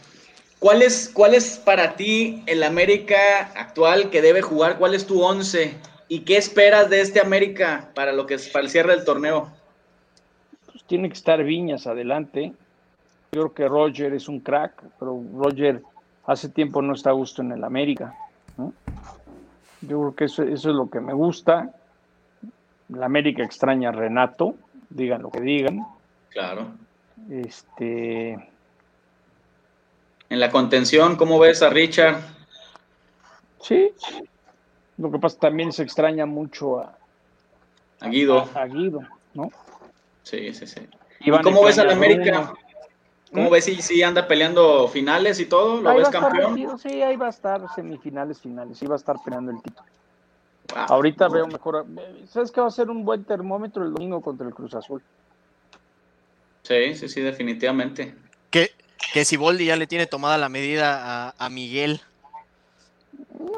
¿Cuál 0.58 0.80
es, 0.80 1.10
¿Cuál 1.12 1.34
es 1.34 1.58
para 1.58 1.96
ti 1.96 2.42
el 2.46 2.62
América 2.62 3.52
actual 3.54 4.08
que 4.10 4.22
debe 4.22 4.40
jugar? 4.40 4.78
¿Cuál 4.78 4.94
es 4.94 5.06
tu 5.06 5.20
once? 5.22 5.74
¿Y 6.08 6.20
qué 6.20 6.36
esperas 6.36 6.88
de 6.88 7.00
este 7.00 7.20
América 7.20 7.90
para 7.94 8.12
lo 8.12 8.26
que 8.26 8.34
es 8.34 8.48
para 8.48 8.64
el 8.64 8.70
cierre 8.70 8.94
del 8.94 9.04
torneo? 9.04 9.50
Pues 10.70 10.84
tiene 10.84 11.08
que 11.08 11.14
estar 11.14 11.42
Viñas 11.42 11.86
adelante. 11.86 12.52
Yo 13.32 13.50
creo 13.50 13.54
que 13.54 13.68
Roger 13.68 14.14
es 14.14 14.28
un 14.28 14.40
crack, 14.40 14.82
pero 14.98 15.22
Roger 15.34 15.82
hace 16.26 16.48
tiempo 16.48 16.80
no 16.80 16.94
está 16.94 17.10
a 17.10 17.14
gusto 17.14 17.42
en 17.42 17.52
el 17.52 17.64
América. 17.64 18.14
Yo 19.80 20.00
creo 20.00 20.14
que 20.14 20.24
eso, 20.24 20.44
eso 20.44 20.70
es 20.70 20.76
lo 20.76 20.88
que 20.88 21.00
me 21.00 21.12
gusta. 21.12 21.70
La 22.88 23.06
América 23.06 23.42
extraña 23.42 23.88
a 23.88 23.92
Renato, 23.92 24.54
digan 24.94 25.22
lo 25.22 25.30
que 25.30 25.40
digan. 25.40 25.86
Claro. 26.30 26.72
Este 27.30 28.38
en 30.32 30.40
la 30.40 30.50
contención, 30.50 31.16
¿cómo 31.16 31.38
ves 31.38 31.60
a 31.60 31.68
Richard? 31.68 32.16
Sí, 33.60 33.92
lo 34.96 35.12
que 35.12 35.18
pasa 35.18 35.38
también 35.38 35.74
se 35.74 35.82
extraña 35.82 36.24
mucho 36.24 36.80
a, 36.80 36.96
a 38.00 38.08
Guido. 38.08 38.48
A, 38.54 38.64
Guido, 38.64 39.00
¿no? 39.34 39.50
Sí, 40.22 40.54
sí, 40.54 40.66
sí. 40.66 40.80
¿Y 41.20 41.30
cómo 41.42 41.62
ves 41.62 41.78
a 41.78 41.84
la 41.84 41.92
América? 41.92 42.50
¿Cómo 43.30 43.50
¿Mm? 43.50 43.52
ves 43.52 43.64
si, 43.66 43.82
si, 43.82 44.02
anda 44.02 44.26
peleando 44.26 44.88
finales 44.88 45.38
y 45.38 45.44
todo? 45.44 45.82
¿Lo 45.82 45.94
ves 45.96 46.08
campeón? 46.08 46.78
sí, 46.78 47.02
ahí 47.02 47.16
va 47.16 47.26
a 47.26 47.30
estar 47.30 47.60
semifinales, 47.74 48.40
finales, 48.40 48.78
sí 48.78 48.86
va 48.86 48.94
a 48.94 48.96
estar 48.96 49.16
peleando 49.22 49.52
el 49.52 49.60
título. 49.60 49.86
Ahorita 50.74 51.28
veo 51.28 51.46
mejor. 51.46 51.86
¿Sabes 52.28 52.50
qué 52.50 52.60
va 52.60 52.68
a 52.68 52.70
ser 52.70 52.90
un 52.90 53.04
buen 53.04 53.24
termómetro 53.24 53.84
el 53.84 53.92
domingo 53.92 54.20
contra 54.20 54.46
el 54.46 54.54
Cruz 54.54 54.74
Azul? 54.74 55.02
Sí, 56.62 56.94
sí, 56.94 57.08
sí, 57.08 57.20
definitivamente. 57.20 58.14
¿Qué, 58.50 58.70
que 59.12 59.24
si 59.24 59.36
Boldi 59.36 59.66
ya 59.66 59.76
le 59.76 59.86
tiene 59.86 60.06
tomada 60.06 60.38
la 60.38 60.48
medida 60.48 61.34
a, 61.36 61.50
Miguel. 61.50 62.00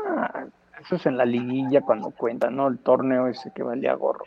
Ah, 0.06 0.46
eso 0.80 0.96
es 0.96 1.06
en 1.06 1.16
la 1.16 1.24
liguilla 1.24 1.80
cuando 1.82 2.10
cuenta, 2.10 2.50
¿no? 2.50 2.68
El 2.68 2.78
torneo 2.78 3.28
ese 3.28 3.50
que 3.54 3.62
valía 3.62 3.94
gorro. 3.94 4.24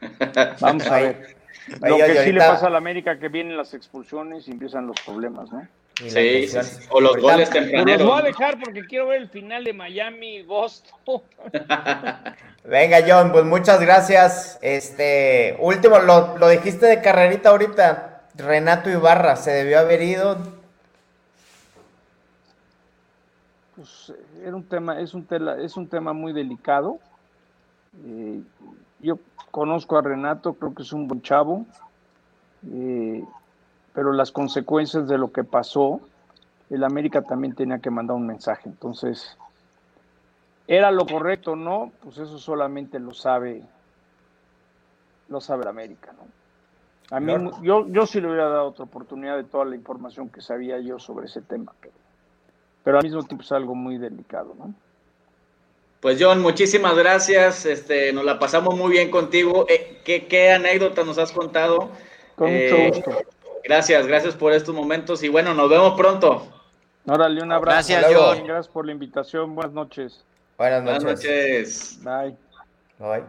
Vamos 0.60 0.86
a 0.86 0.96
ver. 0.96 1.36
Lo 1.80 1.96
que 1.96 2.24
sí 2.24 2.32
le 2.32 2.40
pasa 2.40 2.66
a 2.66 2.70
la 2.70 2.78
América 2.78 3.18
que 3.18 3.28
vienen 3.28 3.56
las 3.56 3.74
expulsiones 3.74 4.46
y 4.48 4.52
empiezan 4.52 4.86
los 4.86 5.00
problemas, 5.00 5.50
¿no? 5.50 5.66
Sí, 5.96 6.48
o 6.90 7.00
los 7.00 7.16
goles 7.16 7.48
tempraneros. 7.48 8.02
Los 8.02 8.08
voy 8.08 8.20
a 8.20 8.24
dejar 8.24 8.58
porque 8.62 8.84
quiero 8.86 9.08
ver 9.08 9.22
el 9.22 9.28
final 9.30 9.64
de 9.64 9.72
Miami 9.72 10.42
Boston. 10.42 11.22
Venga, 12.64 12.98
John, 13.06 13.32
pues 13.32 13.44
muchas 13.44 13.80
gracias. 13.80 14.58
Este, 14.60 15.56
último, 15.58 15.98
lo, 16.00 16.36
lo 16.36 16.48
dijiste 16.48 16.86
de 16.86 17.00
carrerita 17.00 17.50
ahorita. 17.50 18.24
Renato 18.34 18.90
Ibarra, 18.90 19.36
¿se 19.36 19.50
debió 19.50 19.78
haber 19.78 20.02
ido? 20.02 20.36
pues 23.76 24.12
era 24.42 24.56
un 24.56 24.64
tema, 24.64 24.98
es 25.00 25.14
un, 25.14 25.24
tela, 25.24 25.60
es 25.60 25.76
un 25.76 25.86
tema 25.86 26.12
muy 26.14 26.32
delicado. 26.32 26.98
Eh, 28.04 28.42
yo 29.00 29.18
conozco 29.50 29.98
a 29.98 30.02
Renato, 30.02 30.54
creo 30.54 30.74
que 30.74 30.82
es 30.82 30.92
un 30.92 31.06
buen 31.06 31.20
chavo, 31.20 31.66
eh, 32.72 33.22
pero 33.96 34.12
las 34.12 34.30
consecuencias 34.30 35.08
de 35.08 35.16
lo 35.16 35.32
que 35.32 35.42
pasó, 35.42 36.02
el 36.68 36.84
América 36.84 37.22
también 37.22 37.54
tenía 37.54 37.78
que 37.78 37.90
mandar 37.90 38.14
un 38.14 38.26
mensaje. 38.26 38.68
Entonces, 38.68 39.38
¿era 40.68 40.90
lo 40.90 41.06
correcto 41.06 41.52
o 41.52 41.56
no? 41.56 41.90
Pues 42.02 42.18
eso 42.18 42.38
solamente 42.38 43.00
lo 43.00 43.14
sabe, 43.14 43.62
lo 45.30 45.40
sabe 45.40 45.62
el 45.62 45.68
América, 45.68 46.12
¿no? 46.12 46.26
A 47.16 47.20
mí, 47.20 47.32
yo, 47.62 47.86
yo 47.88 48.04
sí 48.04 48.20
le 48.20 48.26
hubiera 48.26 48.50
dado 48.50 48.66
otra 48.66 48.84
oportunidad 48.84 49.38
de 49.38 49.44
toda 49.44 49.64
la 49.64 49.76
información 49.76 50.28
que 50.28 50.42
sabía 50.42 50.78
yo 50.80 50.98
sobre 50.98 51.26
ese 51.26 51.40
tema, 51.40 51.72
pero 51.80 51.94
pero 52.84 52.98
al 52.98 53.04
mismo 53.04 53.22
tiempo 53.22 53.42
es 53.42 53.50
algo 53.50 53.74
muy 53.74 53.96
delicado, 53.96 54.54
¿no? 54.58 54.74
Pues 56.00 56.18
John, 56.20 56.42
muchísimas 56.42 56.94
gracias, 56.96 57.64
este, 57.64 58.12
nos 58.12 58.24
la 58.24 58.38
pasamos 58.38 58.76
muy 58.76 58.90
bien 58.92 59.10
contigo. 59.10 59.66
Eh, 59.68 60.02
¿qué, 60.04 60.52
anécdota 60.52 61.02
nos 61.02 61.18
has 61.18 61.32
contado? 61.32 61.90
Con 62.36 62.52
mucho 62.52 62.76
eh, 62.76 62.90
gusto. 62.90 63.35
Gracias, 63.66 64.06
gracias 64.06 64.36
por 64.36 64.52
estos 64.52 64.72
momentos 64.72 65.24
y 65.24 65.28
bueno, 65.28 65.52
nos 65.52 65.68
vemos 65.68 65.98
pronto. 65.98 66.46
Órale, 67.04 67.42
un 67.42 67.50
abrazo. 67.50 67.88
Gracias, 67.88 68.14
John. 68.14 68.46
Gracias 68.46 68.68
por 68.68 68.86
la 68.86 68.92
invitación. 68.92 69.56
Buenas 69.56 69.72
noches. 69.72 70.24
Buenas 70.56 70.84
noches. 70.84 71.02
Buenas 71.02 71.24
noches. 71.24 71.98
Bye. 72.02 72.36
Bye. 72.98 73.24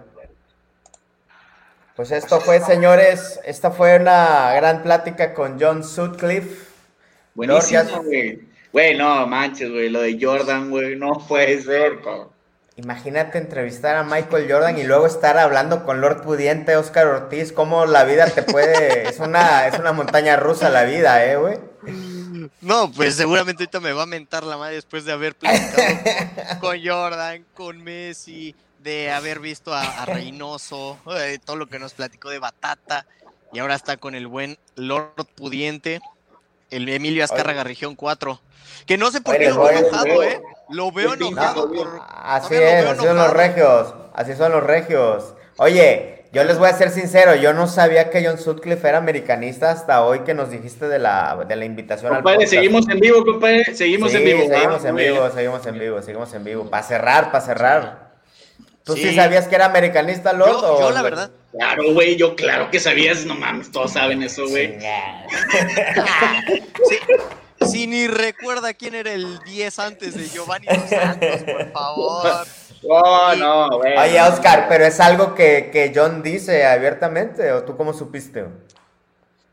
Pues 1.96 2.12
esto 2.12 2.40
fue, 2.40 2.60
señores, 2.60 3.40
esta 3.44 3.72
fue 3.72 3.98
una 3.98 4.54
gran 4.54 4.84
plática 4.84 5.34
con 5.34 5.60
John 5.60 5.84
Sutcliffe. 5.84 6.68
Buenísimo, 7.34 8.04
Güey, 8.72 8.96
no 8.96 9.26
manches, 9.26 9.72
güey, 9.72 9.90
lo 9.90 10.02
de 10.02 10.20
Jordan, 10.22 10.70
güey, 10.70 10.96
no 10.96 11.14
puede 11.28 11.60
ser, 11.64 12.00
Imagínate 12.78 13.40
entrevistar 13.40 13.96
a 13.96 14.04
Michael 14.04 14.52
Jordan 14.52 14.78
y 14.78 14.84
luego 14.84 15.08
estar 15.08 15.40
hablando 15.40 15.84
con 15.84 16.00
Lord 16.00 16.22
Pudiente, 16.22 16.76
Oscar 16.76 17.08
Ortiz, 17.08 17.52
cómo 17.52 17.88
la 17.88 18.04
vida 18.04 18.30
te 18.30 18.44
puede... 18.44 19.10
es, 19.10 19.20
una, 19.20 19.66
es 19.66 19.80
una 19.80 19.94
montaña 19.94 20.36
rusa 20.36 20.70
la 20.70 20.84
vida, 20.84 21.26
¿eh, 21.26 21.38
güey? 21.38 21.58
No, 22.62 22.92
pues 22.92 23.16
seguramente 23.16 23.64
ahorita 23.64 23.80
me 23.80 23.94
va 23.94 24.04
a 24.04 24.06
mentar 24.06 24.44
la 24.44 24.58
madre 24.58 24.76
después 24.76 25.06
de 25.06 25.12
haber 25.12 25.34
platicado 25.36 26.60
con 26.60 26.78
Jordan, 26.86 27.44
con 27.56 27.84
Messi, 27.84 28.56
de 28.84 29.10
haber 29.10 29.40
visto 29.40 29.74
a, 29.74 30.06
Reynoso, 30.06 31.00
de 31.08 31.40
todo 31.40 31.56
lo 31.56 31.66
que 31.66 31.80
nos 31.80 31.94
platicó 31.94 32.30
de 32.30 32.38
Batata, 32.38 33.08
y 33.54 33.58
ahora 33.58 33.74
está 33.74 33.98
con 33.98 34.14
el 34.14 34.28
buen 34.28 34.60
Lord 34.76 35.26
Pudiente, 35.34 36.00
el 36.70 36.88
Emilio 36.90 37.24
Azcárraga, 37.24 37.64
región 37.64 37.96
4. 37.96 38.40
Que 38.86 39.00
no 39.00 39.10
sé 39.10 39.22
por 39.22 39.36
qué 39.36 39.50
lo 39.50 39.64
veo 39.64 39.80
enojado, 39.80 40.24
¿eh? 40.24 40.42
Lo 40.70 40.92
veo 40.92 41.14
enojado. 41.14 41.72
Así 42.10 42.56
es, 42.56 42.86
así 42.86 43.06
son 43.06 43.18
los 43.18 43.34
regios. 43.34 43.94
Así 44.14 44.34
son 44.36 44.52
los 44.52 44.64
regios. 44.64 45.34
Oye, 45.58 46.26
yo 46.34 46.44
les 46.44 46.60
voy 46.60 46.70
a 46.70 46.74
ser 46.74 46.92
sincero, 46.92 47.36
yo 47.36 47.54
no 47.54 47.68
sabía 47.68 48.10
que 48.10 48.26
John 48.26 48.38
Sutcliffe 48.38 48.88
era 48.88 48.98
americanista 48.98 49.72
hasta 49.72 50.04
hoy 50.04 50.20
que 50.20 50.34
nos 50.34 50.52
dijiste 50.52 50.88
de 50.88 51.00
la, 51.00 51.46
de 51.48 51.56
la 51.56 51.66
invitación 51.66 52.14
al 52.14 52.22
podcast. 52.22 52.50
seguimos 52.50 52.88
en 52.90 53.00
vivo, 53.00 53.24
compadre. 53.24 53.64
Seguimos 53.74 54.14
en 54.14 54.26
vivo. 54.26 54.42
Seguimos 54.48 54.86
en 54.86 54.96
vivo, 54.96 55.30
seguimos 55.32 55.66
en 55.66 55.80
vivo, 55.80 56.02
seguimos 56.02 56.34
en 56.34 56.44
vivo. 56.44 56.70
Para 56.70 56.84
cerrar, 56.84 57.32
para 57.32 57.46
cerrar. 57.46 58.08
¿Tú 58.84 58.96
sí. 58.96 59.16
sabías 59.16 59.48
que 59.48 59.56
era 59.56 59.66
americanista, 59.66 60.32
Lord? 60.34 60.62
Yo, 60.62 60.80
yo 60.80 60.92
la 60.92 61.02
verdad. 61.02 61.32
Claro, 61.52 61.94
güey, 61.94 62.16
yo 62.16 62.36
claro 62.36 62.70
que 62.72 62.80
sabías, 62.80 63.26
no 63.26 63.36
mames, 63.36 63.72
todos 63.72 63.94
saben 63.94 64.22
eso, 64.24 64.48
güey. 64.48 64.78
sí, 66.88 66.98
si 67.66 67.88
ni 67.88 68.08
recuerda 68.08 68.74
quién 68.74 68.96
era 68.96 69.12
el 69.12 69.40
10 69.40 69.80
antes 69.80 70.14
de 70.16 70.28
Giovanni 70.28 70.68
Dos 70.68 70.90
Santos, 70.90 71.44
por 71.44 71.72
favor. 71.72 72.48
Oh, 72.84 73.34
no, 73.36 73.78
güey. 73.78 73.98
Oye, 73.98 74.22
Oscar, 74.22 74.68
pero 74.70 74.86
es 74.86 75.00
algo 75.00 75.34
que, 75.34 75.70
que, 75.72 75.92
John 75.96 76.22
dice 76.22 76.66
abiertamente, 76.66 77.52
¿o 77.52 77.64
tú 77.64 77.76
cómo 77.76 77.94
supiste? 77.94 78.46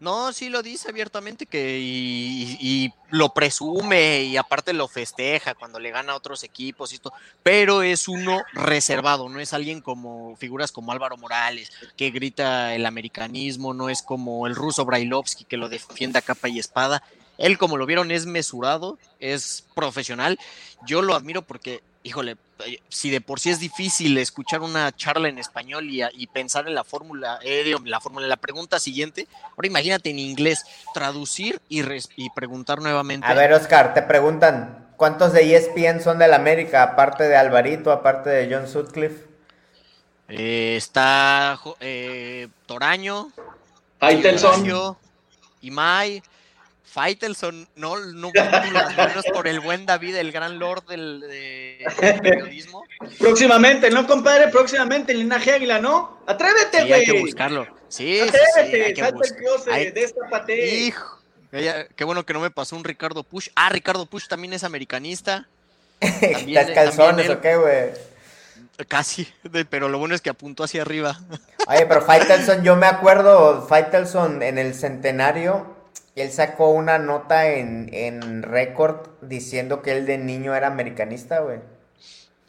No, 0.04 0.34
sí 0.34 0.50
lo 0.50 0.62
dice 0.62 0.90
abiertamente 0.90 1.46
que 1.46 1.78
y, 1.80 2.92
lo 3.08 3.32
presume 3.32 4.24
y 4.24 4.36
aparte 4.36 4.74
lo 4.74 4.86
festeja 4.86 5.54
cuando 5.54 5.78
le 5.78 5.92
gana 5.92 6.12
a 6.12 6.16
otros 6.16 6.44
equipos 6.44 6.92
y 6.92 6.96
esto, 6.96 7.10
pero 7.42 7.82
es 7.82 8.06
uno 8.06 8.42
reservado, 8.52 9.30
no 9.30 9.40
es 9.40 9.54
alguien 9.54 9.80
como 9.80 10.36
figuras 10.36 10.72
como 10.72 10.92
Álvaro 10.92 11.16
Morales 11.16 11.72
que 11.96 12.10
grita 12.10 12.74
el 12.74 12.84
americanismo, 12.84 13.72
no 13.72 13.88
es 13.88 14.02
como 14.02 14.46
el 14.46 14.54
ruso 14.54 14.84
Brailovsky 14.84 15.44
que 15.44 15.56
lo 15.56 15.70
defiende 15.70 16.18
a 16.18 16.22
capa 16.22 16.50
y 16.50 16.58
espada, 16.58 17.02
él, 17.38 17.58
como 17.58 17.76
lo 17.76 17.86
vieron, 17.86 18.10
es 18.10 18.26
mesurado, 18.26 18.98
es 19.20 19.64
profesional. 19.74 20.38
Yo 20.86 21.02
lo 21.02 21.14
admiro 21.14 21.42
porque, 21.42 21.82
híjole, 22.02 22.36
eh, 22.66 22.78
si 22.88 23.10
de 23.10 23.20
por 23.20 23.40
sí 23.40 23.50
es 23.50 23.60
difícil 23.60 24.16
escuchar 24.18 24.60
una 24.60 24.94
charla 24.94 25.28
en 25.28 25.38
español 25.38 25.88
y, 25.90 26.26
pensar 26.28 26.68
en 26.68 26.74
la 26.74 26.84
fórmula, 26.84 27.38
eh, 27.42 27.74
la 27.84 28.00
fórmula, 28.00 28.26
la 28.26 28.36
pregunta 28.36 28.78
siguiente, 28.78 29.26
ahora 29.50 29.66
imagínate 29.66 30.10
en 30.10 30.18
inglés, 30.18 30.64
traducir 30.92 31.60
y, 31.68 31.82
y 32.16 32.30
preguntar 32.30 32.80
nuevamente. 32.80 33.26
A 33.26 33.34
ver, 33.34 33.52
Oscar, 33.52 33.94
te 33.94 34.02
preguntan, 34.02 34.92
¿cuántos 34.96 35.32
de 35.32 35.56
ESPN 35.56 36.00
son 36.02 36.18
del 36.18 36.34
América, 36.34 36.82
aparte 36.82 37.24
de 37.24 37.36
Alvarito, 37.36 37.90
aparte 37.90 38.30
de 38.30 38.54
John 38.54 38.68
Sutcliffe? 38.68 39.34
Eh, 40.28 40.76
está 40.76 41.60
eh, 41.80 42.48
Toraño, 42.66 43.30
Aitelson, 44.00 44.96
Imai, 45.60 46.22
Faitelson, 46.98 47.68
no, 47.74 47.98
no 47.98 48.30
las 48.72 48.96
manos 48.96 49.24
por 49.32 49.48
el 49.48 49.58
buen 49.58 49.84
David, 49.84 50.14
el 50.14 50.30
gran 50.30 50.60
lord 50.60 50.84
del, 50.86 51.20
de- 51.22 51.84
del 52.00 52.20
periodismo. 52.20 52.84
Próximamente, 53.18 53.90
¿no, 53.90 54.06
compadre? 54.06 54.46
Próximamente, 54.46 55.10
el 55.10 55.18
linaje 55.18 55.50
águila, 55.52 55.80
¿no? 55.80 56.20
Atrévete, 56.24 56.78
Sí, 56.84 56.92
hay 56.92 57.04
güey. 57.04 57.04
que 57.04 57.20
buscarlo. 57.20 57.66
Sí, 57.88 58.20
sí, 58.20 58.30
sí, 58.30 58.38
Atrévete, 58.60 58.84
hay 58.84 58.94
que 58.94 59.00
salta 59.00 59.08
el 59.08 59.14
buscar. 59.18 59.38
closet, 59.38 59.72
Hay- 59.72 59.90
déstápate. 59.90 60.66
Hijo, 60.76 61.20
qué 61.96 62.04
bueno 62.04 62.24
que 62.24 62.32
no 62.32 62.38
me 62.38 62.50
pasó 62.52 62.76
un 62.76 62.84
Ricardo 62.84 63.24
Push. 63.24 63.48
Ah, 63.56 63.70
Ricardo 63.70 64.06
Push 64.06 64.28
también 64.28 64.52
es 64.52 64.62
americanista. 64.62 65.48
También- 66.00 66.60
¿Estás 66.60 66.74
calzones 66.74 67.26
él. 67.26 67.32
o 67.32 67.40
qué, 67.40 67.56
güey? 67.56 67.90
Casi, 68.86 69.26
de- 69.42 69.64
pero 69.64 69.88
lo 69.88 69.98
bueno 69.98 70.14
es 70.14 70.20
que 70.20 70.30
apuntó 70.30 70.62
hacia 70.62 70.82
arriba. 70.82 71.18
Oye, 71.66 71.86
pero 71.86 72.02
Faitelson, 72.02 72.62
yo 72.62 72.76
me 72.76 72.86
acuerdo, 72.86 73.66
Faitelson 73.66 74.42
en 74.44 74.58
el 74.58 74.74
centenario, 74.74 75.73
él 76.22 76.30
sacó 76.32 76.70
una 76.70 76.98
nota 76.98 77.48
en, 77.52 77.88
en 77.92 78.42
récord 78.42 79.08
diciendo 79.22 79.82
que 79.82 79.92
él 79.92 80.06
de 80.06 80.18
niño 80.18 80.54
era 80.54 80.68
americanista, 80.68 81.40
güey. 81.40 81.60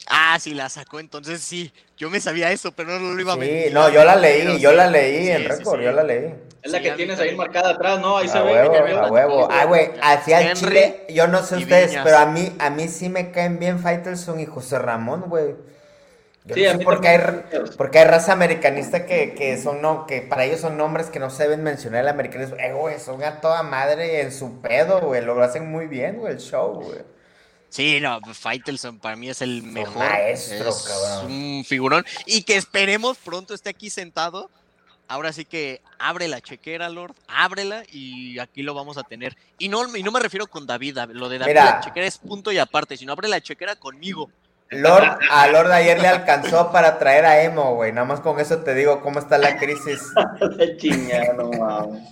Ah, 0.08 0.38
sí, 0.40 0.54
la 0.54 0.68
sacó, 0.68 1.00
entonces 1.00 1.42
sí. 1.42 1.72
Yo 1.96 2.10
me 2.10 2.20
sabía 2.20 2.52
eso, 2.52 2.72
pero 2.72 2.98
no 3.00 3.12
lo 3.14 3.20
iba 3.20 3.32
a 3.34 3.36
Sí, 3.36 3.38
mentir. 3.38 3.72
no, 3.72 3.88
yo 3.90 4.04
la 4.04 4.16
leí, 4.16 4.42
Pero 4.44 4.58
yo 4.58 4.72
sí. 4.72 4.72
la 4.72 4.86
leí 4.88 5.28
Sí, 5.28 5.30
en 5.30 5.44
sí, 5.52 5.64
récord, 5.64 5.80
sí. 5.80 5.82
yo 5.82 5.92
la 5.92 6.02
leí. 6.04 6.34
Es 6.62 6.72
la 6.72 6.80
Sí, 6.80 6.82
que 6.82 6.92
tienes 6.92 7.20
ahí 7.20 7.34
marcada 7.34 7.70
atrás, 7.70 8.00
¿no? 8.00 8.18
Ahí 8.18 8.28
se 8.28 8.38
A 8.38 8.42
ve. 8.42 8.52
huevo, 8.52 8.96
a 8.96 9.06
huevo. 9.08 9.48
Ah, 9.50 9.64
güey, 9.66 9.90
hacia 10.02 10.40
el 10.40 10.52
Henry 10.52 10.52
Chile, 10.52 11.06
yo 11.10 11.26
no 11.28 11.42
sé 11.42 11.56
ustedes, 11.56 11.90
Viñas. 11.90 12.02
pero 12.02 12.18
a 12.18 12.26
mí, 12.26 12.54
a 12.58 12.70
mí 12.70 12.88
sí 12.88 13.08
me 13.08 13.30
caen 13.30 13.58
bien 13.58 13.78
Faitelson 13.80 14.40
y 14.40 14.46
José 14.46 14.78
Ramón, 14.78 15.22
güey. 15.28 15.54
Yo 16.46 16.54
Sí, 16.54 16.62
no 16.62 16.68
a 16.68 16.72
sé 16.72 16.78
mí 16.78 16.84
por 16.84 17.00
qué 17.00 17.08
hay, 17.08 17.20
porque 17.76 17.98
hay 17.98 18.04
raza 18.06 18.32
americanista 18.32 19.04
que, 19.04 19.34
que 19.34 19.60
son 19.60 19.82
no, 19.82 20.06
que 20.06 20.22
para 20.22 20.44
ellos 20.44 20.60
son 20.60 20.76
nombres 20.76 21.08
que 21.10 21.18
no 21.18 21.28
se 21.30 21.42
deben 21.44 21.62
mencionar 21.64 22.02
el 22.02 22.08
americanismo. 22.08 22.56
Eh, 22.56 22.72
güey, 22.72 22.98
son 23.00 23.22
a 23.24 23.40
toda 23.40 23.62
madre 23.64 24.20
en 24.20 24.32
su 24.32 24.60
pedo, 24.60 25.00
güey. 25.00 25.24
Lo 25.24 25.42
hacen 25.42 25.70
muy 25.70 25.86
bien, 25.86 26.16
güey, 26.18 26.34
el 26.34 26.38
show, 26.40 26.74
güey. 26.74 27.00
Sí, 27.68 28.00
no, 28.00 28.20
pues, 28.20 28.38
Faitelson 28.38 28.98
para 29.00 29.16
mí 29.16 29.28
es 29.28 29.42
el 29.42 29.62
mejor. 29.62 29.96
maestro, 29.98 30.68
es 30.68 30.82
cabrón. 30.84 31.32
un 31.32 31.64
figurón. 31.64 32.04
Y 32.24 32.42
que 32.42 32.56
esperemos 32.56 33.18
pronto 33.18 33.52
esté 33.54 33.70
aquí 33.70 33.90
sentado. 33.90 34.50
Ahora 35.08 35.32
sí 35.32 35.44
que 35.44 35.82
abre 36.00 36.26
la 36.26 36.40
chequera, 36.40 36.88
Lord, 36.88 37.14
ábrela 37.28 37.84
y 37.92 38.40
aquí 38.40 38.62
lo 38.62 38.74
vamos 38.74 38.98
a 38.98 39.04
tener. 39.04 39.36
Y 39.56 39.68
no, 39.68 39.96
y 39.96 40.02
no 40.02 40.10
me 40.10 40.18
refiero 40.18 40.48
con 40.48 40.66
David, 40.66 40.98
lo 41.12 41.28
de 41.28 41.38
David, 41.38 41.50
Mira. 41.52 41.64
la 41.64 41.80
chequera 41.80 42.06
es 42.06 42.18
punto 42.18 42.50
y 42.50 42.58
aparte, 42.58 42.96
sino 42.96 43.12
abre 43.12 43.28
la 43.28 43.40
chequera 43.40 43.76
conmigo. 43.76 44.30
Lord, 44.70 45.18
a 45.30 45.46
Lord 45.48 45.70
ayer 45.72 46.00
le 46.00 46.08
alcanzó 46.08 46.72
para 46.72 46.98
traer 46.98 47.24
a 47.24 47.42
Emo, 47.42 47.74
güey. 47.76 47.92
Nada 47.92 48.06
más 48.06 48.20
con 48.20 48.40
eso 48.40 48.58
te 48.58 48.74
digo 48.74 49.00
cómo 49.00 49.18
está 49.20 49.38
la 49.38 49.56
crisis. 49.58 50.00
Mames. 51.58 52.02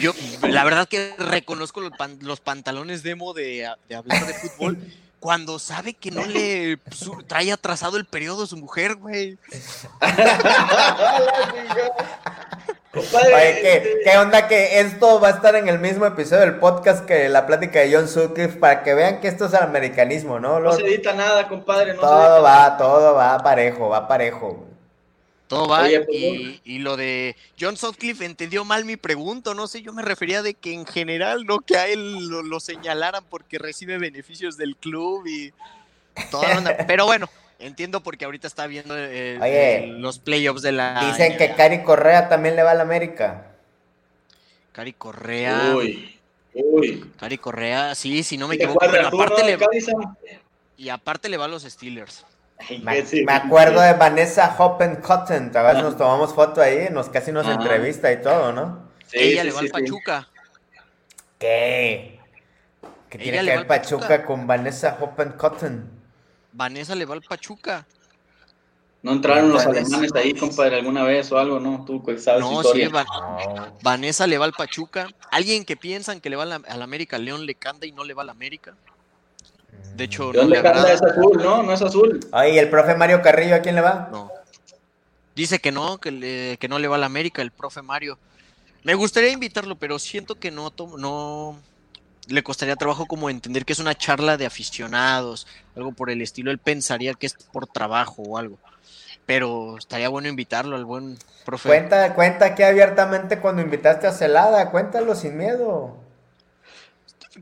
Yo, 0.00 0.12
la 0.48 0.64
verdad 0.64 0.88
que 0.88 1.14
reconozco 1.18 1.80
los, 1.80 1.92
pan- 1.92 2.18
los 2.20 2.40
pantalones 2.40 3.02
demo 3.02 3.32
de, 3.32 3.70
de 3.88 3.94
hablar 3.94 4.26
de 4.26 4.34
fútbol 4.34 4.76
cuando 5.20 5.58
sabe 5.60 5.94
que 5.94 6.10
no 6.10 6.26
le 6.26 6.78
su- 6.90 7.22
trae 7.22 7.52
atrasado 7.52 7.96
el 7.96 8.04
periodo 8.04 8.46
su 8.46 8.56
mujer, 8.56 8.96
güey. 8.96 9.38
Compadre, 12.92 13.34
Oye, 13.34 13.60
¿qué, 13.62 14.00
qué 14.04 14.18
onda 14.18 14.48
que 14.48 14.80
esto 14.80 15.18
va 15.18 15.28
a 15.28 15.30
estar 15.30 15.56
en 15.56 15.66
el 15.66 15.78
mismo 15.78 16.04
episodio 16.04 16.42
del 16.42 16.56
podcast 16.56 17.06
que 17.06 17.30
la 17.30 17.46
plática 17.46 17.80
de 17.80 17.94
John 17.94 18.06
Sutcliffe 18.06 18.58
para 18.58 18.82
que 18.82 18.92
vean 18.92 19.22
que 19.22 19.28
esto 19.28 19.46
es 19.46 19.54
el 19.54 19.62
americanismo, 19.62 20.38
¿no? 20.38 20.60
no 20.60 20.72
se 20.74 20.82
edita 20.82 21.14
nada, 21.14 21.48
compadre. 21.48 21.94
No 21.94 22.00
se 22.02 22.06
todo 22.06 22.42
va, 22.42 22.76
todo 22.76 23.14
va 23.14 23.38
parejo, 23.38 23.88
va 23.88 24.06
parejo. 24.06 24.66
Todo 25.48 25.68
va 25.68 25.84
Oye, 25.84 26.00
pues, 26.00 26.16
y, 26.16 26.60
y 26.64 26.78
lo 26.80 26.98
de 26.98 27.34
John 27.58 27.78
Sutcliffe 27.78 28.26
entendió 28.26 28.62
mal 28.66 28.84
mi 28.84 28.98
pregunta, 28.98 29.54
no 29.54 29.66
sé, 29.68 29.80
yo 29.80 29.94
me 29.94 30.02
refería 30.02 30.42
de 30.42 30.52
que 30.52 30.74
en 30.74 30.84
general, 30.84 31.46
no 31.46 31.60
que 31.60 31.76
a 31.78 31.86
él 31.86 32.28
lo, 32.28 32.42
lo 32.42 32.60
señalaran 32.60 33.24
porque 33.30 33.58
recibe 33.58 33.96
beneficios 33.96 34.58
del 34.58 34.76
club 34.76 35.26
y 35.26 35.50
toda 36.30 36.48
la 36.48 36.58
onda. 36.58 36.76
Pero 36.86 37.06
bueno, 37.06 37.30
entiendo 37.66 38.02
porque 38.02 38.24
ahorita 38.24 38.46
está 38.46 38.66
viendo 38.66 38.96
eh, 38.98 39.38
Oye, 39.40 39.84
eh, 39.84 39.86
los 39.86 40.18
playoffs 40.18 40.62
de 40.62 40.72
la 40.72 41.04
Dicen 41.06 41.36
que. 41.36 41.54
Cari 41.54 41.82
Correa 41.82 42.28
también 42.28 42.56
le 42.56 42.62
va 42.62 42.72
a 42.72 42.74
la 42.74 42.82
América. 42.82 43.46
Cari 44.72 44.92
Correa, 44.94 45.74
Uy, 45.76 46.18
uy. 46.54 47.12
Cari 47.18 47.38
Correa, 47.38 47.94
sí, 47.94 48.22
si 48.22 48.38
no 48.38 48.48
me 48.48 48.56
¿Te 48.56 48.64
equivoco, 48.64 48.86
pero 48.90 49.08
aparte 49.08 49.44
le, 49.44 49.80
Sam? 49.80 50.16
y 50.76 50.88
aparte 50.88 51.28
le 51.28 51.36
va 51.36 51.44
a 51.44 51.48
los 51.48 51.62
Steelers. 51.64 52.24
Ay, 52.58 52.78
Me, 52.78 52.94
qué 52.94 53.06
sí. 53.06 53.24
me 53.24 53.32
acuerdo 53.32 53.80
de 53.80 53.92
Vanessa 53.94 54.54
Hoppen 54.58 54.96
Cotton. 54.96 55.50
A 55.56 55.62
veces 55.62 55.82
nos 55.82 55.96
tomamos 55.96 56.32
foto 56.34 56.60
ahí, 56.62 56.88
nos 56.90 57.08
casi 57.08 57.32
nos 57.32 57.44
Ajá. 57.46 57.54
entrevista 57.54 58.10
y 58.12 58.22
todo, 58.22 58.52
¿no? 58.52 58.88
Sí, 59.08 59.18
Ella 59.18 59.42
sí, 59.42 59.46
le 59.48 59.52
va 59.52 59.60
sí, 59.60 59.64
al 59.66 59.66
sí. 59.66 59.72
Pachuca. 59.72 60.28
¿Qué? 61.38 62.18
¿Qué 63.10 63.18
Ella 63.18 63.22
tiene 63.24 63.38
que 63.44 63.50
va 63.50 63.56
ver 63.58 63.66
Pachuca, 63.66 64.08
Pachuca. 64.08 64.24
con 64.24 64.46
Vanessa 64.46 64.96
Hoppen 65.00 65.32
Cotton? 65.32 66.01
Vanessa 66.52 66.94
le 66.94 67.04
va 67.04 67.14
al 67.14 67.22
Pachuca. 67.22 67.86
¿No 69.02 69.12
entraron 69.12 69.50
los 69.52 69.64
Vanessa. 69.64 69.86
alemanes 69.96 70.12
ahí, 70.14 70.32
compadre, 70.34 70.76
alguna 70.76 71.02
vez 71.02 71.32
o 71.32 71.38
algo, 71.38 71.58
no? 71.58 71.84
Tú 71.84 72.00
sabes 72.18 72.40
No, 72.40 72.60
historia. 72.60 72.86
sí, 72.86 72.92
Va- 72.92 73.04
No. 73.04 73.76
Vanessa 73.82 74.26
le 74.28 74.38
va 74.38 74.44
al 74.44 74.52
Pachuca. 74.52 75.08
Alguien 75.30 75.64
que 75.64 75.76
piensan 75.76 76.20
que 76.20 76.30
le 76.30 76.36
va 76.36 76.44
a 76.44 76.46
la, 76.76 76.84
América, 76.84 77.18
León 77.18 77.44
le 77.44 77.54
canta 77.56 77.84
y 77.86 77.92
no 77.92 78.04
le 78.04 78.14
va 78.14 78.22
a 78.22 78.26
la 78.26 78.32
América. 78.32 78.74
De 79.96 80.04
hecho, 80.04 80.30
¿De 80.30 80.38
no 80.42 80.48
le 80.48 80.62
canta? 80.62 80.92
Es 80.92 81.02
azul, 81.02 81.36
¿no? 81.42 81.62
No 81.64 81.72
es 81.72 81.82
azul. 81.82 82.20
Oye, 82.32 82.54
¿y 82.54 82.58
el 82.58 82.70
profe 82.70 82.94
Mario 82.94 83.20
Carrillo 83.22 83.56
a 83.56 83.58
quién 83.60 83.74
le 83.74 83.80
va? 83.80 84.08
No. 84.12 84.30
Dice 85.34 85.58
que 85.58 85.72
no, 85.72 85.98
que, 85.98 86.12
le- 86.12 86.56
que 86.58 86.68
no 86.68 86.78
le 86.78 86.86
va 86.88 86.96
a 86.96 86.98
la 87.00 87.06
América, 87.06 87.42
el 87.42 87.50
profe 87.50 87.82
Mario. 87.82 88.18
Me 88.84 88.94
gustaría 88.94 89.30
invitarlo, 89.30 89.74
pero 89.76 89.98
siento 89.98 90.36
que 90.36 90.50
no, 90.50 90.72
no 90.98 91.58
le 92.28 92.42
costaría 92.42 92.76
trabajo 92.76 93.06
como 93.06 93.28
entender 93.30 93.64
que 93.64 93.72
es 93.72 93.78
una 93.78 93.94
charla 93.96 94.36
de 94.36 94.46
aficionados, 94.46 95.46
algo 95.76 95.92
por 95.92 96.10
el 96.10 96.22
estilo. 96.22 96.50
Él 96.50 96.58
pensaría 96.58 97.14
que 97.14 97.26
es 97.26 97.34
por 97.34 97.66
trabajo 97.66 98.22
o 98.22 98.38
algo. 98.38 98.58
Pero 99.26 99.78
estaría 99.78 100.08
bueno 100.08 100.28
invitarlo 100.28 100.76
al 100.76 100.84
buen 100.84 101.16
profe. 101.44 101.68
Cuenta, 101.68 102.14
cuenta 102.14 102.46
aquí 102.46 102.62
abiertamente 102.62 103.38
cuando 103.38 103.62
invitaste 103.62 104.06
a 104.06 104.12
Celada, 104.12 104.70
cuéntalo 104.70 105.14
sin 105.14 105.36
miedo. 105.36 105.96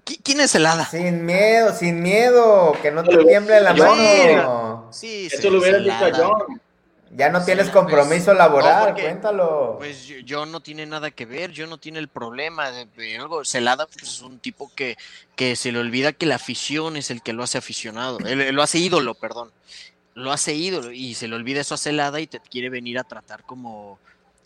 ¿Qui- 0.05 0.21
¿Quién 0.23 0.41
es 0.41 0.55
Helada? 0.55 0.85
Sin 0.87 1.25
miedo, 1.25 1.75
sin 1.75 2.01
miedo, 2.03 2.77
que 2.83 2.91
no 2.91 3.03
te 3.03 3.17
tiemble 3.25 3.61
la 3.61 3.73
mano. 3.75 4.89
Sí, 4.93 5.29
sí, 5.31 5.51
lo 5.51 5.59
hubieras 5.59 5.83
dicho 5.83 5.95
a 5.97 5.99
Celada. 5.99 6.29
John. 6.39 6.61
Ya 7.13 7.29
no 7.29 7.45
tienes 7.45 7.67
Sí, 7.67 7.73
compromiso 7.73 8.27
pues, 8.27 8.39
laboral, 8.39 8.79
no, 8.81 8.87
porque, 8.87 9.03
cuéntalo. 9.03 9.75
Pues 9.79 10.07
yo, 10.07 10.19
yo 10.19 10.47
no 10.47 10.61
tiene 10.61 10.87
nada 10.87 11.11
que 11.11 11.27
ver, 11.27 11.51
yo 11.51 11.67
no 11.67 11.77
tiene 11.79 11.99
el 11.99 12.07
problema 12.09 12.71
de, 12.71 12.87
de 12.87 13.19
algo. 13.19 13.45
Celada 13.45 13.87
pues, 13.87 14.05
es 14.05 14.21
un 14.23 14.39
tipo 14.39 14.71
que, 14.77 14.97
que 15.35 15.57
se 15.57 15.73
le 15.73 15.81
olvida 15.81 16.13
que 16.13 16.27
la 16.27 16.37
afición 16.37 16.97
es 16.97 17.11
el 17.11 17.21
que 17.23 17.33
lo 17.33 17.43
hace 17.43 17.59
aficionado, 17.59 18.19
él, 18.21 18.41
él 18.41 18.55
lo 18.55 18.63
hace 18.63 18.79
ídolo, 18.79 19.15
perdón. 19.15 19.51
Lo 20.15 20.33
hace 20.33 20.55
ídolo 20.55 20.93
y 20.93 21.15
se 21.15 21.27
le 21.29 21.35
olvida 21.37 21.61
eso 21.61 21.75
a 21.75 21.79
Celada 21.79 22.21
y 22.21 22.27
te 22.27 22.39
quiere 22.41 22.69
venir 22.69 22.99
a 22.99 23.05
tratar 23.05 23.43
como 23.45 23.99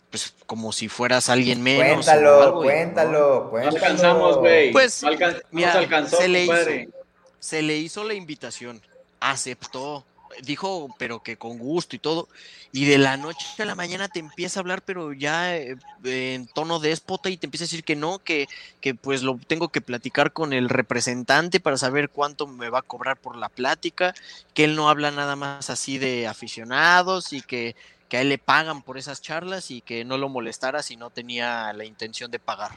pues 0.09 0.33
como 0.45 0.71
si 0.71 0.87
fueras 0.87 1.29
alguien 1.29 1.61
menos. 1.61 1.83
o 1.91 1.93
cuéntalo, 2.11 2.41
algo, 2.41 2.61
cuéntalo, 2.63 3.43
No 3.43 3.49
cuéntalo. 3.49 3.75
alcanzamos, 3.77 4.37
güey. 4.37 4.71
Pues, 4.71 5.03
alcan- 5.03 5.41
mira, 5.51 5.73
alcanzó, 5.73 6.17
se 6.17 6.27
le 6.29 6.45
hizo. 6.45 6.91
Se 7.39 7.61
le 7.61 7.77
hizo 7.77 8.03
la 8.05 8.13
invitación, 8.13 8.81
aceptó, 9.19 10.05
dijo, 10.43 10.93
pero 10.97 11.21
que 11.21 11.37
con 11.37 11.57
gusto 11.57 11.95
y 11.95 11.99
todo, 11.99 12.27
y 12.71 12.85
de 12.85 12.97
la 12.97 13.17
noche 13.17 13.45
a 13.59 13.65
la 13.65 13.75
mañana 13.75 14.07
te 14.07 14.19
empieza 14.19 14.59
a 14.59 14.61
hablar, 14.61 14.81
pero 14.81 15.13
ya 15.13 15.55
eh, 15.55 15.77
en 16.03 16.47
tono 16.47 16.79
déspota 16.79 17.29
y 17.29 17.37
te 17.37 17.47
empieza 17.47 17.63
a 17.63 17.67
decir 17.67 17.83
que 17.83 17.95
no, 17.95 18.19
que, 18.19 18.47
que 18.81 18.95
pues 18.95 19.23
lo 19.23 19.39
tengo 19.47 19.69
que 19.69 19.81
platicar 19.81 20.33
con 20.33 20.53
el 20.53 20.69
representante 20.69 21.59
para 21.59 21.77
saber 21.77 22.09
cuánto 22.09 22.47
me 22.47 22.69
va 22.69 22.79
a 22.79 22.83
cobrar 22.83 23.17
por 23.17 23.37
la 23.37 23.49
plática, 23.49 24.13
que 24.53 24.65
él 24.65 24.75
no 24.75 24.89
habla 24.89 25.11
nada 25.11 25.35
más 25.35 25.69
así 25.69 25.97
de 25.97 26.27
aficionados 26.27 27.33
y 27.33 27.41
que, 27.41 27.75
que 28.09 28.17
a 28.17 28.21
él 28.21 28.29
le 28.29 28.37
pagan 28.37 28.81
por 28.81 28.97
esas 28.97 29.21
charlas 29.21 29.71
y 29.71 29.81
que 29.81 30.03
no 30.03 30.17
lo 30.17 30.29
molestara 30.29 30.83
si 30.83 30.97
no 30.97 31.09
tenía 31.09 31.71
la 31.73 31.85
intención 31.85 32.29
de 32.29 32.39
pagar. 32.39 32.71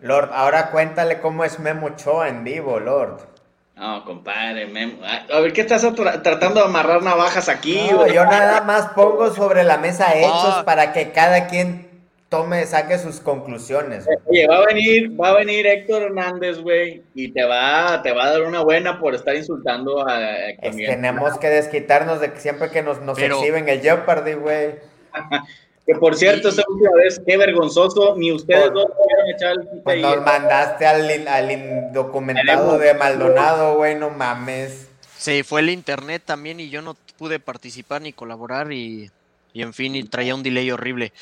Lord, 0.00 0.30
ahora 0.32 0.70
cuéntale 0.70 1.20
cómo 1.20 1.44
es 1.44 1.58
Memo 1.58 1.86
Ochoa 1.86 2.28
en 2.28 2.44
vivo, 2.44 2.80
Lord. 2.80 3.33
No, 3.76 4.04
compadre. 4.04 4.66
Memo. 4.66 4.98
A 5.04 5.40
ver, 5.40 5.52
¿qué 5.52 5.62
estás 5.62 5.84
tra- 5.84 6.22
tratando 6.22 6.60
de 6.60 6.66
amarrar 6.66 7.02
navajas 7.02 7.48
aquí? 7.48 7.88
No, 7.90 7.98
güey? 7.98 8.14
yo 8.14 8.24
nada 8.24 8.60
más 8.62 8.88
pongo 8.90 9.30
sobre 9.34 9.64
la 9.64 9.78
mesa 9.78 10.14
hechos 10.16 10.30
Ah. 10.58 10.62
para 10.64 10.92
que 10.92 11.10
cada 11.10 11.48
quien 11.48 11.92
tome, 12.28 12.64
saque 12.66 12.98
sus 12.98 13.20
conclusiones. 13.20 14.06
güey. 14.06 14.18
Oye, 14.26 14.46
va 14.48 14.56
a 14.58 14.66
venir, 14.66 15.20
va 15.20 15.28
a 15.30 15.34
venir 15.34 15.66
Héctor 15.66 16.02
Hernández, 16.02 16.58
güey, 16.60 17.02
y 17.14 17.32
te 17.32 17.44
va, 17.44 18.00
te 18.02 18.12
va 18.12 18.24
a 18.24 18.30
dar 18.32 18.42
una 18.42 18.60
buena 18.62 18.98
por 18.98 19.14
estar 19.14 19.34
insultando 19.36 20.08
a, 20.08 20.16
a 20.18 20.48
Es- 20.50 20.76
tenemos 20.76 21.38
que 21.38 21.48
desquitarnos 21.48 22.20
de 22.20 22.32
que 22.32 22.40
siempre 22.40 22.70
que 22.70 22.82
nos, 22.82 23.00
nos 23.02 23.18
Pero- 23.18 23.38
exhiben 23.38 23.68
el 23.68 23.80
Jeopardy, 23.80 24.34
güey. 24.34 24.74
Que 25.86 25.94
por 25.96 26.16
cierto, 26.16 26.48
Y- 26.48 26.50
esta 26.50 26.62
última 26.68 26.92
vez, 26.96 27.20
qué 27.26 27.36
vergonzoso, 27.36 28.14
ni 28.16 28.32
ustedes 28.32 28.64
Por- 28.70 28.72
dos 28.74 28.86
pudieron 28.96 29.28
echar 29.34 29.52
el 29.74 29.82
Pues 29.82 30.00
nos 30.00 30.22
mandaste 30.24 30.86
al, 30.86 31.28
al 31.28 31.50
indocumentado 31.50 32.78
de 32.78 32.94
Maldonado, 32.94 33.76
güey, 33.76 33.94
no 33.94 34.10
mames. 34.10 34.88
Se 35.18 35.44
fue 35.44 35.60
el 35.60 35.70
internet 35.70 36.22
también 36.24 36.58
y 36.60 36.70
yo 36.70 36.80
no 36.82 36.96
pude 37.18 37.38
participar 37.38 38.00
ni 38.02 38.12
colaborar 38.12 38.72
y, 38.72 39.10
y 39.52 39.62
en 39.62 39.74
fin, 39.74 39.94
y 39.94 40.04
traía 40.04 40.34
un 40.34 40.42
delay 40.42 40.70
horrible. 40.70 41.12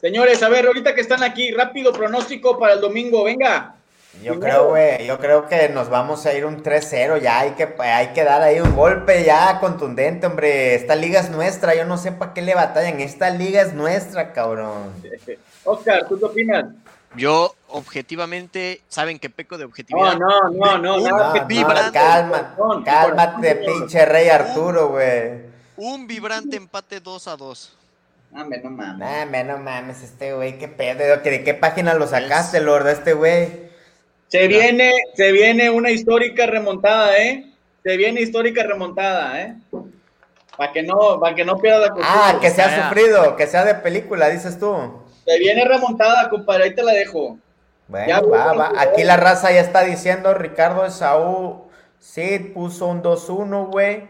Señores, 0.00 0.42
a 0.42 0.48
ver, 0.48 0.66
ahorita 0.66 0.94
que 0.94 1.02
están 1.02 1.22
aquí, 1.22 1.50
rápido 1.52 1.92
pronóstico 1.92 2.58
para 2.58 2.74
el 2.74 2.80
domingo, 2.80 3.24
venga. 3.24 3.74
Yo 4.22 4.38
creo, 4.38 4.68
güey, 4.68 5.06
yo 5.06 5.18
creo 5.18 5.48
que 5.48 5.68
nos 5.70 5.88
vamos 5.88 6.26
a 6.26 6.34
ir 6.34 6.44
un 6.44 6.62
3-0, 6.62 7.20
ya 7.20 7.40
hay 7.40 7.52
que, 7.52 7.74
hay 7.78 8.08
que 8.08 8.22
dar 8.24 8.42
ahí 8.42 8.60
un 8.60 8.74
golpe 8.76 9.24
ya 9.24 9.58
contundente, 9.60 10.26
hombre. 10.26 10.74
Esta 10.74 10.94
liga 10.94 11.20
es 11.20 11.30
nuestra, 11.30 11.74
yo 11.74 11.84
no 11.86 11.96
sé 11.96 12.12
para 12.12 12.34
qué 12.34 12.42
le 12.42 12.54
batallan, 12.54 13.00
esta 13.00 13.30
liga 13.30 13.62
es 13.62 13.72
nuestra, 13.72 14.32
cabrón. 14.32 14.92
Oscar, 15.64 16.06
¿tú 16.08 16.18
qué 16.18 16.24
opinas? 16.24 16.66
Yo, 17.16 17.54
objetivamente, 17.68 18.82
saben 18.88 19.18
que 19.18 19.30
peco 19.30 19.56
de 19.58 19.64
objetividad. 19.64 20.16
No, 20.18 20.50
no, 20.50 20.78
no, 20.78 20.98
no, 20.98 21.26
Un 21.26 21.32
que- 21.32 21.44
vibrante. 21.46 21.92
calma, 21.98 22.56
cálmate, 22.84 23.56
pinche 23.56 24.04
rey 24.06 24.28
Arturo, 24.28 24.88
güey. 24.90 25.50
Un 25.76 26.06
vibrante 26.06 26.56
empate 26.56 27.00
2 27.00 27.26
a 27.28 27.36
2. 27.36 27.76
Hombre, 28.32 28.60
no 28.62 28.70
mames. 28.70 28.98
Nah, 28.98 29.24
me, 29.26 29.42
no 29.44 29.58
mames, 29.58 30.02
este 30.02 30.34
güey, 30.34 30.58
qué 30.58 30.68
pedo, 30.68 31.22
¿que 31.22 31.30
¿de 31.30 31.42
qué 31.42 31.54
página 31.54 31.94
lo 31.94 32.06
sacaste, 32.06 32.60
Lord, 32.60 32.84
de 32.84 32.92
este 32.92 33.12
güey? 33.14 33.69
Se 34.30 34.46
viene, 34.46 34.92
se 35.14 35.32
viene 35.32 35.70
una 35.70 35.90
histórica 35.90 36.46
remontada, 36.46 37.16
¿eh? 37.18 37.46
Se 37.82 37.96
viene 37.96 38.20
histórica 38.20 38.62
remontada, 38.62 39.40
¿eh? 39.42 39.54
Para 40.56 40.72
que 40.72 40.82
no, 40.82 41.18
para 41.20 41.34
que 41.34 41.44
no 41.44 41.56
pierda 41.58 41.80
la 41.80 41.88
costumbre. 41.88 42.08
Ah, 42.12 42.38
que 42.40 42.50
sea 42.50 42.68
sea. 42.68 42.88
sufrido, 42.88 43.34
que 43.36 43.46
sea 43.46 43.64
de 43.64 43.74
película, 43.76 44.28
dices 44.28 44.58
tú. 44.58 44.76
Se 45.24 45.38
viene 45.38 45.64
remontada, 45.64 46.28
compadre, 46.28 46.64
ahí 46.64 46.74
te 46.74 46.82
la 46.82 46.92
dejo. 46.92 47.38
Bueno, 47.88 48.06
Ya, 48.06 48.20
va, 48.20 48.52
va. 48.52 48.68
güey. 48.70 48.80
Aquí 48.82 49.02
la 49.04 49.16
raza 49.16 49.50
ya 49.50 49.60
está 49.60 49.82
diciendo, 49.82 50.32
Ricardo 50.34 50.84
Esaú, 50.86 51.64
sí, 51.98 52.38
puso 52.54 52.86
un 52.86 53.02
2-1, 53.02 53.66
güey. 53.70 54.08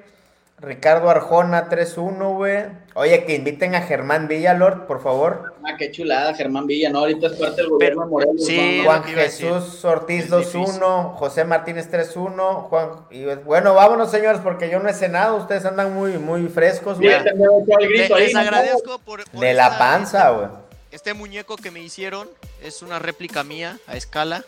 Ricardo 0.62 1.08
Arjona 1.08 1.70
3-1, 1.70 2.36
güey. 2.36 2.64
Oye, 2.94 3.24
que 3.24 3.36
inviten 3.36 3.74
a 3.74 3.80
Germán 3.80 4.28
Villalord, 4.28 4.86
por 4.86 5.02
favor. 5.02 5.54
Ah, 5.64 5.76
qué 5.78 5.90
chulada, 5.90 6.34
Germán 6.34 6.66
Villa, 6.66 6.90
¿no? 6.90 6.98
Ahorita 7.00 7.28
es 7.28 7.32
parte 7.34 7.62
del 7.62 7.70
gobierno 7.70 8.02
de 8.02 8.10
Morelos. 8.10 8.44
sí, 8.44 8.78
¿no? 8.78 8.84
lo 8.84 8.90
Juan. 8.90 9.04
Jesús 9.04 9.84
Ortiz 9.84 10.24
Es 10.24 10.30
2-1, 10.30 11.14
José 11.14 11.44
Martínez 11.44 11.90
3-1, 11.90 12.68
Juan 12.68 12.88
y 13.10 13.24
bueno, 13.44 13.74
vámonos 13.74 14.10
señores 14.10 14.40
porque 14.42 14.68
yo 14.68 14.80
no 14.80 14.88
he 14.88 14.94
cenado, 14.94 15.36
ustedes 15.36 15.64
andan 15.64 15.94
muy 15.94 16.18
muy 16.18 16.48
frescos, 16.48 16.98
güey. 16.98 17.08
Les 17.08 18.34
¿no? 18.34 18.40
agradezco 18.40 18.98
por, 18.98 19.24
por 19.30 19.40
De 19.40 19.54
la 19.54 19.78
panza, 19.78 20.30
güey. 20.30 20.48
Este 20.90 21.14
muñeco 21.14 21.56
que 21.56 21.70
me 21.70 21.80
hicieron 21.80 22.28
es 22.62 22.82
una 22.82 22.98
réplica 22.98 23.44
mía 23.44 23.78
a 23.86 23.96
escala. 23.96 24.44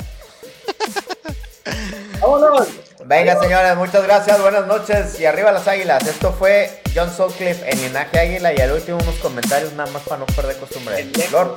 Vámonos. 2.24 2.68
Venga, 3.04 3.38
señores, 3.38 3.76
muchas 3.76 4.02
gracias, 4.02 4.40
buenas 4.40 4.66
noches 4.66 5.20
y 5.20 5.26
arriba 5.26 5.52
las 5.52 5.68
águilas. 5.68 6.06
Esto 6.06 6.32
fue 6.32 6.80
John 6.94 7.14
Sutcliffe 7.14 7.70
en 7.70 7.82
Linaje 7.82 8.18
Águila 8.18 8.54
y 8.54 8.60
al 8.60 8.72
último 8.72 8.96
unos 8.96 9.16
comentarios 9.16 9.74
nada 9.74 9.90
más 9.90 10.02
para 10.04 10.20
no 10.20 10.26
perder 10.26 10.56
costumbre. 10.56 11.06
Lord. 11.30 11.56